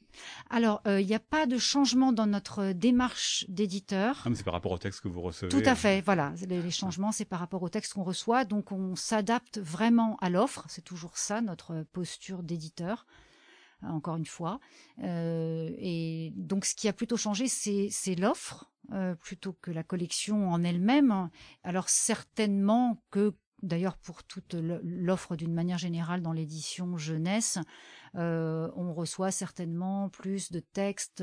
Alors, 0.49 0.83
il 0.87 0.91
euh, 0.91 1.03
n'y 1.03 1.15
a 1.15 1.21
pas 1.21 1.47
de 1.47 1.57
changement 1.57 2.13
dans 2.13 2.27
notre 2.27 2.73
démarche 2.73 3.45
d'éditeur. 3.49 4.23
Ah, 4.25 4.31
c'est 4.35 4.45
par 4.45 4.55
rapport 4.55 4.73
au 4.73 4.79
texte 4.79 5.01
que 5.01 5.09
vous 5.09 5.21
recevez. 5.21 5.51
Tout 5.51 5.69
à 5.69 5.75
fait, 5.75 6.01
voilà. 6.01 6.33
Les, 6.49 6.61
les 6.61 6.71
changements, 6.71 7.13
c'est 7.13 7.25
par 7.25 7.39
rapport 7.39 7.63
au 7.63 7.69
texte 7.69 7.95
qu'on 7.95 8.03
reçoit. 8.03 8.45
Donc, 8.45 8.73
on 8.73 8.97
s'adapte 8.97 9.59
vraiment 9.59 10.17
à 10.21 10.31
l'offre. 10.31 10.65
C'est 10.69 10.85
toujours 10.85 11.17
ça, 11.17 11.41
notre 11.41 11.85
posture 11.93 12.43
d'éditeur 12.43 13.07
encore 13.83 14.17
une 14.17 14.27
fois. 14.27 14.61
Euh, 15.03 15.71
et 15.79 16.33
donc, 16.37 16.65
ce 16.65 16.75
qui 16.75 16.89
a 16.89 16.93
plutôt 16.93 17.17
changé, 17.17 17.49
c'est 17.49 18.15
l'offre 18.17 18.71
euh, 18.93 19.15
plutôt 19.15 19.53
que 19.61 19.71
la 19.71 19.83
collection 19.83 20.51
en 20.51 20.63
elle-même. 20.65 21.31
Alors, 21.65 21.89
certainement 21.89 23.03
que 23.11 23.35
d'ailleurs 23.63 23.99
pour 23.99 24.25
toute 24.25 24.55
l'offre 24.55 25.37
d'une 25.37 25.53
manière 25.53 25.77
générale 25.77 26.23
dans 26.23 26.33
l'édition 26.33 26.97
jeunesse, 26.97 27.59
euh, 28.15 28.71
on 28.75 28.95
reçoit 28.95 29.31
certainement 29.31 30.09
plus 30.09 30.51
de 30.51 30.61
textes 30.61 31.23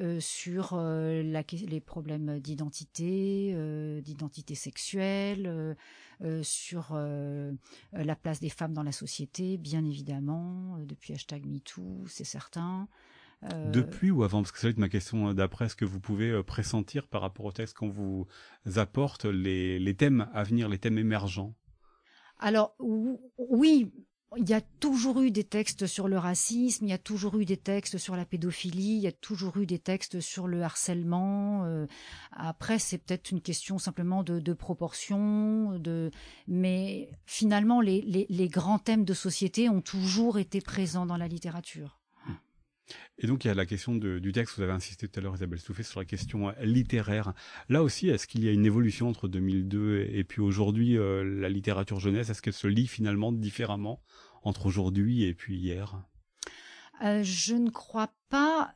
euh, 0.00 0.20
sur 0.20 0.72
euh, 0.74 1.22
les 1.22 1.80
problèmes 1.80 2.38
d'identité, 2.40 3.54
d'identité 4.02 4.54
sexuelle, 4.54 5.76
sur 6.42 6.94
la 7.92 8.16
place 8.16 8.40
des 8.40 8.48
femmes 8.48 8.72
dans 8.72 8.82
la 8.82 8.92
société, 8.92 9.56
bien 9.56 9.84
évidemment, 9.84 10.78
depuis 10.86 11.12
hashtag 11.14 11.46
MeToo, 11.46 12.04
c'est 12.06 12.24
certain. 12.24 12.88
Depuis 13.72 14.12
ou 14.12 14.22
avant? 14.22 14.40
Parce 14.40 14.52
que 14.52 14.58
ça 14.58 14.68
va 14.68 14.70
être 14.70 14.78
ma 14.78 14.88
question 14.88 15.34
d'après. 15.34 15.66
Est-ce 15.66 15.74
que 15.74 15.84
vous 15.84 15.98
pouvez 15.98 16.42
pressentir 16.44 17.08
par 17.08 17.22
rapport 17.22 17.46
au 17.46 17.52
texte 17.52 17.76
qu'on 17.76 17.90
vous 17.90 18.26
apporte 18.76 19.24
les, 19.24 19.80
les 19.80 19.94
thèmes 19.96 20.28
à 20.32 20.44
venir, 20.44 20.68
les 20.68 20.78
thèmes 20.78 20.98
émergents? 20.98 21.54
Alors 22.38 22.76
oui, 23.36 23.92
il 24.36 24.48
y 24.48 24.54
a 24.54 24.60
toujours 24.60 25.20
eu 25.20 25.30
des 25.30 25.44
textes 25.44 25.86
sur 25.86 26.08
le 26.08 26.18
racisme, 26.18 26.86
il 26.86 26.90
y 26.90 26.94
a 26.94 26.98
toujours 26.98 27.38
eu 27.38 27.44
des 27.44 27.56
textes 27.56 27.98
sur 27.98 28.16
la 28.16 28.24
pédophilie, 28.24 28.96
il 28.96 29.02
y 29.02 29.06
a 29.06 29.12
toujours 29.12 29.56
eu 29.58 29.66
des 29.66 29.78
textes 29.78 30.20
sur 30.20 30.48
le 30.48 30.62
harcèlement. 30.62 31.64
Euh, 31.64 31.86
après, 32.32 32.78
c'est 32.78 32.98
peut-être 32.98 33.30
une 33.30 33.40
question 33.40 33.78
simplement 33.78 34.22
de, 34.22 34.40
de, 34.40 34.52
proportion, 34.52 35.78
de... 35.78 36.10
mais 36.48 37.10
finalement, 37.26 37.80
les, 37.80 38.00
les, 38.02 38.26
les, 38.28 38.48
grands 38.48 38.78
thèmes 38.78 39.04
de 39.04 39.14
société 39.14 39.68
ont 39.68 39.80
toujours 39.80 40.38
été 40.38 40.60
présents 40.60 41.06
dans 41.06 41.16
la 41.16 41.28
littérature. 41.28 42.01
Et 43.18 43.26
donc 43.26 43.44
il 43.44 43.48
y 43.48 43.50
a 43.50 43.54
la 43.54 43.66
question 43.66 43.94
du 43.94 44.32
texte, 44.32 44.56
vous 44.56 44.62
avez 44.62 44.72
insisté 44.72 45.06
tout 45.06 45.20
à 45.20 45.22
l'heure 45.22 45.34
Isabelle 45.34 45.58
Stouffet 45.58 45.82
sur 45.82 46.00
la 46.00 46.06
question 46.06 46.48
euh, 46.48 46.52
littéraire. 46.62 47.34
Là 47.68 47.82
aussi, 47.82 48.08
est-ce 48.08 48.26
qu'il 48.26 48.44
y 48.44 48.48
a 48.48 48.52
une 48.52 48.66
évolution 48.66 49.08
entre 49.08 49.28
2002 49.28 50.08
et 50.10 50.24
puis 50.24 50.40
aujourd'hui, 50.40 50.96
euh, 50.96 51.22
la 51.22 51.48
littérature 51.48 52.00
jeunesse, 52.00 52.30
est-ce 52.30 52.42
qu'elle 52.42 52.52
se 52.52 52.66
lit 52.66 52.86
finalement 52.86 53.32
différemment 53.32 54.02
entre 54.42 54.66
aujourd'hui 54.66 55.24
et 55.24 55.34
puis 55.34 55.56
hier? 55.56 56.02
Euh, 57.04 57.22
je 57.22 57.54
ne 57.54 57.70
crois 57.70 58.12
pas. 58.28 58.72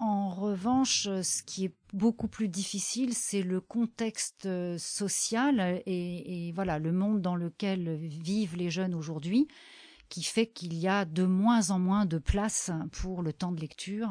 En 0.00 0.30
revanche, 0.30 1.04
ce 1.04 1.42
qui 1.44 1.66
est 1.66 1.74
beaucoup 1.92 2.26
plus 2.26 2.48
difficile, 2.48 3.14
c'est 3.14 3.42
le 3.42 3.60
contexte 3.60 4.48
social 4.76 5.82
et, 5.86 6.48
et, 6.48 6.52
voilà 6.52 6.80
le 6.80 6.92
monde 6.92 7.20
dans 7.20 7.36
lequel 7.36 7.94
vivent 7.96 8.56
les 8.56 8.70
jeunes 8.70 8.94
aujourd'hui, 8.94 9.46
qui 10.12 10.22
fait 10.22 10.46
qu'il 10.46 10.74
y 10.74 10.88
a 10.88 11.06
de 11.06 11.24
moins 11.24 11.70
en 11.70 11.78
moins 11.78 12.04
de 12.04 12.18
place 12.18 12.70
pour 12.90 13.22
le 13.22 13.32
temps 13.32 13.50
de 13.50 13.62
lecture 13.62 14.10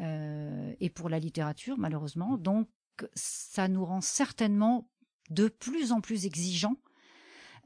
euh, 0.00 0.72
et 0.80 0.88
pour 0.88 1.10
la 1.10 1.18
littérature, 1.18 1.76
malheureusement. 1.76 2.38
Donc, 2.38 2.66
ça 3.14 3.68
nous 3.68 3.84
rend 3.84 4.00
certainement 4.00 4.88
de 5.28 5.48
plus 5.48 5.92
en 5.92 6.00
plus 6.00 6.24
exigeants 6.24 6.78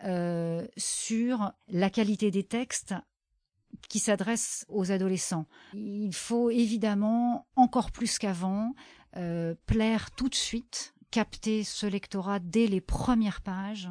euh, 0.02 0.66
sur 0.76 1.52
la 1.68 1.88
qualité 1.88 2.32
des 2.32 2.42
textes 2.42 2.96
qui 3.88 4.00
s'adressent 4.00 4.66
aux 4.68 4.90
adolescents. 4.90 5.46
Il 5.72 6.12
faut 6.12 6.50
évidemment, 6.50 7.46
encore 7.54 7.92
plus 7.92 8.18
qu'avant, 8.18 8.74
euh, 9.16 9.54
plaire 9.66 10.10
tout 10.10 10.28
de 10.28 10.34
suite, 10.34 10.94
capter 11.12 11.62
ce 11.62 11.86
lectorat 11.86 12.40
dès 12.40 12.66
les 12.66 12.80
premières 12.80 13.40
pages 13.40 13.88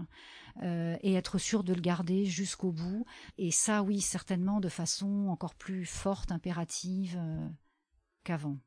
euh, 0.64 0.98
et 1.02 1.14
être 1.14 1.38
sûr 1.38 1.64
de 1.64 1.74
le 1.74 1.82
garder 1.82 2.26
jusqu'au 2.26 2.72
bout. 2.72 3.06
Et 3.38 3.52
ça, 3.52 3.84
oui, 3.84 4.02
certainement 4.02 4.60
de 4.60 4.70
façon 4.70 5.28
encore 5.30 5.56
plus 5.56 5.86
forte, 5.86 6.32
impérative 6.32 7.18
euh, 7.18 7.50
qu'avant. 8.24 8.58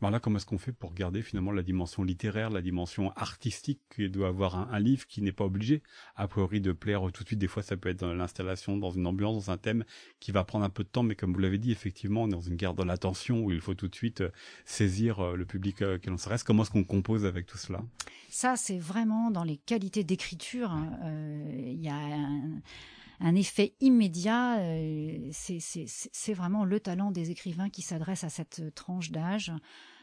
Alors 0.00 0.10
là, 0.10 0.20
comment 0.20 0.36
est-ce 0.36 0.46
qu'on 0.46 0.58
fait 0.58 0.72
pour 0.72 0.92
garder 0.92 1.22
finalement 1.22 1.52
la 1.52 1.62
dimension 1.62 2.02
littéraire, 2.02 2.50
la 2.50 2.60
dimension 2.60 3.12
artistique 3.12 3.80
que 3.88 4.06
doit 4.06 4.28
avoir 4.28 4.72
un, 4.72 4.78
livre 4.80 5.06
qui 5.06 5.22
n'est 5.22 5.32
pas 5.32 5.44
obligé, 5.44 5.82
a 6.16 6.28
priori, 6.28 6.60
de 6.60 6.72
plaire 6.72 7.00
tout 7.12 7.22
de 7.22 7.28
suite. 7.28 7.38
Des 7.38 7.46
fois, 7.46 7.62
ça 7.62 7.76
peut 7.76 7.88
être 7.88 8.00
dans 8.00 8.12
l'installation, 8.12 8.76
dans 8.76 8.90
une 8.90 9.06
ambiance, 9.06 9.46
dans 9.46 9.52
un 9.52 9.56
thème 9.56 9.84
qui 10.20 10.32
va 10.32 10.44
prendre 10.44 10.64
un 10.64 10.68
peu 10.68 10.82
de 10.82 10.88
temps, 10.88 11.04
mais 11.04 11.14
comme 11.14 11.32
vous 11.32 11.38
l'avez 11.38 11.58
dit, 11.58 11.72
effectivement, 11.72 12.24
on 12.24 12.28
est 12.28 12.32
dans 12.32 12.40
une 12.40 12.56
guerre 12.56 12.74
de 12.74 12.82
l'attention 12.82 13.44
où 13.44 13.52
il 13.52 13.60
faut 13.60 13.74
tout 13.74 13.88
de 13.88 13.94
suite 13.94 14.20
euh, 14.20 14.30
saisir 14.64 15.20
euh, 15.20 15.36
le 15.36 15.46
public 15.46 15.80
euh, 15.80 15.98
que 15.98 16.10
l'on 16.10 16.18
s'adresse. 16.18 16.42
Comment 16.42 16.64
est-ce 16.64 16.70
qu'on 16.70 16.84
compose 16.84 17.24
avec 17.24 17.46
tout 17.46 17.58
cela? 17.58 17.80
Ça, 18.28 18.56
c'est 18.56 18.78
vraiment 18.78 19.30
dans 19.30 19.44
les 19.44 19.56
qualités 19.56 20.04
d'écriture. 20.04 20.70
Hein. 20.70 20.98
Il 21.56 21.80
y 21.80 21.88
a 21.88 21.94
un 21.94 22.60
un 23.20 23.34
effet 23.34 23.74
immédiat. 23.80 24.58
Euh, 24.58 25.30
c'est 25.30 26.34
vraiment 26.34 26.64
le 26.64 26.80
talent 26.80 27.10
des 27.10 27.30
écrivains 27.30 27.70
qui 27.70 27.82
s'adressent 27.82 28.24
à 28.24 28.30
cette 28.30 28.74
tranche 28.74 29.10
d'âge. 29.10 29.52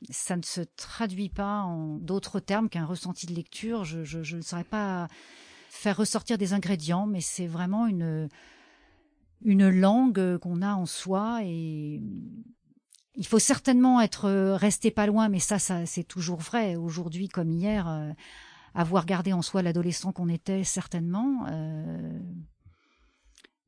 Ça 0.09 0.37
ne 0.37 0.43
se 0.43 0.61
traduit 0.75 1.29
pas 1.29 1.61
en 1.61 1.97
d'autres 1.97 2.39
termes 2.39 2.69
qu'un 2.69 2.85
ressenti 2.85 3.25
de 3.25 3.33
lecture. 3.33 3.85
Je 3.85 4.35
ne 4.35 4.41
saurais 4.41 4.63
pas 4.63 5.07
faire 5.69 5.97
ressortir 5.97 6.37
des 6.37 6.53
ingrédients, 6.53 7.07
mais 7.07 7.21
c'est 7.21 7.47
vraiment 7.47 7.87
une, 7.87 8.29
une 9.43 9.69
langue 9.69 10.37
qu'on 10.37 10.61
a 10.61 10.73
en 10.73 10.85
soi 10.85 11.41
et 11.43 12.01
il 13.15 13.27
faut 13.27 13.39
certainement 13.39 14.01
être 14.01 14.29
resté 14.55 14.91
pas 14.91 15.05
loin, 15.05 15.29
mais 15.29 15.39
ça, 15.39 15.59
ça 15.59 15.85
c'est 15.85 16.03
toujours 16.03 16.39
vrai 16.39 16.75
aujourd'hui 16.75 17.27
comme 17.27 17.51
hier. 17.51 17.87
Euh, 17.87 18.11
avoir 18.73 19.05
gardé 19.05 19.33
en 19.33 19.41
soi 19.41 19.61
l'adolescent 19.61 20.13
qu'on 20.13 20.29
était 20.29 20.63
certainement. 20.63 21.45
Euh, 21.49 22.19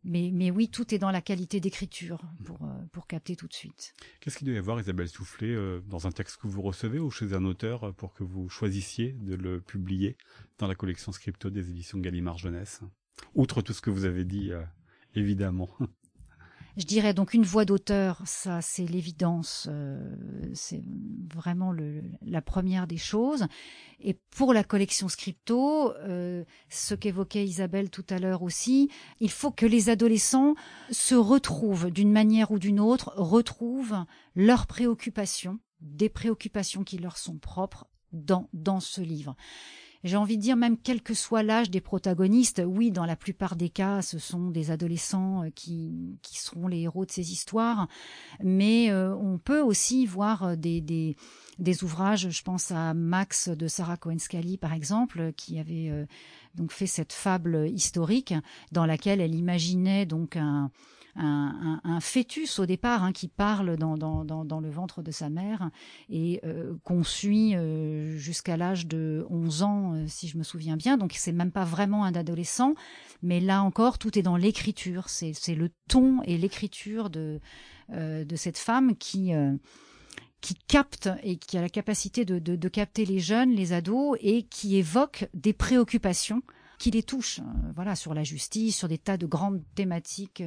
mais, 0.03 0.31
mais 0.33 0.51
oui, 0.51 0.69
tout 0.69 0.93
est 0.93 0.97
dans 0.97 1.11
la 1.11 1.21
qualité 1.21 1.59
d'écriture 1.59 2.21
pour, 2.43 2.63
euh, 2.63 2.85
pour 2.91 3.07
capter 3.07 3.35
tout 3.35 3.47
de 3.47 3.53
suite. 3.53 3.93
Qu'est-ce 4.19 4.37
qu'il 4.37 4.47
doit 4.47 4.55
y 4.55 4.59
avoir, 4.59 4.79
Isabelle 4.79 5.07
Soufflé, 5.07 5.47
euh, 5.47 5.81
dans 5.87 6.07
un 6.07 6.11
texte 6.11 6.37
que 6.37 6.47
vous 6.47 6.61
recevez 6.61 6.99
ou 6.99 7.09
chez 7.09 7.33
un 7.33 7.45
auteur 7.45 7.85
euh, 7.85 7.91
pour 7.91 8.13
que 8.13 8.23
vous 8.23 8.49
choisissiez 8.49 9.13
de 9.13 9.35
le 9.35 9.61
publier 9.61 10.17
dans 10.57 10.67
la 10.67 10.75
collection 10.75 11.11
Scripto 11.11 11.49
des 11.49 11.69
éditions 11.69 11.99
Gallimard 11.99 12.37
Jeunesse? 12.37 12.81
Outre 13.35 13.61
tout 13.61 13.73
ce 13.73 13.81
que 13.81 13.89
vous 13.89 14.05
avez 14.05 14.25
dit, 14.25 14.51
évidemment. 15.15 15.69
Je 16.75 16.85
dirais 16.85 17.13
donc 17.13 17.35
une 17.35 17.43
voix 17.43 17.65
d'auteur, 17.65 18.21
ça 18.25 18.61
c'est 18.61 18.85
l'évidence, 18.85 19.67
euh, 19.69 19.99
c'est 20.55 20.81
vraiment 21.31 21.71
la 22.25 22.41
première 22.41 22.87
des 22.87 22.97
choses. 22.97 23.45
Et 23.99 24.17
pour 24.31 24.53
la 24.53 24.63
collection 24.63 25.07
Scripto, 25.07 25.93
euh, 25.97 26.43
ce 26.69 26.95
qu'évoquait 26.95 27.45
Isabelle 27.45 27.91
tout 27.91 28.05
à 28.09 28.17
l'heure 28.17 28.41
aussi, 28.41 28.89
il 29.19 29.29
faut 29.29 29.51
que 29.51 29.67
les 29.67 29.89
adolescents 29.89 30.55
se 30.89 31.13
retrouvent 31.13 31.91
d'une 31.91 32.11
manière 32.11 32.49
ou 32.49 32.57
d'une 32.57 32.79
autre, 32.79 33.13
retrouvent 33.17 34.03
leurs 34.35 34.65
préoccupations, 34.65 35.59
des 35.79 36.09
préoccupations 36.09 36.83
qui 36.83 36.97
leur 36.97 37.17
sont 37.17 37.37
propres 37.37 37.85
dans, 38.13 38.49
dans 38.51 38.79
ce 38.79 39.01
livre 39.01 39.35
j'ai 40.03 40.17
envie 40.17 40.37
de 40.37 40.41
dire 40.41 40.57
même 40.57 40.77
quel 40.77 41.01
que 41.01 41.13
soit 41.13 41.43
l'âge 41.43 41.69
des 41.69 41.81
protagonistes, 41.81 42.61
oui, 42.65 42.91
dans 42.91 43.05
la 43.05 43.15
plupart 43.15 43.55
des 43.55 43.69
cas, 43.69 44.01
ce 44.01 44.19
sont 44.19 44.49
des 44.49 44.71
adolescents 44.71 45.43
euh, 45.43 45.49
qui, 45.55 46.17
qui 46.21 46.39
seront 46.39 46.67
les 46.67 46.81
héros 46.81 47.05
de 47.05 47.11
ces 47.11 47.31
histoires, 47.31 47.87
mais 48.43 48.91
euh, 48.91 49.15
on 49.15 49.37
peut 49.37 49.61
aussi 49.61 50.05
voir 50.05 50.43
euh, 50.43 50.55
des, 50.55 50.81
des, 50.81 51.83
ouvrages, 51.83 52.29
je 52.29 52.43
pense 52.43 52.71
à 52.71 52.93
Max 52.93 53.49
de 53.49 53.67
Sarah 53.67 53.97
Cohen-Scali 53.97 54.57
par 54.57 54.73
exemple, 54.73 55.31
qui 55.37 55.59
avait 55.59 55.91
donc 56.55 56.71
fait 56.71 56.87
cette 56.87 57.13
fable 57.13 57.69
historique 57.69 58.33
dans 58.71 58.85
laquelle 58.85 59.21
elle 59.21 59.35
imaginait 59.35 60.05
donc 60.05 60.35
un 60.35 60.71
un, 61.15 61.99
fœtus 61.99 62.59
au 62.59 62.65
départ 62.65 63.03
hein, 63.03 63.11
qui 63.11 63.27
parle 63.27 63.77
dans, 63.77 64.59
le 64.61 64.69
ventre 64.69 65.01
de 65.01 65.11
sa 65.11 65.29
mère 65.29 65.69
et 66.09 66.39
euh, 66.43 66.73
qu'on 66.83 67.03
suit 67.03 67.55
euh, 67.55 68.17
jusqu'à 68.17 68.57
l'âge 68.57 68.87
de 68.87 69.25
11 69.29 69.63
ans, 69.63 69.93
euh, 69.93 70.05
si 70.07 70.27
je 70.27 70.37
me 70.37 70.43
souviens 70.43 70.77
bien. 70.77 70.97
Donc 70.97 71.13
c'est 71.15 71.31
même 71.31 71.51
pas 71.51 71.65
vraiment 71.65 72.03
un 72.03 72.13
adolescent, 72.15 72.73
mais 73.21 73.39
là 73.39 73.61
encore, 73.63 73.97
tout 73.97 74.17
est 74.17 74.23
dans 74.23 74.37
l'écriture. 74.37 75.09
C'est 75.09 75.55
le 75.55 75.69
ton 75.87 76.21
et 76.23 76.37
l'écriture 76.37 77.09
de, 77.09 77.39
cette 78.35 78.57
femme 78.57 78.95
qui 78.95 79.31
qui 80.41 80.55
capte 80.67 81.09
et 81.23 81.37
qui 81.37 81.57
a 81.57 81.61
la 81.61 81.69
capacité 81.69 82.25
de 82.25 82.67
capter 82.67 83.05
les 83.05 83.19
jeunes, 83.19 83.51
les 83.51 83.71
ados 83.71 84.17
et 84.21 84.43
qui 84.43 84.77
évoque 84.77 85.29
des 85.33 85.53
préoccupations 85.53 86.41
qui 86.83 86.91
les 86.91 87.03
touchent, 87.03 87.39
voilà, 87.75 87.95
sur 87.95 88.13
la 88.13 88.25
justice, 88.25 88.75
sur 88.75 88.89
des 88.89 88.97
tas 88.97 89.15
de 89.15 89.25
grandes 89.25 89.63
thématiques. 89.73 90.43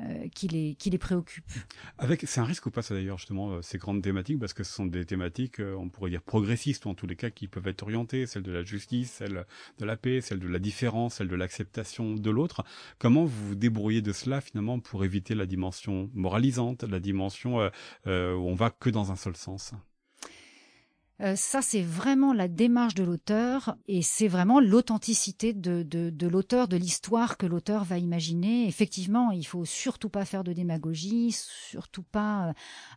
Euh, 0.00 0.26
qui, 0.34 0.48
les, 0.48 0.74
qui 0.74 0.90
préoccupe. 0.98 1.44
Avec, 1.98 2.22
c'est 2.26 2.40
un 2.40 2.44
risque 2.44 2.66
ou 2.66 2.72
pas 2.72 2.82
ça 2.82 2.94
d'ailleurs 2.94 3.16
justement 3.18 3.52
euh, 3.52 3.62
ces 3.62 3.78
grandes 3.78 4.02
thématiques? 4.02 4.40
Parce 4.40 4.52
que 4.52 4.64
ce 4.64 4.72
sont 4.72 4.86
des 4.86 5.04
thématiques, 5.04 5.60
euh, 5.60 5.76
on 5.76 5.88
pourrait 5.88 6.10
dire 6.10 6.20
progressistes 6.20 6.84
ou 6.84 6.88
en 6.88 6.94
tous 6.94 7.06
les 7.06 7.14
cas 7.14 7.30
qui 7.30 7.46
peuvent 7.46 7.68
être 7.68 7.84
orientées, 7.84 8.26
celle 8.26 8.42
de 8.42 8.50
la 8.50 8.64
justice, 8.64 9.12
celle 9.12 9.46
de 9.78 9.84
la 9.84 9.96
paix, 9.96 10.20
celle 10.20 10.40
de 10.40 10.48
la 10.48 10.58
différence, 10.58 11.14
celle 11.14 11.28
de 11.28 11.36
l'acceptation 11.36 12.14
de 12.14 12.30
l'autre. 12.30 12.64
Comment 12.98 13.24
vous 13.24 13.50
vous 13.50 13.54
débrouillez 13.54 14.02
de 14.02 14.12
cela 14.12 14.40
finalement 14.40 14.80
pour 14.80 15.04
éviter 15.04 15.36
la 15.36 15.46
dimension 15.46 16.10
moralisante, 16.12 16.82
la 16.82 16.98
dimension 16.98 17.58
où 18.06 18.10
on 18.10 18.54
va 18.56 18.70
que 18.70 18.90
dans 18.90 19.12
un 19.12 19.16
seul 19.16 19.36
sens? 19.36 19.74
Euh, 21.20 21.36
ça, 21.36 21.62
c'est 21.62 21.80
vraiment 21.80 22.32
la 22.32 22.48
démarche 22.48 22.94
de 22.94 23.04
l'auteur 23.04 23.76
et 23.86 24.02
c'est 24.02 24.26
vraiment 24.26 24.58
l'authenticité 24.58 25.52
de, 25.52 25.84
de, 25.84 26.26
l'auteur, 26.26 26.66
de 26.66 26.76
l'histoire 26.76 27.36
que 27.36 27.46
l'auteur 27.46 27.84
va 27.84 27.98
imaginer. 27.98 28.66
Effectivement, 28.66 29.30
il 29.30 29.46
faut 29.46 29.64
surtout 29.64 30.08
pas 30.08 30.24
faire 30.24 30.42
de 30.42 30.52
démagogie, 30.52 31.30
surtout 31.30 32.02
pas 32.02 32.48
euh, 32.48 32.52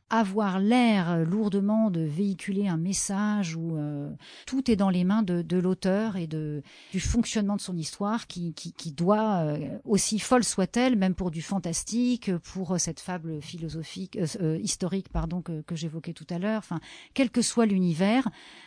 avoir 0.10 0.60
l'air 0.60 1.20
lourdement 1.26 1.92
de 1.92 2.02
véhiculer 2.02 2.68
un 2.68 2.78
message 2.78 3.56
où 3.56 3.78
euh, 3.78 4.10
tout 4.48 4.72
est 4.72 4.76
dans 4.76 4.90
les 4.90 5.04
mains 5.04 5.22
de, 5.22 5.44
de 5.44 5.58
l'auteur 5.58 6.16
et 6.16 6.26
de, 6.26 6.64
du 6.92 7.00
fonctionnement 7.00 7.56
de 7.56 7.62
son 7.62 7.78
histoire 7.78 8.26
qui, 8.26 8.54
qui, 8.56 8.74
qui 8.74 8.94
doit, 8.94 9.58
aussi 9.86 10.18
folle 10.18 10.44
soit-elle, 10.44 10.96
même 10.96 11.14
pour 11.14 11.30
du 11.30 11.44
fantastique, 11.44 12.32
pour 12.38 12.80
cette 12.80 13.00
fable 13.00 13.42
philosophique, 13.42 14.18
historique, 14.62 15.10
pardon, 15.10 15.42
que, 15.42 15.62
que 15.62 15.76
j'évoquais 15.76 16.14
tout 16.14 16.28
à 16.30 16.40
l'heure, 16.40 16.60
enfin, 16.60 16.80
quel 17.14 17.30
que 17.30 17.42
soit 17.42 17.66
l'univers, 17.66 18.07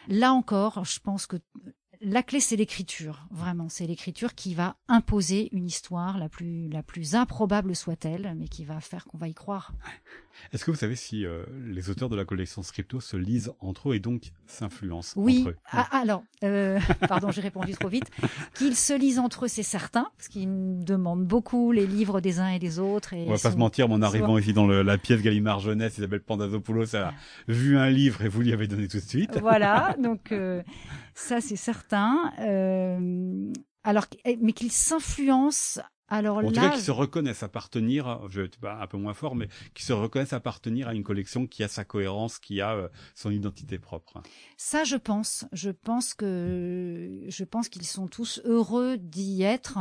Là 0.08 0.32
encore, 0.32 0.84
je 0.84 1.00
pense 1.00 1.26
que 1.26 1.36
la 2.10 2.22
clé, 2.22 2.40
c'est 2.40 2.56
l'écriture. 2.56 3.26
Vraiment, 3.30 3.68
c'est 3.68 3.86
l'écriture 3.86 4.34
qui 4.34 4.54
va 4.54 4.76
imposer 4.88 5.48
une 5.52 5.66
histoire, 5.66 6.18
la 6.18 6.28
plus, 6.28 6.68
la 6.68 6.82
plus 6.82 7.14
improbable 7.14 7.74
soit-elle, 7.76 8.34
mais 8.36 8.48
qui 8.48 8.64
va 8.64 8.80
faire 8.80 9.04
qu'on 9.04 9.18
va 9.18 9.28
y 9.28 9.34
croire. 9.34 9.72
Est-ce 10.52 10.64
que 10.64 10.70
vous 10.70 10.76
savez 10.76 10.96
si 10.96 11.24
euh, 11.24 11.44
les 11.66 11.90
auteurs 11.90 12.08
de 12.08 12.16
la 12.16 12.24
collection 12.24 12.62
Scripto 12.62 13.00
se 13.00 13.16
lisent 13.16 13.52
entre 13.60 13.90
eux 13.90 13.94
et 13.94 14.00
donc 14.00 14.32
s'influencent 14.46 15.12
oui. 15.16 15.40
entre 15.40 15.50
eux? 15.50 15.56
Ah, 15.70 15.88
alors, 15.92 16.24
euh, 16.44 16.80
pardon, 17.08 17.30
j'ai 17.30 17.40
répondu 17.40 17.72
trop 17.72 17.88
vite. 17.88 18.10
Qu'ils 18.54 18.76
se 18.76 18.92
lisent 18.92 19.18
entre 19.18 19.44
eux, 19.44 19.48
c'est 19.48 19.62
certain, 19.62 20.08
parce 20.16 20.28
qu'ils 20.28 20.84
demandent 20.84 21.26
beaucoup 21.26 21.72
les 21.72 21.86
livres 21.86 22.20
des 22.20 22.40
uns 22.40 22.48
et 22.48 22.58
des 22.58 22.78
autres. 22.78 23.12
Et 23.12 23.24
On 23.26 23.32
va 23.32 23.38
pas 23.38 23.52
se 23.52 23.56
mentir, 23.56 23.90
en 23.90 24.02
arrivant 24.02 24.38
ici 24.38 24.52
dans 24.52 24.66
le, 24.66 24.82
la 24.82 24.98
pièce 24.98 25.22
Gallimard 25.22 25.60
Jeunesse, 25.60 25.98
Isabelle 25.98 26.22
Pandazopoulos 26.22 26.96
a 26.96 27.12
vu 27.48 27.76
un 27.76 27.90
livre 27.90 28.22
et 28.22 28.28
vous 28.28 28.40
lui 28.40 28.52
avez 28.52 28.66
donné 28.66 28.88
tout 28.88 28.98
de 28.98 29.02
suite. 29.02 29.38
Voilà, 29.40 29.96
donc 30.02 30.32
euh, 30.32 30.62
ça 31.14 31.40
c'est 31.40 31.56
certain. 31.56 32.32
Euh, 32.40 33.52
alors, 33.82 34.06
mais 34.40 34.52
qu'ils 34.52 34.72
s'influencent 34.72 35.80
alors 36.10 36.38
en 36.38 36.40
là, 36.40 36.48
tout 36.48 36.54
cas, 36.54 36.70
qui 36.70 36.82
se 36.82 36.90
reconnaissent 36.90 37.44
appartenir, 37.44 38.20
je 38.28 38.42
vais 38.42 38.50
un 38.64 38.86
peu 38.86 38.98
moins 38.98 39.14
fort, 39.14 39.36
mais 39.36 39.48
qui 39.74 39.84
se 39.84 39.92
reconnaissent 39.92 40.32
appartenir 40.32 40.88
à 40.88 40.94
une 40.94 41.04
collection 41.04 41.46
qui 41.46 41.62
a 41.62 41.68
sa 41.68 41.84
cohérence, 41.84 42.38
qui 42.38 42.60
a 42.60 42.74
euh, 42.74 42.88
son 43.14 43.30
identité 43.30 43.78
propre. 43.78 44.20
Ça, 44.56 44.82
je 44.84 44.96
pense. 44.96 45.46
Je 45.52 45.70
pense 45.70 46.14
que 46.14 47.20
je 47.28 47.44
pense 47.44 47.68
qu'ils 47.68 47.86
sont 47.86 48.08
tous 48.08 48.40
heureux 48.44 48.96
d'y 48.96 49.42
être 49.42 49.78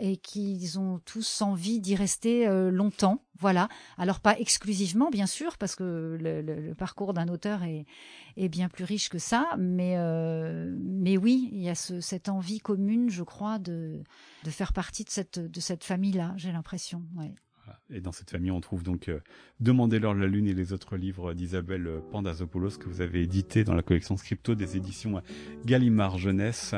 et 0.00 0.16
qu'ils 0.16 0.78
ont 0.78 1.00
tous 1.04 1.42
envie 1.42 1.80
d'y 1.80 1.96
rester 1.96 2.46
euh, 2.46 2.70
longtemps. 2.70 3.22
Voilà. 3.40 3.68
Alors 3.98 4.20
pas 4.20 4.38
exclusivement, 4.38 5.10
bien 5.10 5.26
sûr, 5.26 5.58
parce 5.58 5.74
que 5.74 6.16
le, 6.20 6.40
le, 6.40 6.60
le 6.60 6.74
parcours 6.74 7.14
d'un 7.14 7.26
auteur 7.26 7.64
est, 7.64 7.84
est, 8.36 8.48
bien 8.48 8.68
plus 8.68 8.84
riche 8.84 9.08
que 9.08 9.18
ça, 9.18 9.56
mais 9.58 9.94
euh, 9.96 10.72
mais 10.80 11.16
oui, 11.16 11.48
il 11.52 11.60
y 11.60 11.68
a 11.68 11.74
ce, 11.74 12.00
cette 12.00 12.28
envie 12.28 12.60
commune, 12.60 13.10
je 13.10 13.24
crois, 13.24 13.58
de 13.58 14.02
de 14.44 14.50
faire 14.50 14.72
partie 14.72 15.04
de 15.04 15.10
cette 15.10 15.40
de 15.40 15.60
cette 15.64 15.84
famille-là. 15.84 16.34
J'ai 16.36 16.52
l'impression. 16.52 17.02
Ouais. 17.16 17.34
Et 17.90 18.00
dans 18.00 18.12
cette 18.12 18.30
famille, 18.30 18.50
on 18.50 18.60
trouve 18.60 18.82
donc 18.82 19.08
euh, 19.08 19.20
Demandez-leur 19.60 20.14
la 20.14 20.26
lune 20.26 20.46
et 20.46 20.54
les 20.54 20.72
autres 20.72 20.96
livres 20.96 21.32
d'Isabelle 21.32 21.88
Pandazopoulos 22.10 22.78
que 22.78 22.88
vous 22.88 23.00
avez 23.00 23.22
édité 23.22 23.64
dans 23.64 23.74
la 23.74 23.82
collection 23.82 24.16
Scripto 24.16 24.54
des 24.54 24.76
éditions 24.76 25.22
Gallimard 25.64 26.18
Jeunesse. 26.18 26.74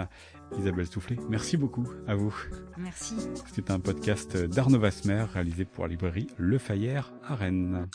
Isabelle 0.59 0.87
Soufflé, 0.87 1.17
merci 1.29 1.57
beaucoup 1.57 1.89
à 2.07 2.15
vous. 2.15 2.35
Merci. 2.79 3.17
C'était 3.53 3.73
un 3.73 3.81
podcast 3.81 4.37
d'Arnaud 4.37 4.79
Vasmer 4.79 5.25
réalisé 5.33 5.65
pour 5.65 5.85
la 5.85 5.91
librairie 5.91 6.29
Le 6.39 6.59
Fayère 6.59 7.13
à 7.25 7.35
Rennes. 7.35 7.89